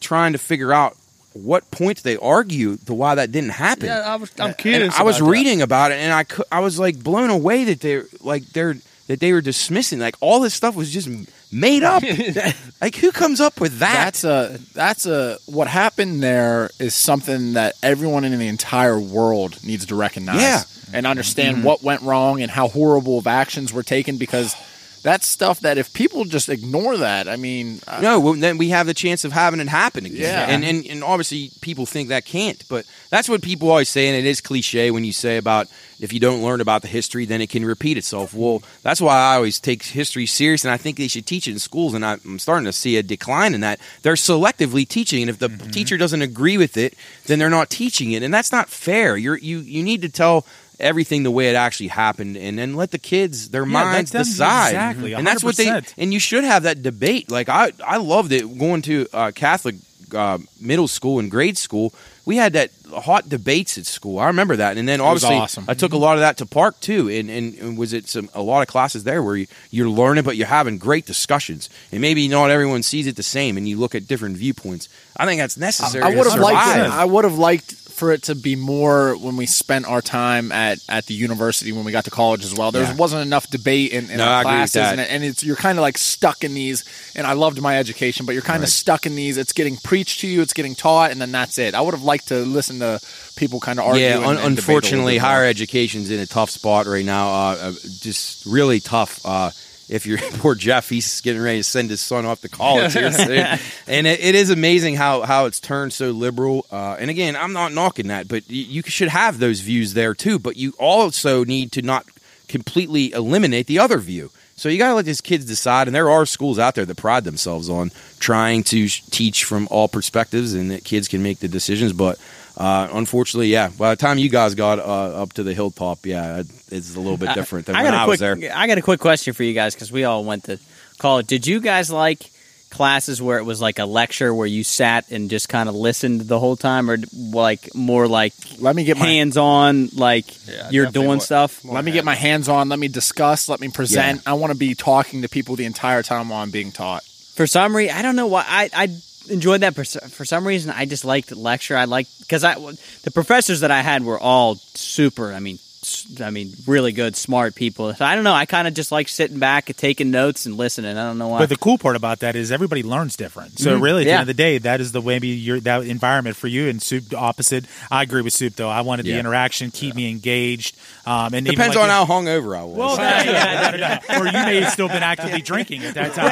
[0.00, 0.96] trying to figure out
[1.32, 3.86] what points they argue to why that didn't happen.
[3.86, 4.98] Yeah, I was, I'm And curious.
[4.98, 5.32] I was about that.
[5.32, 8.76] reading about it, and I cou- I was like blown away that they're like they're
[9.06, 11.08] that they were dismissing like all this stuff was just
[11.52, 12.02] made up.
[12.80, 13.94] like who comes up with that?
[13.94, 19.62] That's a that's a what happened there is something that everyone in the entire world
[19.64, 20.62] needs to recognize Yeah.
[20.92, 21.66] and understand mm-hmm.
[21.66, 24.54] what went wrong and how horrible of actions were taken because
[25.02, 28.68] that's stuff that if people just ignore that, I mean, uh, No, well, then we
[28.70, 30.20] have the chance of having it happen again.
[30.20, 30.46] Yeah.
[30.48, 34.16] And, and and obviously people think that can't, but that's what people always say, and
[34.16, 35.68] it is cliche when you say about
[36.00, 38.32] if you don't learn about the history, then it can repeat itself.
[38.32, 41.52] Well, that's why I always take history serious, and I think they should teach it
[41.52, 41.92] in schools.
[41.94, 43.80] And I, I'm starting to see a decline in that.
[44.02, 46.94] They're selectively teaching, and if the teacher doesn't agree with it,
[47.26, 49.16] then they're not teaching it, and that's not fair.
[49.16, 50.46] You're you you need to tell
[50.80, 54.28] everything the way it actually happened and then let the kids their Yeah, minds that's-
[54.28, 57.30] decide exactly, and that's what they and you should have that debate.
[57.30, 59.76] Like I, I loved it going to uh, Catholic
[60.14, 61.92] uh, middle school and grade school.
[62.26, 64.18] We had that hot debates at school.
[64.18, 65.64] I remember that, and then obviously awesome.
[65.68, 67.08] I took a lot of that to Park too.
[67.08, 70.24] And, and, and was it some a lot of classes there where you, you're learning,
[70.24, 73.78] but you're having great discussions, and maybe not everyone sees it the same, and you
[73.78, 74.88] look at different viewpoints.
[75.16, 76.04] I think that's necessary.
[76.04, 76.56] I to would have liked
[76.92, 80.78] I would have liked for it to be more when we spent our time at,
[80.88, 82.72] at the university when we got to college as well.
[82.72, 82.94] There Yeah.
[82.96, 85.54] wasn't enough debate in, in No, our I agree with classes, and, and it's you're
[85.56, 86.84] kind of like stuck in these.
[87.14, 89.36] And I loved my education, but you're kind of stuck in these.
[89.36, 91.74] It's getting preached to you, it's getting taught, and then that's it.
[91.74, 92.98] I would have liked to listen to
[93.36, 94.02] people kind of argue.
[94.02, 97.28] Yeah, un- and debate a little unfortunately, higher education's in a tough spot right now.
[97.28, 99.20] Uh, uh, just really tough.
[99.24, 99.50] Uh,
[99.90, 103.12] if you're poor Jeff, he's getting ready to send his son off to college here
[103.12, 106.64] soon, and it, it is amazing how how it's turned so liberal.
[106.70, 110.14] Uh, and again, I'm not knocking that, but you, you should have those views there
[110.14, 110.38] too.
[110.38, 112.06] But you also need to not
[112.48, 114.30] completely eliminate the other view.
[114.56, 116.96] So you got to let these kids decide, and there are schools out there that
[116.96, 121.38] pride themselves on trying to sh- teach from all perspectives, and that kids can make
[121.38, 121.94] the decisions.
[121.94, 122.18] But
[122.60, 126.42] uh, unfortunately, yeah, by the time you guys got uh, up to the hilltop, yeah,
[126.70, 128.52] it's a little bit different than I when got a I quick, was there.
[128.54, 130.58] I got a quick question for you guys because we all went to
[130.98, 131.26] college.
[131.26, 132.30] Did you guys like
[132.68, 136.20] classes where it was like a lecture where you sat and just kind of listened
[136.20, 140.68] the whole time, or like more like Let me get my hands on, like Yeah,
[140.70, 141.64] you're doing more- stuff?
[141.64, 142.68] more Let me get my hands on.
[142.68, 143.48] Let me discuss.
[143.48, 144.22] Let me present.
[144.24, 144.30] Yeah.
[144.32, 147.02] I want to be talking to people the entire time while I'm being taught.
[147.34, 148.88] For some reason, I don't know why I I
[149.28, 149.74] enjoyed that.
[149.74, 151.76] For, for some reason, I just liked lecture.
[151.76, 155.32] I liked because I the professors that I had were all super.
[155.32, 155.58] I mean.
[155.82, 157.92] S- I mean, really good, smart people.
[157.94, 158.32] So I don't know.
[158.32, 160.96] I kind of just like sitting back and taking notes and listening.
[160.96, 161.38] I don't know why.
[161.38, 163.58] But the cool part about that is everybody learns different.
[163.58, 165.84] So really, at the end of the day, that is the way maybe your that
[165.84, 166.68] environment for you.
[166.68, 167.64] And Soup opposite.
[167.90, 168.68] I agree with Soup though.
[168.68, 169.20] I wanted the Yeah.
[169.20, 170.76] interaction, keep me engaged.
[171.06, 172.76] Um, and even Depends like on you- how hungover I was.
[172.76, 176.14] Well, that- yeah, that- that- or you may have still been actively drinking at that
[176.14, 176.26] time,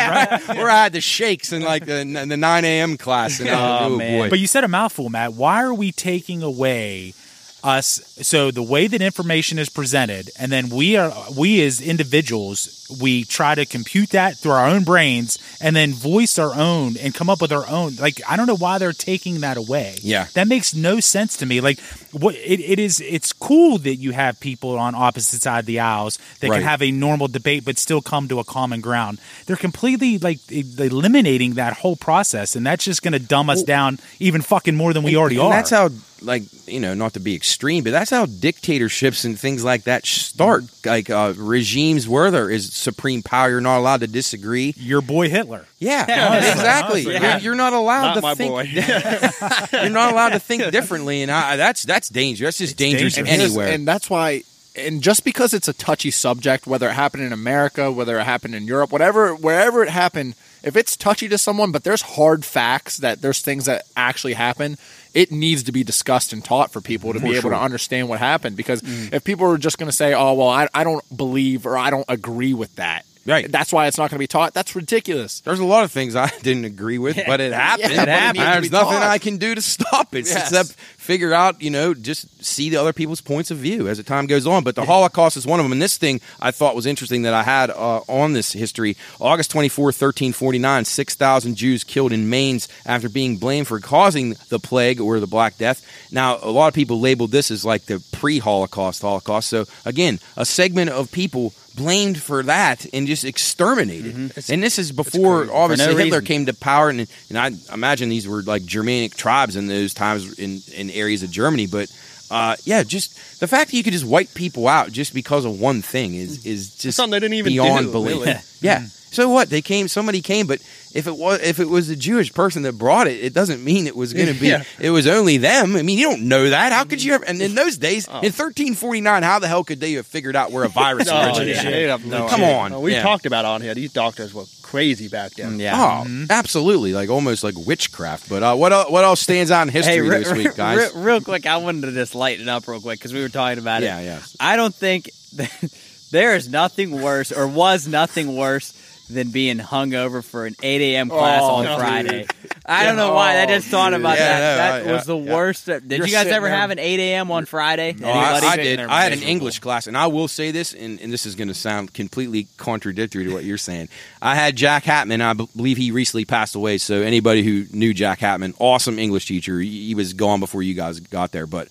[0.49, 0.59] right?
[0.59, 2.96] or I had the shakes in like the, the 9 a.m.
[2.96, 3.40] class.
[3.40, 4.18] And, Oh, oh, man.
[4.18, 4.30] boy.
[4.30, 5.32] But you said a mouthful, Matt.
[5.34, 7.14] Why are we taking away
[7.62, 8.00] us?
[8.20, 13.24] So the way that information is presented, and then we are we as individuals, we
[13.24, 17.28] try to compute that through our own brains, and then voice our own and come
[17.30, 17.96] up with our own.
[17.96, 19.96] Like I don't know why they're taking that away.
[20.02, 20.26] Yeah.
[20.34, 21.61] that makes no sense to me.
[21.61, 21.80] Like
[22.12, 23.00] what it, it is.
[23.00, 26.59] It's cool that you have people on opposite side of the aisles that Right.
[26.59, 29.18] can have a normal debate, but still come to a common ground.
[29.46, 33.98] They're completely like eliminating that whole process, and that's just going to dumb us down
[34.18, 35.50] even fucking more than we already and are.
[35.52, 35.90] That's how,
[36.22, 40.06] like, you know, not to be extreme, but that's how dictatorships and things like that
[40.06, 40.64] start.
[40.84, 44.74] Like uh, regimes where there is supreme power, you're not allowed to disagree.
[44.76, 45.66] your boy Hitler.
[45.78, 46.92] Yeah, honestly, exactly.
[47.06, 48.50] honestly, You're- You're, not allowed Not to my think.
[48.50, 48.62] boy.
[49.82, 52.58] you're not allowed to think differently, and I, that's that's dangerous.
[52.58, 53.40] That's just dangerous, dangerous.
[53.40, 53.68] Anywhere.
[53.68, 54.42] And that's why,
[54.76, 58.54] and just because it's a touchy subject, whether it happened in America, whether it happened
[58.54, 62.96] in Europe, whatever, wherever it happened, if it's touchy to someone, but there's hard facts
[62.98, 64.76] that there's things that actually happen,
[65.14, 68.18] it needs to be discussed and taught for people to be able to understand what
[68.18, 68.56] happened.
[68.56, 69.12] Because mm.
[69.12, 71.90] if people are just going to say, oh, well, I, I don't believe or I
[71.90, 73.04] don't agree with that.
[73.28, 73.50] Right.
[73.50, 74.54] That's why it's not going to be taught.
[74.54, 75.40] That's ridiculous.
[75.40, 77.92] There's a lot of things I didn't agree with, but it happened.
[77.92, 79.02] Yeah, it needs There's nothing taught.
[79.02, 80.36] I can do to stop it Yes.
[80.50, 84.02] except figure out, you know, just see the other people's points of view as the
[84.02, 84.64] time goes on.
[84.64, 85.72] But the Holocaust is one of them.
[85.72, 89.50] And this thing I thought was interesting that I had uh, on this history August
[89.50, 95.20] 24, 1349, 6,000 Jews killed in Mainz after being blamed for causing the plague or
[95.20, 95.84] the Black Death.
[96.10, 99.48] Now, a lot of people labeled this as like the pre Holocaust Holocaust.
[99.48, 104.14] So, again, a segment of people blamed for that and just exterminated.
[104.50, 106.24] And this is before, obviously, no Hitler reason.
[106.24, 106.90] came to power.
[106.90, 111.22] And, and I imagine these were like Germanic tribes in those times in, in areas
[111.22, 111.66] of Germany.
[111.66, 111.90] But
[112.30, 115.58] uh, yeah, just the fact that you could just wipe people out just because of
[115.58, 118.20] one thing is is just Something they didn't even beyond do, belief.
[118.26, 118.34] really.
[118.60, 118.84] Yeah.
[119.10, 119.48] So what?
[119.48, 119.86] They came.
[119.88, 120.60] Somebody came, but
[120.95, 123.86] if it was if it was a Jewish person that brought it, it doesn't mean
[123.86, 124.49] it was going to be.
[124.49, 124.64] Yeah.
[124.80, 125.76] It was only them.
[125.76, 126.72] I mean, you don't know that.
[126.72, 127.24] How could you ever?
[127.24, 128.18] And in those days, Oh.
[128.18, 131.89] in 1349, how the hell could they have figured out where a virus Oh, originated?
[131.89, 131.97] yeah.
[131.97, 132.57] They no Come idea.
[132.57, 132.70] on.
[132.72, 133.03] No, we Yeah.
[133.03, 133.74] talked about it on here.
[133.74, 135.59] These doctors were crazy back then.
[135.59, 136.05] yeah.
[136.07, 136.93] Oh, absolutely!
[136.93, 138.28] Like almost like witchcraft.
[138.28, 140.93] But uh, what el- what else stands out in history re- this week, guys?
[140.95, 143.59] re- real quick, I wanted to just lighten up real quick because we were talking
[143.59, 144.05] about yeah, it.
[144.05, 144.14] yeah.
[144.16, 144.22] Yeah.
[144.41, 145.51] I don't think that
[146.11, 148.72] There is nothing worse, or was nothing worse
[149.09, 151.11] than being hungover for an 8 a.m.
[151.11, 151.78] Oh, class Oh, on dude.
[151.78, 152.26] Friday.
[152.66, 153.40] I don't know why.
[153.40, 154.78] I just thought about Yeah, that.
[154.80, 155.34] no, that I- was the yeah.
[155.34, 155.64] worst.
[155.66, 157.30] Did You're you guys ever there- have an 8 a.m.
[157.30, 157.96] on Friday?
[158.02, 158.80] Oh, I, I did.
[158.80, 159.22] I had an.
[159.22, 162.48] English class, and I will say this, and, and this is going to sound completely
[162.59, 163.88] contradictory to what you're saying.
[164.20, 165.20] I had Jack Hatman.
[165.22, 166.76] I b- believe he recently passed away.
[166.78, 169.61] So anybody who knew Jack Hatman, awesome English teacher.
[169.61, 171.68] He, he was gone before you guys got there, but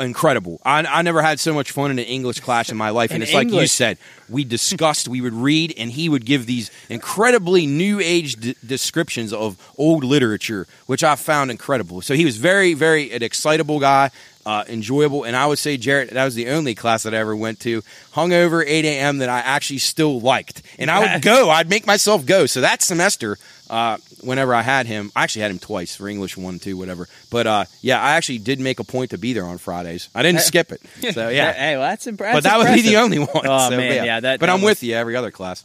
[0.00, 0.60] incredible.
[0.64, 3.16] I, I never had so much fun in an English class in my life, and
[3.16, 3.98] In it's like you said.
[4.28, 5.08] We discussed.
[5.08, 10.04] We would read, and he would give these incredibly new age d- descriptions of old
[10.04, 12.02] literature, which I found incredible.
[12.02, 14.10] So he was very, very an excitable guy
[14.48, 15.24] uh, enjoyable.
[15.24, 17.82] And I would say, Jarrett, that was the only class that I ever went to,
[18.14, 19.18] hungover 8 a.m.
[19.18, 20.62] that I actually still liked.
[20.78, 22.46] And I would go, I'd make myself go.
[22.46, 23.36] So that semester,
[23.70, 27.08] uh, whenever I had him, I actually had him twice for English one, two, whatever.
[27.30, 30.08] But uh, yeah, I actually did make a point to be there on Fridays.
[30.14, 30.80] I didn't skip it.
[31.14, 31.52] So yeah.
[31.52, 32.42] Hey, well, that's impressive.
[32.42, 33.28] But that would be the only one.
[33.46, 34.20] Oh So, man, yeah.
[34.20, 34.40] that.
[34.40, 35.64] but that I'm was with you every other class.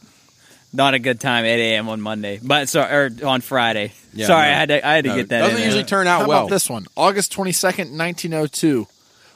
[0.72, 1.44] Not a good time.
[1.44, 1.88] 8 a.m.
[1.88, 2.92] on Monday, but sorry,
[3.22, 3.92] or on Friday.
[4.12, 4.52] Yeah, sorry, no.
[4.52, 4.86] I had to.
[4.88, 5.38] I had to No, get that.
[5.42, 5.88] doesn't in usually there.
[5.88, 6.38] turn out How well.
[6.40, 6.86] about this one?
[6.96, 8.88] August 22nd, 1902.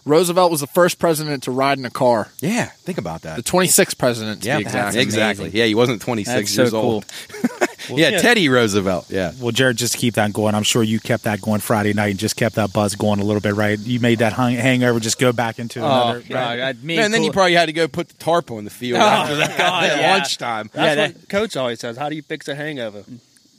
[0.05, 2.29] Roosevelt was the first president to ride in a car.
[2.41, 3.37] Yeah, think about that.
[3.37, 4.97] The 26th president, to yeah, be exact.
[4.97, 5.51] exactly.
[5.51, 7.05] Yeah, he wasn't 26 That's so years cool.
[7.91, 7.99] old.
[8.01, 9.11] yeah, Teddy Roosevelt.
[9.11, 9.33] Yeah.
[9.41, 10.55] Well, Jared, just keep that going.
[10.55, 13.25] I'm sure you kept that going Friday night and just kept that buzz going a
[13.25, 13.79] little bit, right?
[13.79, 16.23] You made that hung- hangover just go back into Oh, another.
[16.29, 18.65] God, I- me Man, and then you probably had to go put the tarp on
[18.65, 20.13] the field Oh, after that God, at yeah.
[20.13, 20.71] lunchtime.
[20.73, 21.97] That's Yeah, what coach always says.
[21.97, 23.05] How do you fix a hangover?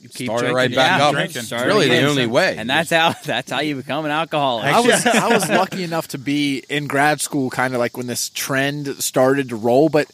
[0.02, 0.56] You keep Start drinking.
[0.56, 1.12] right back Yeah, up.
[1.12, 1.42] drinking.
[1.42, 2.56] It's really the only way.
[2.56, 4.64] and that's how that's how you become an alcoholic.
[4.64, 8.06] I was I was lucky enough to be in grad school, kind of like when
[8.06, 9.90] this trend started to roll.
[9.90, 10.06] But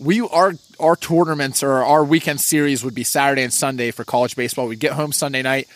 [0.00, 4.36] we our our tournaments or our weekend series would be Saturday and Sunday for college
[4.36, 4.68] baseball.
[4.68, 5.68] We'd get home Sunday night.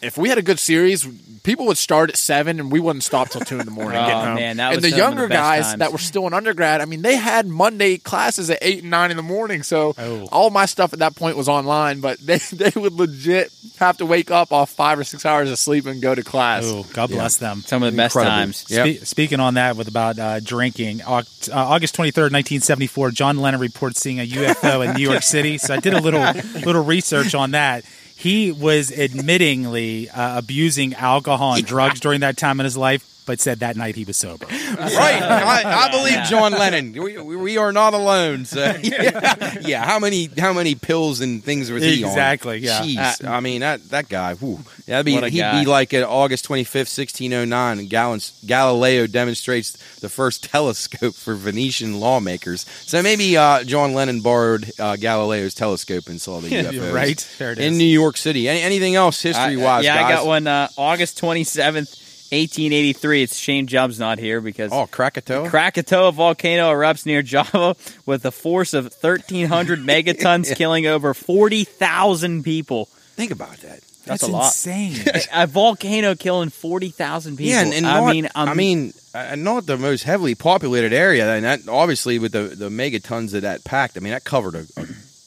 [0.00, 1.04] If we had a good series,
[1.42, 3.98] people would start at seven, and we wouldn't stop till two in the morning.
[3.98, 4.34] Oh, home.
[4.36, 5.78] man, that and was the some of the younger guys times.
[5.80, 9.10] that were still in undergrad, I mean, they had Monday classes at eight and nine
[9.10, 9.62] in the morning.
[9.64, 10.28] So Oh.
[10.30, 14.06] all my stuff at that point was online, but they they would legit have to
[14.06, 16.62] wake up off five or six hours of sleep and go to class.
[16.66, 17.62] Oh, God bless them.
[17.66, 18.36] Some of the best Incredible.
[18.36, 18.64] times.
[18.68, 18.96] Yep.
[18.98, 23.60] Spe- speaking on that with about uh, drinking, Oct- uh, August 23rd, 1974, John Lennon
[23.60, 25.58] reports seeing a UFO in New York City.
[25.58, 26.22] So I did a little
[26.64, 27.84] little research on that.
[28.18, 33.40] He was admittingly uh, abusing alcohol and drugs during that time in his life, but
[33.40, 34.46] said that night he was sober.
[34.50, 35.22] right.
[35.22, 36.92] I, I believe John Lennon.
[36.92, 38.46] We, we, we are not alone.
[38.46, 39.58] So yeah.
[39.60, 39.84] yeah.
[39.84, 42.08] How many how many pills and things was he on?
[42.08, 42.80] Exactly, yeah.
[42.80, 43.28] Jeez.
[43.28, 44.32] I mean that that guy.
[44.34, 44.60] Whew.
[44.86, 45.60] That'd be he'd guy.
[45.62, 51.14] be like at August twenty fifth, sixteen oh nine, and Galileo demonstrates the first telescope
[51.14, 52.64] for Venetian lawmakers.
[52.86, 56.94] So maybe uh, John Lennon borrowed uh, Galileo's telescope and saw the UFOs.
[56.94, 57.34] right?
[57.36, 57.66] There it is.
[57.66, 58.48] In New York City.
[58.48, 59.84] Any, anything else history wise?
[59.84, 60.46] yeah, I got one.
[60.46, 61.94] Uh, August twenty seventh,
[62.32, 63.22] eighteen eighty three.
[63.22, 65.48] It's a shame Jub's not here because Oh, Krakatoa.
[65.48, 67.76] Krakatoa volcano erupts near Java
[68.06, 72.86] with a force of 1,300 megatons, killing over 40,000 people.
[73.16, 73.80] Think about that.
[74.04, 74.44] That's, That's a lot.
[74.46, 74.96] insane.
[75.34, 77.50] A volcano killing 40,000 people.
[77.50, 80.94] Yeah, and, and I not, mean, um, I mean, uh, not the most heavily populated
[80.94, 83.98] area, and that obviously with the the megatons of that packed.
[83.98, 84.86] I mean, that covered a, a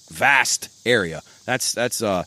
[0.10, 1.22] vast area.
[1.46, 2.24] That's that's uh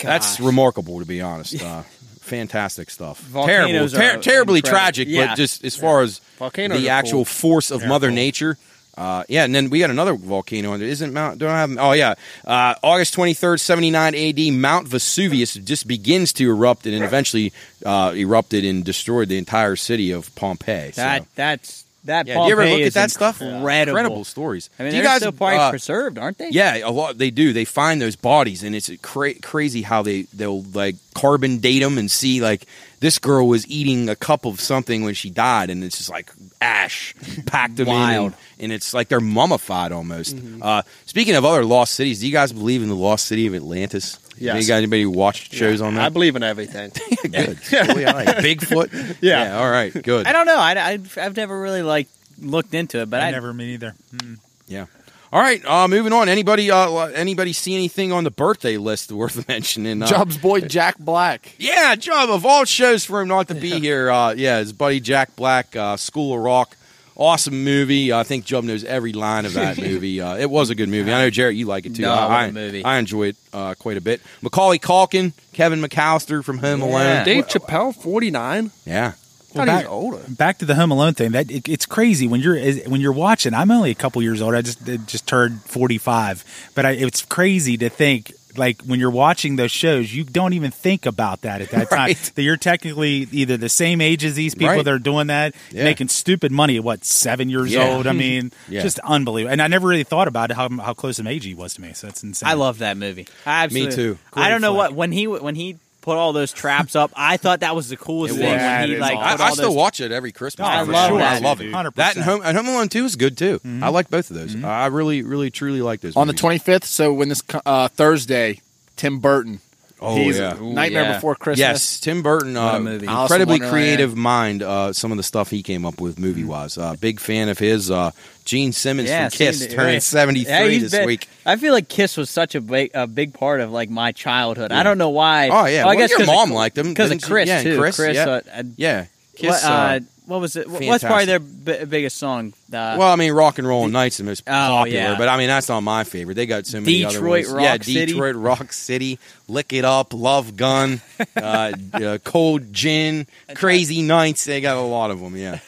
[0.00, 1.60] that's remarkable to be honest.
[1.62, 1.82] Uh,
[2.28, 3.18] fantastic stuff.
[3.20, 4.78] Volcanoes Terrible, ter- terribly incredible.
[4.80, 5.26] tragic, Yeah.
[5.28, 7.24] but just as far as Volcanoes the actual cool.
[7.24, 8.14] force of They're Mother cool.
[8.16, 8.58] Nature.
[8.96, 10.74] Uh, yeah, and then we got another volcano.
[10.74, 11.38] Isn't Mount?
[11.38, 11.76] Don't I have?
[11.78, 12.14] Oh yeah,
[12.44, 14.50] uh, August twenty third, seventy nine A.D.
[14.50, 17.52] Mount Vesuvius just begins to erupt, and eventually
[17.86, 20.90] uh, erupted and destroyed the entire city of Pompeii.
[20.90, 21.02] So.
[21.02, 22.26] that that's that.
[22.26, 23.40] Yeah, do you ever Pompeii look at that stuff?
[23.40, 23.96] Incredible.
[23.96, 24.68] Incredible stories.
[24.78, 26.50] I mean, Do you they're guys still probably uh, preserved, aren't they?
[26.50, 27.52] yeah, a lot they do.
[27.52, 31.96] They find those bodies, and it's cra- crazy how they they'll like carbon date them
[31.98, 32.66] and see like
[33.00, 36.30] this girl was eating a cup of something when she died, and it's just like
[36.60, 37.14] ash
[37.46, 38.26] packed them in, Wild.
[38.26, 38.34] and,
[38.64, 40.36] and it's like they're mummified almost.
[40.60, 43.54] Uh, speaking of other lost cities, do you guys believe in the lost city of
[43.54, 44.18] Atlantis?
[44.40, 44.62] Yes.
[44.62, 46.04] You got anybody who watched shows on that?
[46.04, 46.90] I believe in everything.
[47.30, 47.58] good.
[47.72, 48.26] Really, all right.
[48.28, 49.16] Bigfoot.
[49.22, 49.58] Yeah.
[49.58, 49.92] All right.
[49.92, 50.26] Good.
[50.26, 50.58] I don't know.
[50.58, 52.08] I, I, I've never really like
[52.40, 53.94] looked into it, but I, I never mean either.
[54.14, 54.38] Mm.
[54.66, 54.86] Yeah.
[55.32, 55.62] All right.
[55.64, 56.28] Uh, moving on.
[56.28, 56.70] Anybody?
[56.70, 60.02] Uh, anybody see anything on the birthday list worth mentioning?
[60.02, 61.54] Uh, Jub's boy Jack Black.
[61.58, 62.34] Yeah, Jub.
[62.34, 65.74] Of all shows for him not to be here, uh, yeah, his buddy Jack Black,
[65.76, 66.76] uh, School of Rock.
[67.18, 68.12] Awesome movie.
[68.12, 70.20] I think Jub knows every line of that movie.
[70.20, 71.12] Uh, it was a good movie.
[71.12, 72.02] I know Jarrett, you like it too.
[72.02, 72.84] No, I, what a I- movie.
[72.84, 74.20] I enjoy it uh, quite a bit.
[74.40, 77.24] Macaulay Culkin, Kevin McAllister from Home Alone.
[77.24, 78.70] Dave Chappelle, 49.
[78.86, 79.10] Yeah.
[79.10, 80.20] Thought Well, back- older.
[80.28, 81.32] Back to the Home Alone thing.
[81.32, 83.52] That it, it's crazy when you're when you're watching.
[83.54, 84.54] I'm only a couple years old.
[84.54, 89.56] I just just turned 45, but I, it's crazy to think like when you're watching
[89.56, 92.14] those shows, you don't even think about that at that time.
[92.34, 94.84] That you're technically either the same age as these people Right.
[94.84, 95.84] that are doing that, Yeah.
[95.84, 97.88] making stupid money at what seven years Yeah.
[97.88, 98.06] old.
[98.06, 98.82] I mean, Yeah.
[98.82, 99.52] just unbelievable.
[99.52, 101.92] And I never really thought about how how close an age he was to me.
[101.94, 102.48] So that's insane.
[102.48, 103.26] I love that movie.
[103.46, 104.18] I absolutely, too.
[104.34, 105.76] I don't know Great what when he when he
[106.08, 107.12] put all those traps up.
[107.14, 108.60] I thought that was the coolest It thing was.
[108.62, 109.16] When it he is like.
[109.18, 109.36] awesome.
[109.36, 110.66] put I, I all still those- watch it every Christmas.
[110.66, 111.18] I for love sure.
[111.18, 111.64] that I love it.
[111.66, 111.94] movie, dude.
[111.96, 113.60] That and Home, and Home Alone Two is good too.
[113.82, 114.62] I like both of those.
[114.64, 116.16] I really, really, truly like those.
[116.16, 116.62] On the movies.
[116.62, 118.60] 25th, so when this co- uh, Thursday,
[118.96, 119.60] Tim Burton.
[120.00, 120.54] Oh, He's yeah.
[120.60, 121.14] Nightmare yeah.
[121.14, 121.58] Before Christmas.
[121.58, 123.06] Yes, Tim Burton, What a uh, movie.
[123.08, 123.72] Alice in incredibly Wonderland.
[123.72, 124.62] creative mind.
[124.62, 126.78] Uh, some of the stuff he came up with movie wise.
[126.78, 127.90] Uh, big fan of his.
[127.90, 128.12] Uh,
[128.44, 130.02] Gene Simmons Yeah, from Kiss seen it, turning right.
[130.02, 131.28] seventy Yeah, he's this been- week.
[131.44, 134.72] I feel like Kiss was such a big, a big part of like my childhood.
[134.72, 135.48] I don't know why.
[135.50, 137.28] Oh yeah, Well, I guess your 'cause mom of, liked them because of didn't she?
[137.30, 137.78] Chris yeah, too.
[137.78, 139.06] Chris, yeah, uh, uh, yeah.
[139.38, 139.62] Kiss.
[139.62, 140.68] what, uh, uh, what was it?
[140.68, 142.52] What- What's probably their b- biggest song?
[142.70, 145.16] Uh, well, I mean, Rock and Roll Nights the most Oh, popular, yeah.
[145.18, 146.34] but I mean that's not my favorite.
[146.34, 147.48] They got so many other ones.
[147.48, 148.06] Rock yeah, City.
[148.12, 151.00] Detroit Rock City, Lick It Up, Love Gun,
[151.36, 154.44] uh, uh, Cold Gin, Crazy Nights.
[154.44, 155.34] They got a lot of them.
[155.36, 155.60] Yeah.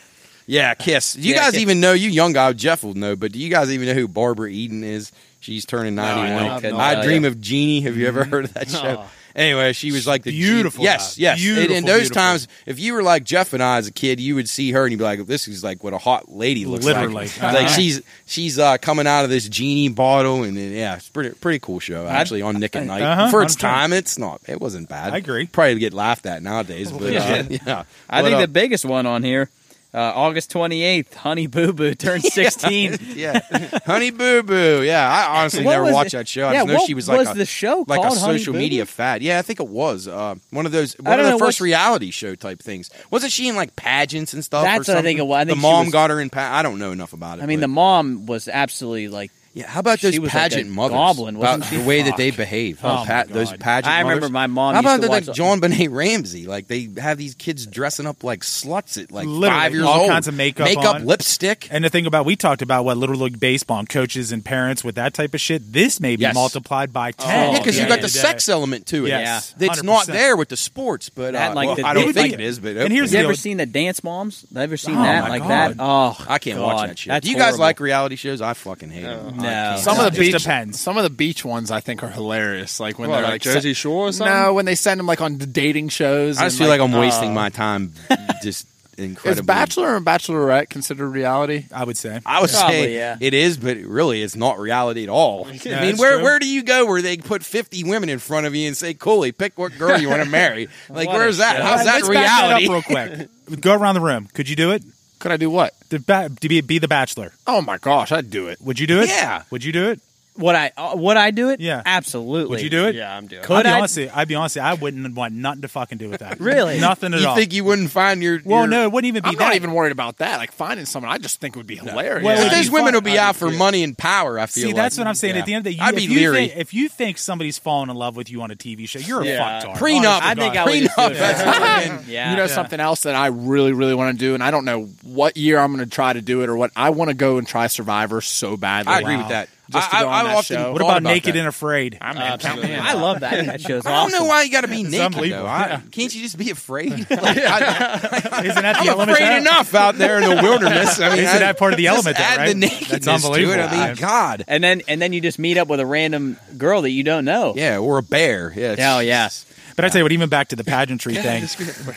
[0.46, 1.14] Yeah, Kiss.
[1.14, 1.60] Do you Yeah, guys Kiss.
[1.60, 1.92] even know?
[1.92, 4.82] You young guy, Jeff will know, but do you guys even know who Barbara Eden
[4.84, 5.12] is?
[5.40, 6.78] She's turning I ninety don't.
[6.78, 7.28] I Dream you.
[7.28, 7.80] of Jeannie.
[7.82, 9.04] Have you ever heard of that show?
[9.06, 9.10] Oh.
[9.36, 11.34] Anyway, she was like the beautiful, Yes, guy.
[11.36, 11.46] yes.
[11.46, 12.14] And in those beautiful.
[12.14, 14.82] times, if you were like Jeff and I as a kid, you would see her
[14.84, 17.14] and you'd be like, "This is like what a hot lady looks Literally.
[17.14, 17.54] like." Uh-huh.
[17.54, 21.30] Like she's she's uh, coming out of this genie bottle, and then, yeah, it's pretty
[21.30, 23.60] pretty cool show actually on Nick at Nite Uh-huh, for its 100%.
[23.60, 23.92] time.
[23.92, 24.40] It's not.
[24.48, 25.12] It wasn't bad.
[25.12, 25.46] I agree.
[25.46, 27.42] Probably get laughed at nowadays, but uh, Yeah.
[27.66, 27.84] yeah.
[28.08, 29.48] I But, think uh, the biggest one on here,
[29.92, 32.96] uh, August twenty eighth, Honey Boo Boo turned sixteen.
[33.14, 33.40] yeah,
[33.86, 34.82] Honey Boo Boo.
[34.82, 36.18] Yeah, I honestly What never watched it?
[36.18, 36.46] that show.
[36.48, 38.54] I Yeah, just know what she was like was a, the show like a social
[38.54, 39.22] media fad.
[39.22, 42.10] Yeah, I think it was uh, one of those one of the know first reality
[42.10, 42.90] show type things.
[43.10, 44.62] Wasn't she in like pageants and stuff?
[44.62, 45.36] or That's what I think it was.
[45.38, 46.30] I think the mom was- got her in.
[46.30, 47.42] Pa- I don't know enough about it.
[47.42, 49.32] I mean, but- the mom was absolutely like.
[49.52, 49.66] Yeah.
[49.66, 50.94] How about those she was like a pageant mothers?
[50.94, 51.76] goblin, about wasn't she?
[51.78, 52.16] the way that Fuck.
[52.18, 52.80] they behave.
[52.84, 53.60] Oh, How my pa- those God.
[53.60, 53.92] pageant.
[53.92, 54.30] I remember mothers.
[54.32, 54.74] my mom.
[54.74, 56.46] How used about to the, like watch- John Benet Ramsey?
[56.46, 60.00] Like they have these kids dressing up like sluts at like Literally, five years all
[60.02, 60.10] old.
[60.10, 61.04] kinds of makeup makeup, on.
[61.06, 61.68] lipstick.
[61.70, 64.84] And the thing about we talked about what Little League baseball and coaches and parents
[64.84, 65.72] with that type of shit.
[65.72, 66.34] This may be Yes.
[66.34, 67.52] multiplied by Oh, ten.
[67.52, 69.08] yeah, because you at got end the of sex element to it.
[69.10, 69.54] Yes.
[69.58, 70.12] That's not 100%.
[70.12, 72.36] there with the sports, but That, uh, like, well, the- I don't It would think
[72.36, 72.58] be- it is.
[72.60, 74.44] But and here's Have you the ever seen the Dance Moms?
[74.54, 75.74] Ever seen Oh, that my like that?
[75.78, 76.64] Oh, I can't God.
[76.74, 77.08] watch that shit.
[77.10, 77.60] That's Do you guys horrible.
[77.62, 78.40] like reality shows?
[78.40, 79.39] I fucking hate them.
[79.42, 79.76] No.
[79.78, 80.80] Some It of the just beach depends.
[80.80, 82.80] Some of the beach ones I think are hilarious.
[82.80, 84.34] Like when What, they're like like Jersey Shore or something?
[84.34, 86.38] No, when they send them like on dating shows.
[86.38, 87.92] I just and, feel like I'm uh, wasting my time.
[88.42, 89.40] Just incredibly.
[89.40, 91.64] Is Bachelor and Bachelorette considered reality?
[91.72, 92.20] I would say.
[92.26, 93.16] I would Probably, say yeah.
[93.20, 95.46] it is, but really, it's not reality at all.
[95.46, 96.22] I mean, that's where true.
[96.22, 98.92] where do you go where they put 50 women in front of you and say,
[98.94, 100.68] "Cooley, pick what girl you want to marry"?
[100.88, 101.56] Like, What a where's that?
[101.56, 101.62] show.
[101.62, 102.66] How's that Let's back that reality?
[102.66, 103.60] up real quick.
[103.60, 104.28] Go around the room.
[104.34, 104.82] Could you do it?
[105.20, 105.74] Could I do what?
[105.90, 107.32] To, ba- to be, be the Bachelor.
[107.46, 108.60] Oh my gosh, I'd do it.
[108.60, 109.08] Would you do it?
[109.08, 109.42] Yeah.
[109.50, 110.00] Would you do it?
[110.40, 110.72] Would I?
[110.76, 111.60] Uh, would I do it?
[111.60, 111.82] Yeah.
[111.86, 112.56] absolutely.
[112.56, 112.94] Would you do it?
[112.96, 113.42] Yeah, I'm doing.
[113.42, 113.78] Could I'd be I?
[113.78, 113.96] honest.
[113.96, 114.56] with you- I'd be honest.
[114.56, 116.40] with you, I wouldn't want nothing to fucking do with that.
[116.50, 116.80] Really?
[116.80, 117.34] Nothing at all.
[117.34, 118.40] You think you wouldn't find your?
[118.44, 119.44] well, your- no, it wouldn't even be I'm that.
[119.44, 120.38] not even worried about that.
[120.38, 122.24] Like finding someone, I just think it would be hilarious.
[122.24, 122.94] Well, it would Those be women fun.
[122.94, 123.58] will be I'd out be for cute.
[123.58, 124.38] money and power.
[124.38, 124.68] I feel.
[124.68, 125.34] See, that's what I'm saying.
[125.34, 125.40] Yeah.
[125.40, 126.48] At the end of the day, I'd be if you leery.
[126.48, 129.20] Think, if you think somebody's falling in love with you on a TV show, you're
[129.22, 129.62] a Yeah.
[129.62, 129.76] fucktard.
[129.76, 130.06] Prenup.
[130.06, 130.56] Honest to I think God.
[130.56, 131.18] I would just do Prenup.
[131.18, 132.30] That's what yeah.
[132.30, 134.84] You know something else that I really, really want to do, and I don't know
[135.02, 136.70] what year I'm going to try to do it or what.
[136.76, 138.92] I want to go and try Survivor so badly.
[138.92, 139.48] I agree with that.
[139.70, 140.72] Just to I, go on I, that I've often show.
[140.72, 141.38] What thought about Naked that.
[141.38, 141.98] and Afraid?
[142.00, 142.38] I'm uh, in.
[142.40, 142.74] Count me.
[142.74, 143.46] I love that.
[143.46, 145.46] That show's I don't know why you got to be naked though.
[145.46, 147.06] I, can't you just be afraid?
[147.10, 149.10] Like, I, Isn't that the I'm element?
[149.10, 149.38] afraid there?
[149.38, 151.00] enough out there in the wilderness.
[151.00, 152.48] I mean, Isn't I- that part of the just element Add right?
[152.48, 153.54] the nakedness That's unbelievable.
[153.56, 153.64] To it.
[153.72, 154.44] I mean, God.
[154.48, 157.24] and then and then you just meet up with a random girl that you don't
[157.24, 157.54] know.
[157.56, 158.52] Yeah, or a bear.
[158.56, 158.72] Yeah.
[158.72, 159.44] it's- Oh yes.
[159.80, 161.48] But I tell you what, even back to the pageantry thing,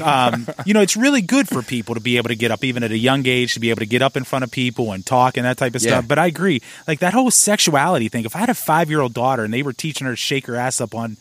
[0.02, 2.82] um, you know, it's really good for people to be able to get up, even
[2.82, 5.06] at a young age, to be able to get up in front of people and
[5.06, 6.08] talk and that type of stuff.
[6.08, 8.24] But I agree, like that whole sexuality thing.
[8.24, 10.48] If I had a five year old daughter and they were teaching her to shake
[10.48, 11.18] her ass up on,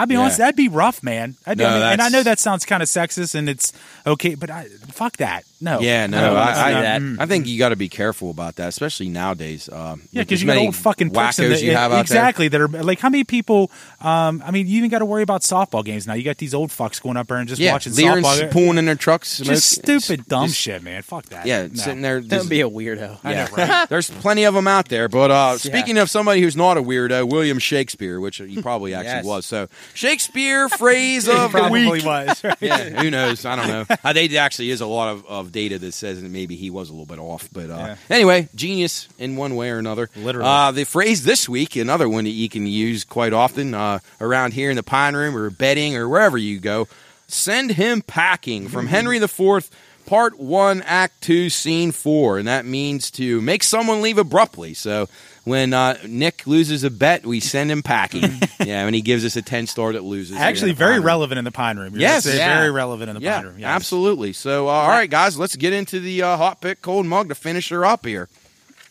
[0.00, 0.20] I'll be Yeah.
[0.20, 1.36] honest, that'd be rough, man.
[1.46, 3.72] I'd, No, I mean, and I know that sounds kind of sexist and it's
[4.06, 5.44] okay, but I, fuck that.
[5.62, 5.80] No.
[5.80, 7.02] Yeah, no, don't I, I, that.
[7.20, 9.68] I think you got to be careful about that, especially nowadays.
[9.70, 12.48] Um, Yeah, because as you got many old fucking wackos the, you have out exactly
[12.48, 13.70] that are like how many people?
[14.00, 16.14] Um, I mean, you even got to worry about softball games now.
[16.14, 17.66] You got these old fucks going up there and just there.
[17.66, 18.50] Yeah, watching leering, softball.
[18.50, 19.38] pulling in their trucks.
[19.38, 21.02] just stupid, dumb just- shit, man.
[21.02, 21.44] Fuck that.
[21.44, 21.74] Yeah, No.
[21.74, 22.22] sitting there.
[22.22, 23.18] Don't be a weirdo.
[23.22, 23.44] I Yeah.
[23.44, 23.86] know, right?
[23.90, 25.10] There's plenty of them out there.
[25.10, 29.10] But uh, speaking of somebody who's not a weirdo, William Shakespeare, which he probably actually
[29.10, 29.24] Yes.
[29.26, 29.44] was.
[29.44, 32.04] So Shakespeare phrase of the Probably week.
[32.04, 32.42] was.
[32.44, 32.56] Right?
[32.60, 33.44] Yeah, who knows?
[33.44, 33.84] I don't know.
[34.04, 36.70] I think there actually is a lot of, of data that says that maybe he
[36.70, 37.48] was a little bit off.
[37.52, 37.96] But uh, Yeah.
[38.08, 40.08] anyway, genius in one way or another.
[40.16, 40.48] Literally.
[40.48, 44.52] Uh, the phrase this week, another one that you can use quite often uh, around
[44.54, 46.88] here in the Pine Room or bedding or wherever you go.
[47.28, 49.70] Send him packing from Henry IV,
[50.06, 54.74] Part One, Act Two, Scene Four, and that means to make someone leave abruptly.
[54.74, 55.08] So
[55.44, 58.22] when uh, Nick loses a bet, we send him packing.
[58.64, 60.36] yeah, and he gives us a ten star that loses.
[60.36, 61.06] Actually, very Room.
[61.06, 61.92] relevant in the Pine Room.
[61.94, 62.26] You're Yes.
[62.26, 62.58] Yeah.
[62.58, 63.58] very relevant in the Yeah, Pine Room.
[63.58, 63.68] Yes.
[63.68, 64.32] absolutely.
[64.32, 67.34] So, uh, all right, guys, let's get into the uh, hot pit cold mug to
[67.34, 68.28] finish her up here.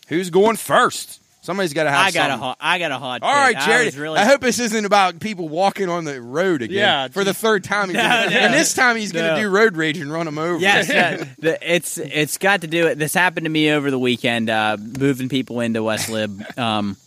[0.08, 1.19] Who's going first?
[1.50, 2.06] Somebody's got to have.
[2.06, 2.40] I got a something.
[2.46, 2.58] hot.
[2.60, 3.24] I got a hot.
[3.24, 6.62] All right, right, I really, I hope this isn't about people walking on the road
[6.62, 6.78] again.
[6.78, 7.88] Yeah, for the third time.
[7.92, 8.38] Gonna, no.
[8.38, 10.60] And this time he's going to do road rage and run them over.
[10.60, 13.00] Yes, yeah, the, it's it's got to do it.
[13.00, 16.40] This happened to me over the weekend, uh, moving people into West Lib.
[16.56, 16.98] Um,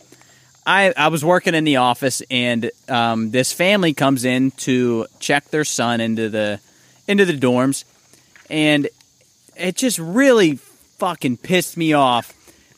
[0.65, 5.45] I I was working in the office, and um, this family comes in to check
[5.51, 6.59] their son into the
[7.07, 7.85] into the dorms,
[8.49, 8.89] and
[9.55, 10.55] it just really
[10.97, 12.33] fucking pissed me off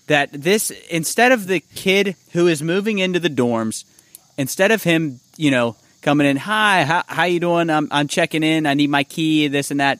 [0.07, 3.85] that this instead of the kid who is moving into the dorms,
[4.37, 7.69] instead of him, you know, coming in, hi, how, how you doing?
[7.69, 8.65] I'm I'm checking in.
[8.65, 9.99] I need my key, this and that.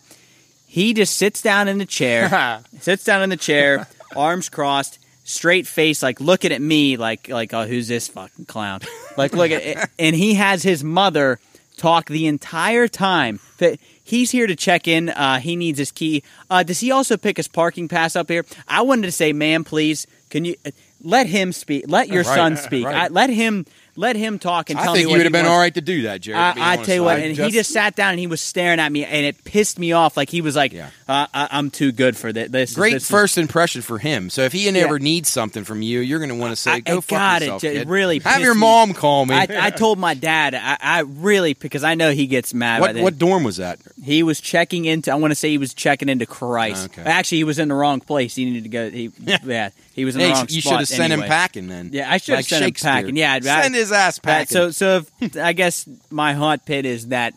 [0.68, 5.68] He just sits down in the chair, sits down in the chair, arms crossed, straight
[5.68, 8.82] face, like looking at me, like like oh, who's this fucking clown?
[9.18, 11.40] Like look at it, and he has his mother
[11.78, 15.10] talk the entire time that he's here to check in.
[15.10, 16.24] Uh, he needs his key.
[16.50, 18.46] Uh, does he also pick his parking pass up here?
[18.70, 20.72] I wanted to say, ma'am, please, can you uh,
[21.04, 21.84] let him speak?
[21.90, 22.86] Let your Right, son speak.
[22.86, 22.96] right.
[22.96, 23.66] I, let him
[23.98, 25.52] let him talk and I tell think you would have been wants.
[25.54, 26.38] all right to do that, Jerry.
[26.38, 28.92] I, I tell you what, and he just sat down and he was staring at
[28.92, 30.18] me, and it pissed me off.
[30.18, 30.90] Like he was like, Yeah.
[31.08, 34.30] uh, I, "I'm too good for thi- this." Great this is- first impression for him.
[34.30, 35.04] So if he ever Yeah.
[35.04, 37.42] needs something from you, you're going to want to say, I- "Go I fuck got
[37.42, 37.46] it.
[37.46, 39.36] yourself, It kid." really have your me- mom call me.
[39.36, 42.82] I, I told my dad, I, I really because I know he gets mad.
[42.82, 43.80] what what dorm was that?
[44.04, 45.12] He was checking into.
[45.12, 46.86] I want to say he was checking into Christ.
[46.88, 47.04] Okay.
[47.04, 48.36] Actually, he was in the wrong place.
[48.36, 48.90] He needed to go.
[48.90, 49.12] He,
[49.46, 50.72] yeah, he was in Hey, the wrong you spot.
[50.72, 51.90] should have sent him packing then.
[51.94, 53.16] Yeah, I should have Like sent him packing.
[53.18, 54.48] Yeah, I'd- send his ass packing.
[54.54, 57.34] so, so if, I guess my hot pit is that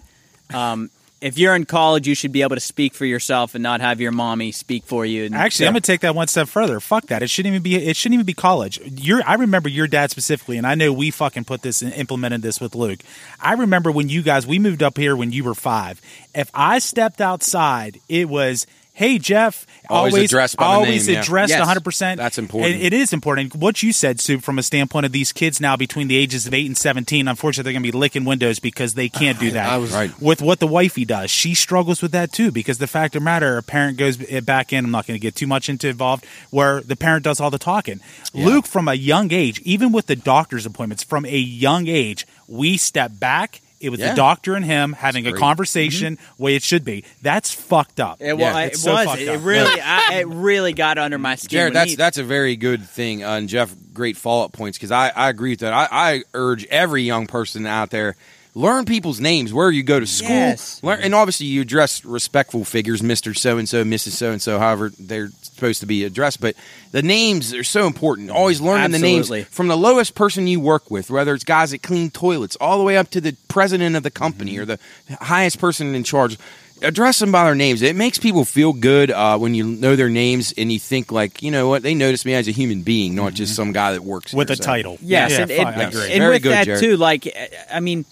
[0.53, 0.91] um,
[1.21, 4.01] if you're in college, you should be able to speak for yourself and not have
[4.01, 5.25] your mommy speak for you.
[5.25, 6.79] And, Actually, I'm gonna take that one step further.
[6.81, 7.23] Fuck that.
[7.23, 7.75] It shouldn't even be.
[7.77, 8.79] It shouldn't even be college.
[8.85, 12.43] Your, I remember your dad specifically, and I know we fucking put this and implemented
[12.43, 13.01] this with Luke.
[13.41, 16.01] I remember when you guys we moved up here when you were five.
[16.37, 18.67] If I stepped outside, it was.
[18.93, 21.21] Hey Jeff, Always always addressed by the always name, yeah.
[21.23, 21.61] addressed Yes.
[21.61, 21.85] 100.
[21.85, 22.75] percent That's important.
[22.75, 23.55] And it is important.
[23.55, 26.55] What you said, Sue, from a standpoint of these kids now between the ages of
[26.55, 27.27] eight and 17.
[27.29, 29.69] Unfortunately, they're going to be licking windows because they can't do that.
[29.69, 30.11] I was- Right.
[30.21, 32.51] With what the wifey does, she struggles with that too.
[32.51, 34.85] Because the fact of the matter, a parent goes eh, back in.
[34.85, 37.59] I'm not going to get too much into involved, where the parent does all the
[37.59, 38.01] talking.
[38.35, 42.77] Luke, from a young age, even with the doctor's appointments, from a young age, we
[42.77, 43.61] step back.
[43.81, 44.11] It was Yeah.
[44.11, 45.41] the doctor and him having a great.
[45.41, 47.05] conversation, way it should be.
[47.23, 48.21] That's fucked up.
[48.21, 49.19] It, wa- Yeah, it so was.
[49.21, 49.45] It up.
[49.45, 51.49] really, I, it really got under my skin.
[51.51, 54.79] Jared, that's he- that's a very good thing, uh, and Jeff, great follow up points
[54.79, 55.73] because I, I agree with that.
[55.73, 58.17] I, I urge every young person out there
[58.59, 60.81] learn people's names where you go to school, Yes.
[60.83, 64.11] learn, and obviously you address respectful figures, Mister So and So, Mrs.
[64.13, 66.41] So and So, however they're supposed to be addressed.
[66.41, 66.57] But
[66.91, 68.31] the names are so important.
[68.31, 71.83] Always learning the names from the lowest person you work with, whether it's guys that
[71.83, 74.79] clean toilets, all the way up to the president of the company or the
[75.21, 76.37] highest person in charge
[76.81, 77.83] address them by their names.
[77.83, 81.43] It makes people feel good uh, when you know their names and you think like,
[81.43, 84.05] you know what, they notice me as a human being, not just some guy that
[84.05, 84.53] works with here.
[84.55, 84.97] a So- title.
[85.03, 86.03] Yes, yeah, and, and, I agree.
[86.13, 86.81] and Very with good, that Jared.
[86.81, 87.37] too, like
[87.73, 88.05] I mean,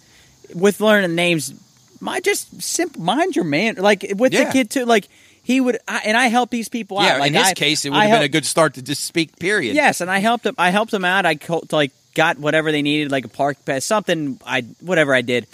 [0.55, 1.55] with learning names,
[2.01, 3.77] my just simple mind your man.
[3.77, 4.45] Like with Yeah.
[4.45, 5.09] the kid too, like
[5.43, 7.21] he would, I, and I help these people Yeah, out.
[7.21, 9.05] Like in his I- case, it would I have been a good start to just
[9.05, 9.39] speak.
[9.39, 9.75] Period.
[9.77, 10.55] Yes, and I helped him.
[10.59, 11.25] I helped him out.
[11.27, 14.41] I co- like got whatever they needed, like a park pass, something.
[14.47, 15.47] I whatever I did,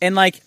[0.00, 0.40] and like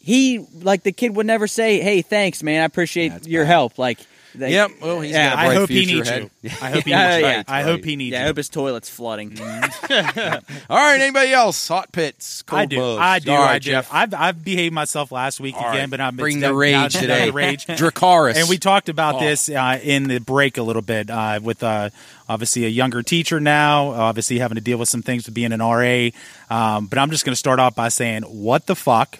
[0.00, 2.62] he, like the kid would never say, "Hey, thanks, man.
[2.62, 3.48] I appreciate That's your bad.
[3.50, 3.98] help." Like,
[4.38, 4.70] like Yep.
[4.80, 6.30] Well, he's Yeah, got a I bright hope he needs ahead.
[6.42, 6.50] you.
[6.62, 7.26] I hope he Yeah, needs you.
[7.26, 7.42] yeah.
[7.48, 9.38] I hope he needs yeah, I hope his toilet's flooding.
[9.40, 9.50] All
[10.70, 11.00] right.
[11.00, 11.68] Anybody else?
[11.68, 12.42] Hot pits.
[12.42, 12.76] Cold I do.
[12.78, 13.00] bugs.
[13.00, 13.30] I do.
[13.32, 13.70] All right, I do.
[13.70, 13.88] Jeff.
[13.92, 15.90] I've I've behaved myself last week All again, right.
[15.90, 17.26] but I'm bring the rage today.
[17.26, 17.66] The rage.
[17.66, 18.36] Dracarys.
[18.36, 19.20] And we talked about Oh.
[19.20, 21.90] this uh, in the break a little bit uh, with uh,
[22.28, 25.60] obviously a younger teacher now, obviously having to deal with some things with being an
[25.60, 26.08] RA.
[26.50, 29.18] Um, but I'm just going to start off by saying, what the fuck?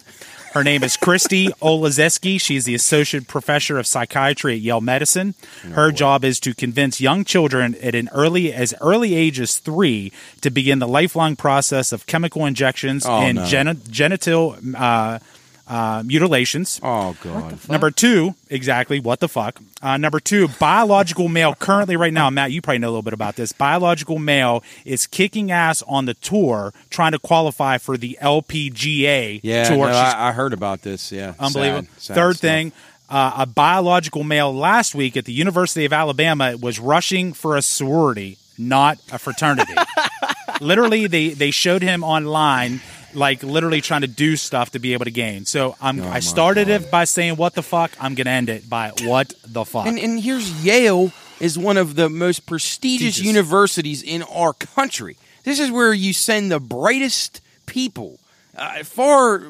[0.57, 2.41] Her name is Christy Olezeski.
[2.41, 5.35] She's the associate professor of psychiatry at Yale Medicine.
[5.61, 10.11] Her job is to convince young children at an early as early age as three
[10.41, 13.45] to begin the lifelong process of chemical injections Oh, and no.
[13.45, 15.19] geni- genital uh,
[15.67, 16.79] uh, mutilations.
[16.81, 17.59] Oh God.
[17.69, 18.99] Number two, exactly.
[18.99, 19.59] What the fuck?
[19.81, 21.53] Uh, number two, biological male.
[21.53, 23.51] Currently, right now, Matt, you probably know a little bit about this.
[23.51, 29.65] Biological male is kicking ass on the tour, trying to qualify for the LPGA Yeah.
[29.69, 29.87] tour.
[29.87, 31.11] no, I, I heard about this.
[31.11, 31.33] Yeah.
[31.39, 31.87] unbelievable.
[31.97, 32.41] Sad, sad Third stuff.
[32.49, 32.71] thing.
[33.09, 37.61] Uh, a biological male last week at the University of Alabama was rushing for a
[37.61, 39.73] sorority, not a fraternity.
[40.61, 42.81] literally, they, they showed him online,
[43.17, 45.45] like literally trying to do stuff to be able to gain.
[45.45, 48.69] So I'm, Oh I started it by saying, "What the fuck?" I'm gonna end it
[48.69, 53.25] by "What the fuck." And, and here's Yale is one of the most prestigious Prestigious.
[53.25, 55.17] universities in our country.
[55.43, 58.19] This is where you send the brightest people,
[58.55, 59.43] uh, far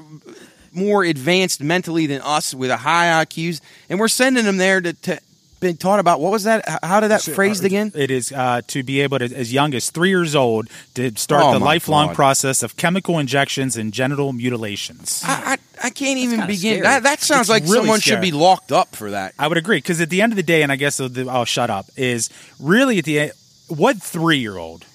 [0.72, 4.94] more advanced mentally than us with a high IQs, and we're sending them there to,
[4.94, 5.20] to
[5.60, 6.64] be taught about what was that?
[6.84, 7.92] How did that phrased again?
[7.96, 11.44] It is uh, to be able to, as young as three years old, to start
[11.44, 12.16] Oh the lifelong God.
[12.16, 15.22] process of chemical injections and genital mutilations.
[15.26, 16.84] I, I, I can't even begin.
[16.84, 19.34] That, that sounds It's like really someone should be locked up for that.
[19.38, 21.46] I would agree because at the end of the day, and I guess the, I'll
[21.46, 21.86] shut up.
[21.96, 22.30] Is
[22.60, 23.32] really at the end,
[23.68, 24.86] what three year old?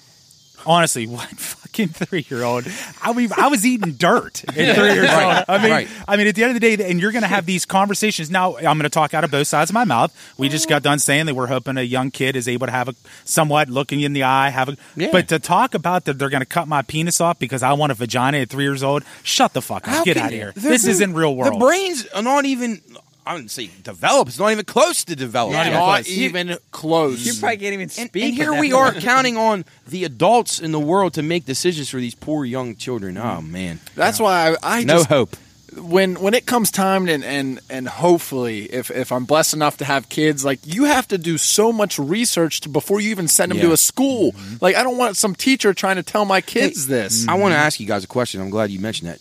[0.65, 2.65] Honestly, what fucking three year old?
[3.01, 5.45] I mean, I was eating dirt at three years old.
[5.47, 5.87] I mean, right.
[6.07, 8.29] I mean, at the end of the day, and you're going to have these conversations.
[8.29, 10.15] Now, I'm going to talk out of both sides of my mouth.
[10.37, 12.89] We just got done saying that we're hoping a young kid is able to have
[12.89, 12.95] a
[13.25, 14.77] somewhat looking in the eye, have a.
[14.95, 15.09] Yeah.
[15.11, 17.91] But to talk about that they're going to cut my penis off because I want
[17.91, 19.93] a vagina at three years old, shut the fuck up.
[19.93, 20.53] How Get out of here.
[20.55, 21.55] This isn't real world.
[21.55, 22.81] The brains are not even.
[23.25, 24.29] I wouldn't say developed.
[24.29, 25.53] It's not even close to develop.
[25.53, 26.09] Not even Not close.
[26.09, 27.25] even close.
[27.25, 28.23] You probably can't even And, speak.
[28.23, 31.89] and at here we are counting on the adults in the world to make decisions
[31.89, 33.17] for these poor young children.
[33.17, 35.35] Oh man, That's why I, I no just, hope.
[35.77, 39.85] when when it comes time and and and hopefully if if I'm blessed enough to
[39.85, 43.51] have kids like you have to do so much research to, before you even send
[43.51, 43.67] them Yeah.
[43.67, 44.57] to a school mm-hmm.
[44.61, 47.29] like I don't want some teacher trying to tell my kids this mm-hmm.
[47.31, 48.39] I want to ask you guys a question.
[48.41, 49.19] I'm glad you mentioned that.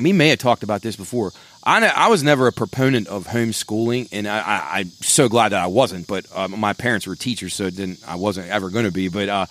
[0.00, 1.32] We may have talked about this before.
[1.66, 5.60] I, ne- I was never a proponent of homeschooling, and I, I'm so glad that
[5.62, 6.06] I wasn't.
[6.06, 9.08] But um, my parents were teachers, so didn't I wasn't ever going to be.
[9.08, 9.46] But uh,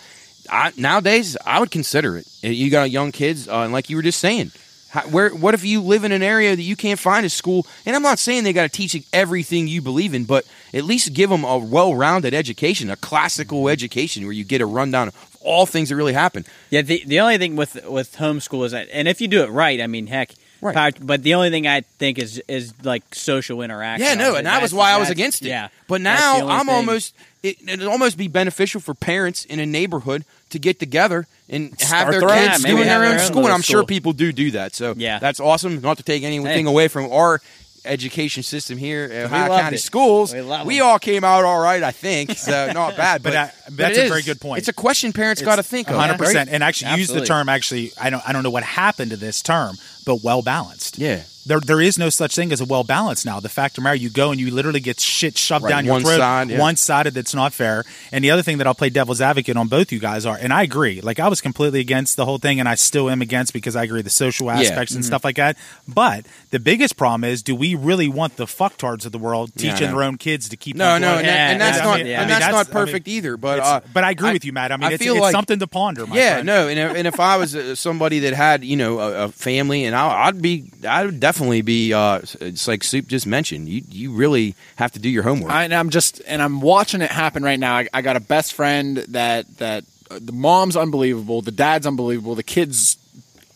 [0.49, 2.25] I, nowadays, I would consider it.
[2.43, 4.51] Uh, You got young kids, uh, and like you were just saying,
[4.91, 7.67] how, where what if you live in an area that you can't find a school?
[7.85, 11.13] And I'm not saying they got to teach everything you believe in, but at least
[11.13, 15.65] give them a well-rounded education, a classical education, where you get a rundown of all
[15.65, 16.45] things that really happen.
[16.69, 19.49] Yeah, the the only thing with with homeschool is that, and if you do it
[19.49, 20.73] right, I mean, heck, Right.
[20.75, 24.07] power- but the only thing I think is is like social interaction.
[24.07, 25.49] Yeah, no, and that was why I was against it.
[25.49, 26.75] Yeah, but now I'm thing.
[26.75, 27.13] almost
[27.43, 31.79] it, it'd almost be beneficial for parents in a neighborhood to get together and have
[31.79, 32.63] Start their their own kids school.
[32.71, 34.73] doing Maybe their own their own school, and I'm sure people do do that.
[34.73, 35.19] So Yeah.
[35.19, 35.81] that's awesome.
[35.81, 36.71] Not to take anything Hey.
[36.71, 37.41] away from our
[37.85, 39.79] education system here at Ohio County it.
[39.79, 40.33] Schools.
[40.33, 42.31] We We all came out all right, I think.
[42.31, 44.09] So not bad, but, But, uh, but that's it a is.
[44.09, 44.59] very good point.
[44.59, 45.95] It's a question parents got to think of.
[45.95, 46.53] hundred percent, right?
[46.55, 47.49] and actually use the term.
[47.49, 50.97] Actually, I don't, I don't know what happened to this term, but well balanced.
[50.97, 51.23] Yeah.
[51.47, 53.39] There, there is no such thing as a well balanced now.
[53.39, 55.85] The fact of the matter, you go and you literally get shit shoved Right, down
[55.85, 56.59] your one throat, side, yeah.
[56.59, 57.13] one sided.
[57.13, 57.83] That's not fair.
[58.11, 60.51] And the other thing that I'll play devil's advocate on both you guys are, and
[60.51, 61.01] I agree.
[61.01, 63.83] Like I was completely against the whole thing, and I still am against because I
[63.83, 64.97] agree the social aspects Mm-hmm.
[64.97, 65.55] and stuff like that.
[65.87, 66.25] But
[66.55, 69.73] the biggest problem is, do we really want the fucktards of the world Yeah, I
[69.73, 69.97] teaching know.
[69.97, 70.77] their own kids to keep?
[70.77, 72.21] No, on no, and, that, and that's yeah, not I mean, yeah.
[72.21, 73.35] and I that's, not that's- I mean, perfect either.
[73.35, 74.71] But uh, but I agree with you, Matt.
[74.71, 76.07] I mean, it's, feel it's like- something to ponder.
[76.07, 76.45] My yeah, friend.
[76.45, 79.27] no, and if, and if I was uh, somebody that had you know a, a
[79.33, 81.91] family, and I, I'd be, I would definitely be.
[81.93, 83.67] Uh, it's like Soup just mentioned.
[83.67, 85.51] You you really have to do your homework.
[85.51, 87.75] I, and I'm just and I'm watching it happen right now.
[87.75, 92.33] I, I got a best friend that that uh, the mom's unbelievable, the dad's unbelievable,
[92.35, 92.97] the kid's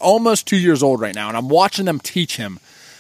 [0.01, 2.59] almost two years old right now, and I'm watching them teach him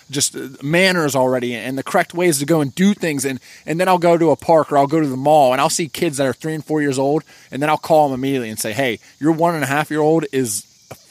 [0.09, 3.25] just uh, manners already and the correct ways to go and do things.
[3.25, 5.61] And and then I'll go to a park or I'll go to the mall and
[5.61, 8.19] I'll see kids that are three and four years old, and then I'll call them
[8.19, 10.65] immediately and say, "Hey, your one and a half year old is."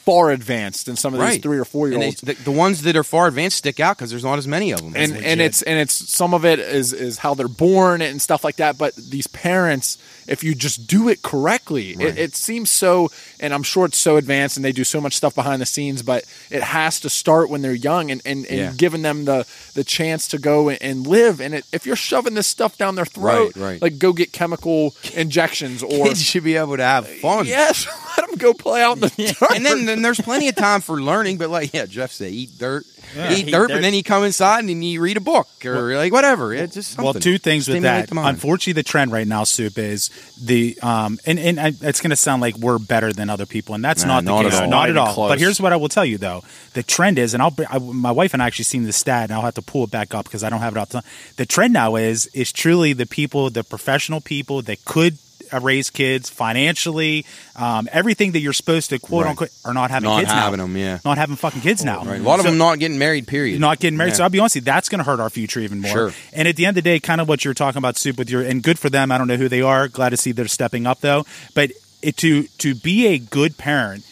[0.05, 2.21] Far advanced than some of these three or four year olds.
[2.21, 4.79] The, the ones that are far advanced stick out because there's not as many of
[4.79, 4.93] them.
[4.95, 8.43] and and it's and it's some of it is is how they're born and stuff
[8.43, 8.75] like that.
[8.75, 13.11] But these parents, if you just do it correctly, it, it seems so.
[13.39, 16.01] And I'm sure it's so advanced, and they do so much stuff behind the scenes.
[16.03, 18.73] But it has to start when they're young, and and, and Yeah.
[18.77, 21.41] giving them the the chance to go and, and live.
[21.41, 23.81] And it, if you're shoving this stuff down their throat, Right, right.
[23.81, 27.45] like go get chemical injections or kids should be able to have fun.
[27.45, 27.87] yes,
[28.17, 29.51] let them go play out in the dirt.
[29.55, 32.57] And then, then there's plenty of time for learning, but like yeah, Jeff said, eat
[32.57, 32.85] dirt,
[33.15, 33.75] eat, Eat dirt, dirt.
[33.75, 36.53] and then you come inside and you read a book or like whatever.
[36.53, 37.03] It's just something.
[37.05, 38.17] Well, two things with Stimulate that.
[38.29, 40.09] Unfortunately, the trend right now, Soup, is
[40.41, 43.75] the um, and and I, it's going to sound like we're better than other people,
[43.75, 44.53] and that's Nah, not the not case.
[44.55, 44.69] at all.
[44.69, 45.13] Not Not at all.
[45.13, 45.29] close.
[45.31, 47.77] But here's what I will tell you though: the trend is, and I'll br- I,
[47.79, 50.13] my wife and I actually seen the stat, and I'll have to pull it back
[50.13, 50.93] up because I don't have it all the.
[51.01, 51.03] time.
[51.37, 55.17] The trend now is is truly the people, the professional people that could.
[55.53, 59.29] Uh, Raise kids financially, um, everything that you're supposed to quote Right.
[59.31, 60.63] unquote are not having Not kids having now.
[60.65, 60.99] them, yeah.
[61.05, 62.03] not having fucking kids now.
[62.03, 62.19] Right.
[62.19, 63.27] A lot of them not getting married.
[63.27, 63.59] Period.
[63.59, 64.11] not getting married.
[64.11, 64.15] Yeah.
[64.17, 65.91] So I'll be honest, you, that's going to hurt our future even more.
[65.91, 66.13] Sure.
[66.33, 68.29] And at the end of the day, kind of what you're talking about, soup with
[68.29, 69.11] your and good for them.
[69.11, 69.87] I don't know who they are.
[69.87, 71.25] Glad to see they're stepping up though.
[71.53, 71.71] But
[72.01, 74.05] it, to to be a good parent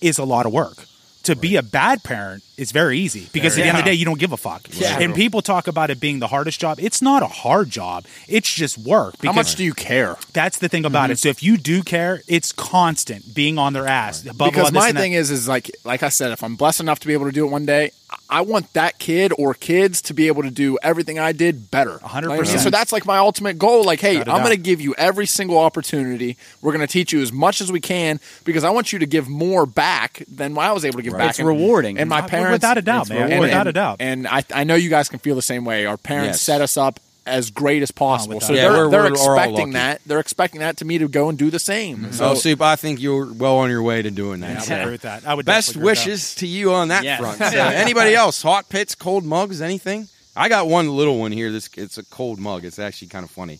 [0.00, 0.84] is a lot of work.
[1.28, 3.94] To be a bad parent is very easy because at the end of the day,
[3.94, 4.66] you don't give a fuck.
[4.72, 4.98] Yeah.
[4.98, 6.78] And people talk about it being the hardest job.
[6.80, 8.06] It's not a hard job.
[8.26, 9.14] It's just work.
[9.22, 10.16] How much do you care?
[10.32, 11.14] That's the thing about it.
[11.14, 11.18] Mm-hmm.
[11.18, 14.22] So if you do care, it's constant being on their ass.
[14.22, 17.06] Bubble because my thing is is like like I said, if I'm blessed enough to
[17.06, 17.92] be able to do it one day,
[18.30, 21.98] I want that kid or kids to be able to do everything I did better.
[21.98, 22.58] 100%.
[22.58, 23.84] So that's like my ultimate goal.
[23.84, 26.36] Like, hey, I'm going to give you every single opportunity.
[26.62, 29.06] We're going to teach you as much as we can because I want you to
[29.06, 31.30] give more back than I was able to give back.
[31.30, 31.98] It's rewarding.
[31.98, 33.18] And my parents, without a doubt, it's man.
[33.24, 33.40] rewarding.
[33.40, 33.96] Without a doubt.
[34.00, 35.84] And I, I know you guys can feel the same way.
[35.86, 36.40] Our parents Yes.
[36.40, 38.36] set us up as great as oh, possible.
[38.36, 40.00] without so Yeah, they're, we're- they're we're- we're expecting that.
[40.06, 41.98] They're expecting that to me to go and do the same.
[41.98, 42.12] Mm-hmm.
[42.12, 44.50] So, oh, Soup, I think you're well on your way to doing that.
[44.50, 45.26] I would So, agree with that.
[45.26, 46.10] I would Best definitely agree with that.
[46.10, 47.18] wishes to you on that Yeah.
[47.18, 47.38] front.
[47.52, 48.40] So, anybody else?
[48.42, 50.08] Hot pits, cold mugs, anything?
[50.34, 51.50] I got one little one here.
[51.52, 52.64] This it's a cold mug.
[52.64, 53.58] It's actually kind of funny.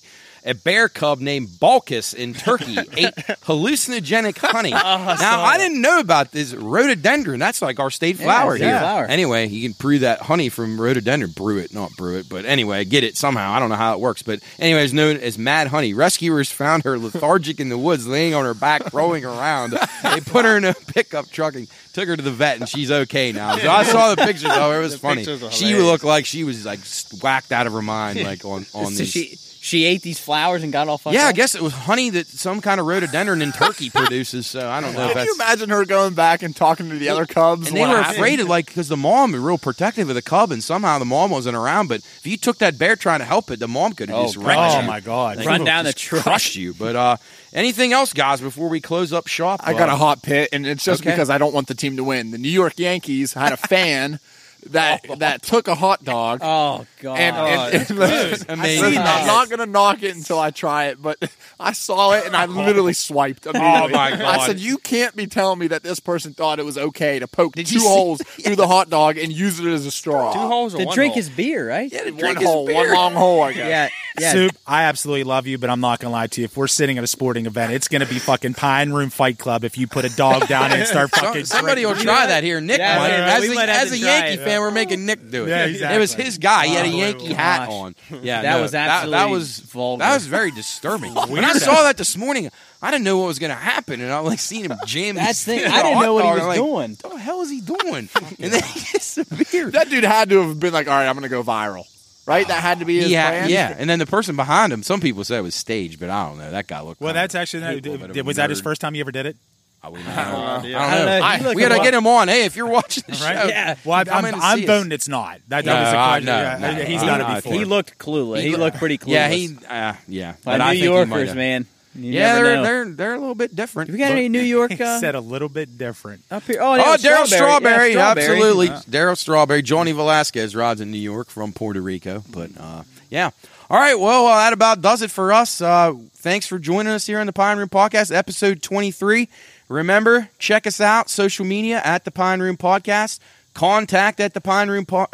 [0.49, 3.15] A bear cub named Balkiz in Turkey ate
[3.45, 4.73] hallucinogenic honey.
[4.75, 7.39] Ah, now I didn't know about this rhododendron.
[7.39, 8.79] That's like our state flower state here.
[8.79, 9.05] flower.
[9.07, 11.33] Anyway, you can brew that honey from rhododendron.
[11.33, 13.53] Brew it, not brew it, but anyway, get it somehow.
[13.53, 15.93] I don't know how it works, but anyway, it's known as Mad Honey.
[15.95, 19.73] Rescuers found her lethargic in the woods, laying on her back, rolling around.
[20.03, 22.91] They put her in a pickup truck and took her to the vet, and she's
[22.91, 23.57] okay now.
[23.59, 24.79] So I saw the pictures of her.
[24.79, 25.17] It was The funny.
[25.27, 25.87] pictures were She hilarious.
[25.91, 26.81] looked like she was like
[27.23, 29.11] whacked out of her mind, like on on so these.
[29.11, 29.39] she
[29.69, 32.27] she ate these flowers and got all fucked yeah, I guess it was honey that
[32.27, 34.47] some kind of rhododendron in Turkey produces.
[34.47, 37.09] So I don't know if Can you imagine her going back and talking to the
[37.11, 37.69] other cubs?
[37.69, 38.17] And they were happened?
[38.17, 41.05] afraid of like because the mom was real protective of the cub, and somehow the
[41.05, 41.89] mom wasn't around.
[41.89, 44.23] But if you took that bear trying to help it, the mom could have Oh,
[44.25, 44.87] just wrecked Oh you.
[44.87, 45.37] my god!
[45.39, 46.23] Like, Run down the just truck.
[46.25, 46.75] crushed you.
[46.75, 47.17] But uh,
[47.53, 48.41] anything else, guys?
[48.41, 51.11] Before we close up shop, I got uh, a hot pit, and it's just Okay.
[51.11, 52.31] because I don't want the team to win.
[52.31, 54.19] The New York Yankees had a fan
[54.71, 56.41] that that took a hot dog.
[56.43, 57.19] Oh god.
[57.19, 58.85] and, oh, and, and listen, Amazing.
[58.85, 61.19] listen, I'm not gonna knock it until I try it, but
[61.61, 62.51] I saw it and I oh.
[62.51, 63.47] literally swiped.
[63.47, 63.93] Oh immediately.
[63.93, 64.23] my God.
[64.23, 67.27] I said, "You can't be telling me that this person thought it was okay to
[67.29, 69.91] poke Did two you see- holes through the hot dog and use it as a
[69.91, 70.33] straw.
[70.33, 71.17] Two holes or to one drink hole?
[71.23, 71.91] his beer, right?
[71.93, 72.77] Yeah, to one drink his hole, beer.
[72.77, 73.43] one long hole.
[73.43, 73.69] I guess.
[73.69, 73.89] Yeah.
[74.21, 74.33] Yeah.
[74.33, 76.47] Soup, I absolutely love you, but I'm not gonna lie to you.
[76.47, 79.63] If we're sitting at a sporting event, it's gonna be fucking Pine Room Fight Club.
[79.63, 82.61] If you put a dog down and start fucking somebody will try that here.
[82.61, 83.09] Nick Yeah, might.
[83.11, 84.45] yeah, as a, as a Yankee it.
[84.45, 85.79] fan, we're making Nick do it.
[85.79, 86.67] Yeah, It was his guy.
[86.67, 87.37] He had a Yankee gosh.
[87.37, 87.95] hat on.
[88.23, 90.01] Yeah, That no, was that, that was vulgar.
[90.01, 91.15] That was very disturbing.
[91.15, 92.51] when I saw that this morning,
[92.83, 95.15] I didn't know what was going to happen, and I like seeing him jam.
[95.17, 95.61] That's his the thing.
[95.65, 96.97] thing I didn't know what he was like, doing.
[97.01, 98.09] What the hell is he doing?
[98.41, 99.71] and then he gets the beer.
[99.71, 101.85] That dude had to have been like, "All right, I'm gonna go viral."
[102.27, 102.47] Right?
[102.47, 103.49] That had to be his He had- plan.
[103.51, 104.83] yeah, and then the person behind him.
[104.83, 106.51] Some people said it was staged, but I don't know.
[106.51, 107.01] That guy looked.
[107.01, 109.25] Well, that's actually hateful, did- but a was that his first time you ever did
[109.25, 109.37] it?
[109.83, 110.15] I wouldn't know.
[110.15, 110.73] I don't, idea.
[110.73, 110.79] know.
[110.79, 111.13] I don't know.
[111.27, 112.29] I- You look we gotta get him on.
[112.29, 113.49] Hey, if you're watching the show, Right?
[113.49, 113.77] Yeah.
[113.85, 114.67] Well, I'm, I'm, in and I'm see us.
[114.69, 115.39] voting it's not.
[115.49, 116.27] That, that No, was the uh, question.
[116.27, 117.53] no, yeah, no, he's no, done no, it before.
[117.55, 118.43] He looked clueless.
[118.43, 119.09] He, looked pretty clueless.
[119.09, 119.57] Yeah, he.
[119.69, 121.37] Uh, yeah, But I New think he might Yorkers, have.
[121.37, 121.67] man.
[121.95, 122.63] You Yeah, never they're know.
[122.65, 123.91] they're they're a little bit different.
[123.91, 126.23] we got any New York uh, said a little bit different.
[126.31, 126.59] up here?
[126.61, 128.69] Oh, Oh, Darryl Strawberry, Yeah, absolutely.
[128.69, 129.63] Darryl Strawberry.
[129.63, 132.23] Johnny Velazquez rides in New York from Puerto Rico.
[132.31, 133.31] But uh, yeah.
[133.71, 133.99] All right.
[133.99, 135.61] Well, uh, that about does it for us.
[135.61, 139.29] Uh, thanks for joining us here on the Pine Room Podcast, episode 23.
[139.69, 143.19] Remember, check us out, social media at the Pine Room Podcast.
[143.55, 145.09] Contact at the Pine Room po-.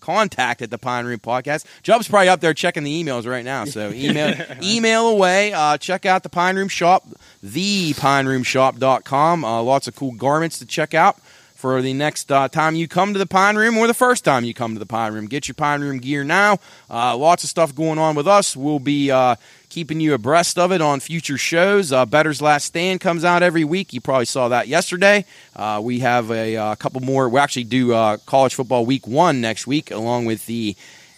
[0.00, 1.64] Contact at the Pine Room Podcast.
[1.82, 3.64] Jub's probably up there checking the emails right now.
[3.64, 5.52] So email email away.
[5.54, 7.06] Uh, check out the Pine Room Shop,
[7.44, 9.44] thepineroomshop.com.
[9.44, 11.18] Uh, lots of cool garments to check out
[11.54, 14.44] for the next uh, time you come to the Pine Room or the first time
[14.44, 15.26] you come to the Pine Room.
[15.26, 16.58] Get your Pine Room gear now.
[16.90, 18.56] Uh, lots of stuff going on with us.
[18.56, 19.36] We'll be uh,
[19.70, 21.92] keeping you abreast of it on future shows.
[21.92, 23.92] Uh, Better's Last Stand comes out every week.
[23.92, 25.24] You probably saw that yesterday.
[25.56, 27.28] Uh, we have a uh, couple more.
[27.28, 30.76] We actually do uh, college football week one next week, along with the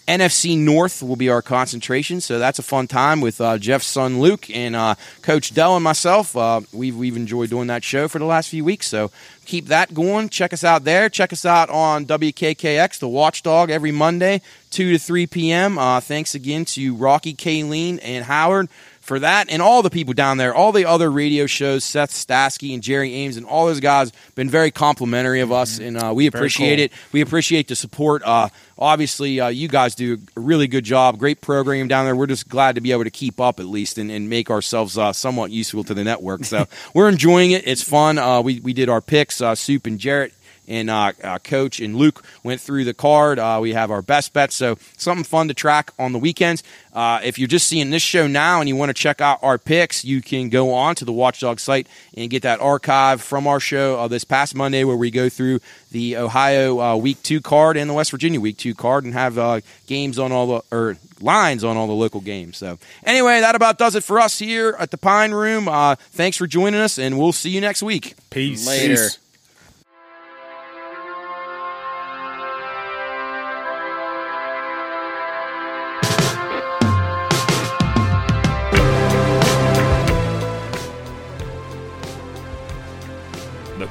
[0.08, 4.20] NFC North will be our concentration, so that's a fun time with uh, Jeff's son
[4.20, 6.36] Luke and uh, Coach Dell and myself.
[6.36, 9.12] Uh, we've we've enjoyed doing that show for the last few weeks, so
[9.44, 10.28] keep that going.
[10.28, 11.08] Check us out there.
[11.08, 15.78] Check us out on WKKX, the Watchdog, every Monday, two to three p.m.
[15.78, 18.68] Uh, thanks again to Rocky, Kayleen, and Howard
[19.02, 22.72] for that, and all the people down there, all the other radio shows, Seth Stasky
[22.72, 26.26] and Jerry Ames, and all those guys been very complimentary of us, and uh, we
[26.28, 26.84] appreciate cool.
[26.84, 26.92] it.
[27.10, 28.22] We appreciate the support.
[28.24, 28.48] Uh,
[28.78, 31.18] obviously, uh, you guys do a really good job.
[31.18, 32.14] Great program down there.
[32.14, 34.96] We're just glad to be able to keep up at least and, and make ourselves
[34.96, 36.44] uh, somewhat useful to the network.
[36.44, 37.66] So we're enjoying it.
[37.66, 38.18] It's fun.
[38.18, 40.32] Uh, we, we did our picks, uh, Soup and Jarrett
[40.68, 43.38] and uh, uh, Coach and Luke went through the card.
[43.38, 46.62] Uh, we have our best bets, so something fun to track on the weekends.
[46.92, 49.58] Uh, if you're just seeing this show now and you want to check out our
[49.58, 51.86] picks, you can go on to the Watchdog site
[52.16, 55.60] and get that archive from our show uh, this past Monday, where we go through
[55.90, 59.38] the Ohio uh, Week Two card and the West Virginia Week Two card, and have
[59.38, 62.56] uh, games on all the or lines on all the local games.
[62.56, 65.68] So anyway, that about does it for us here at the Pine Room.
[65.68, 68.14] Uh, thanks for joining us, and we'll see you next week.
[68.30, 68.66] Peace.
[68.66, 68.94] Later.
[68.94, 69.18] Peace.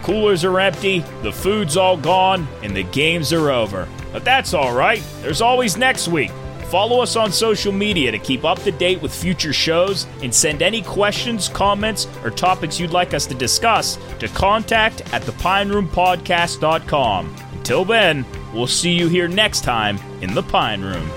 [0.02, 3.88] Coolers are empty, the food's all gone, and the games are over.
[4.12, 5.04] But that's all right.
[5.22, 6.32] There's always next week.
[6.72, 10.62] Follow us on social media to keep up to date with future shows and send
[10.62, 17.36] any questions, comments, or topics you'd like us to discuss to contact at thepineroompodcast.com.
[17.52, 21.12] Until then, we'll see you here next time in the Pine Room.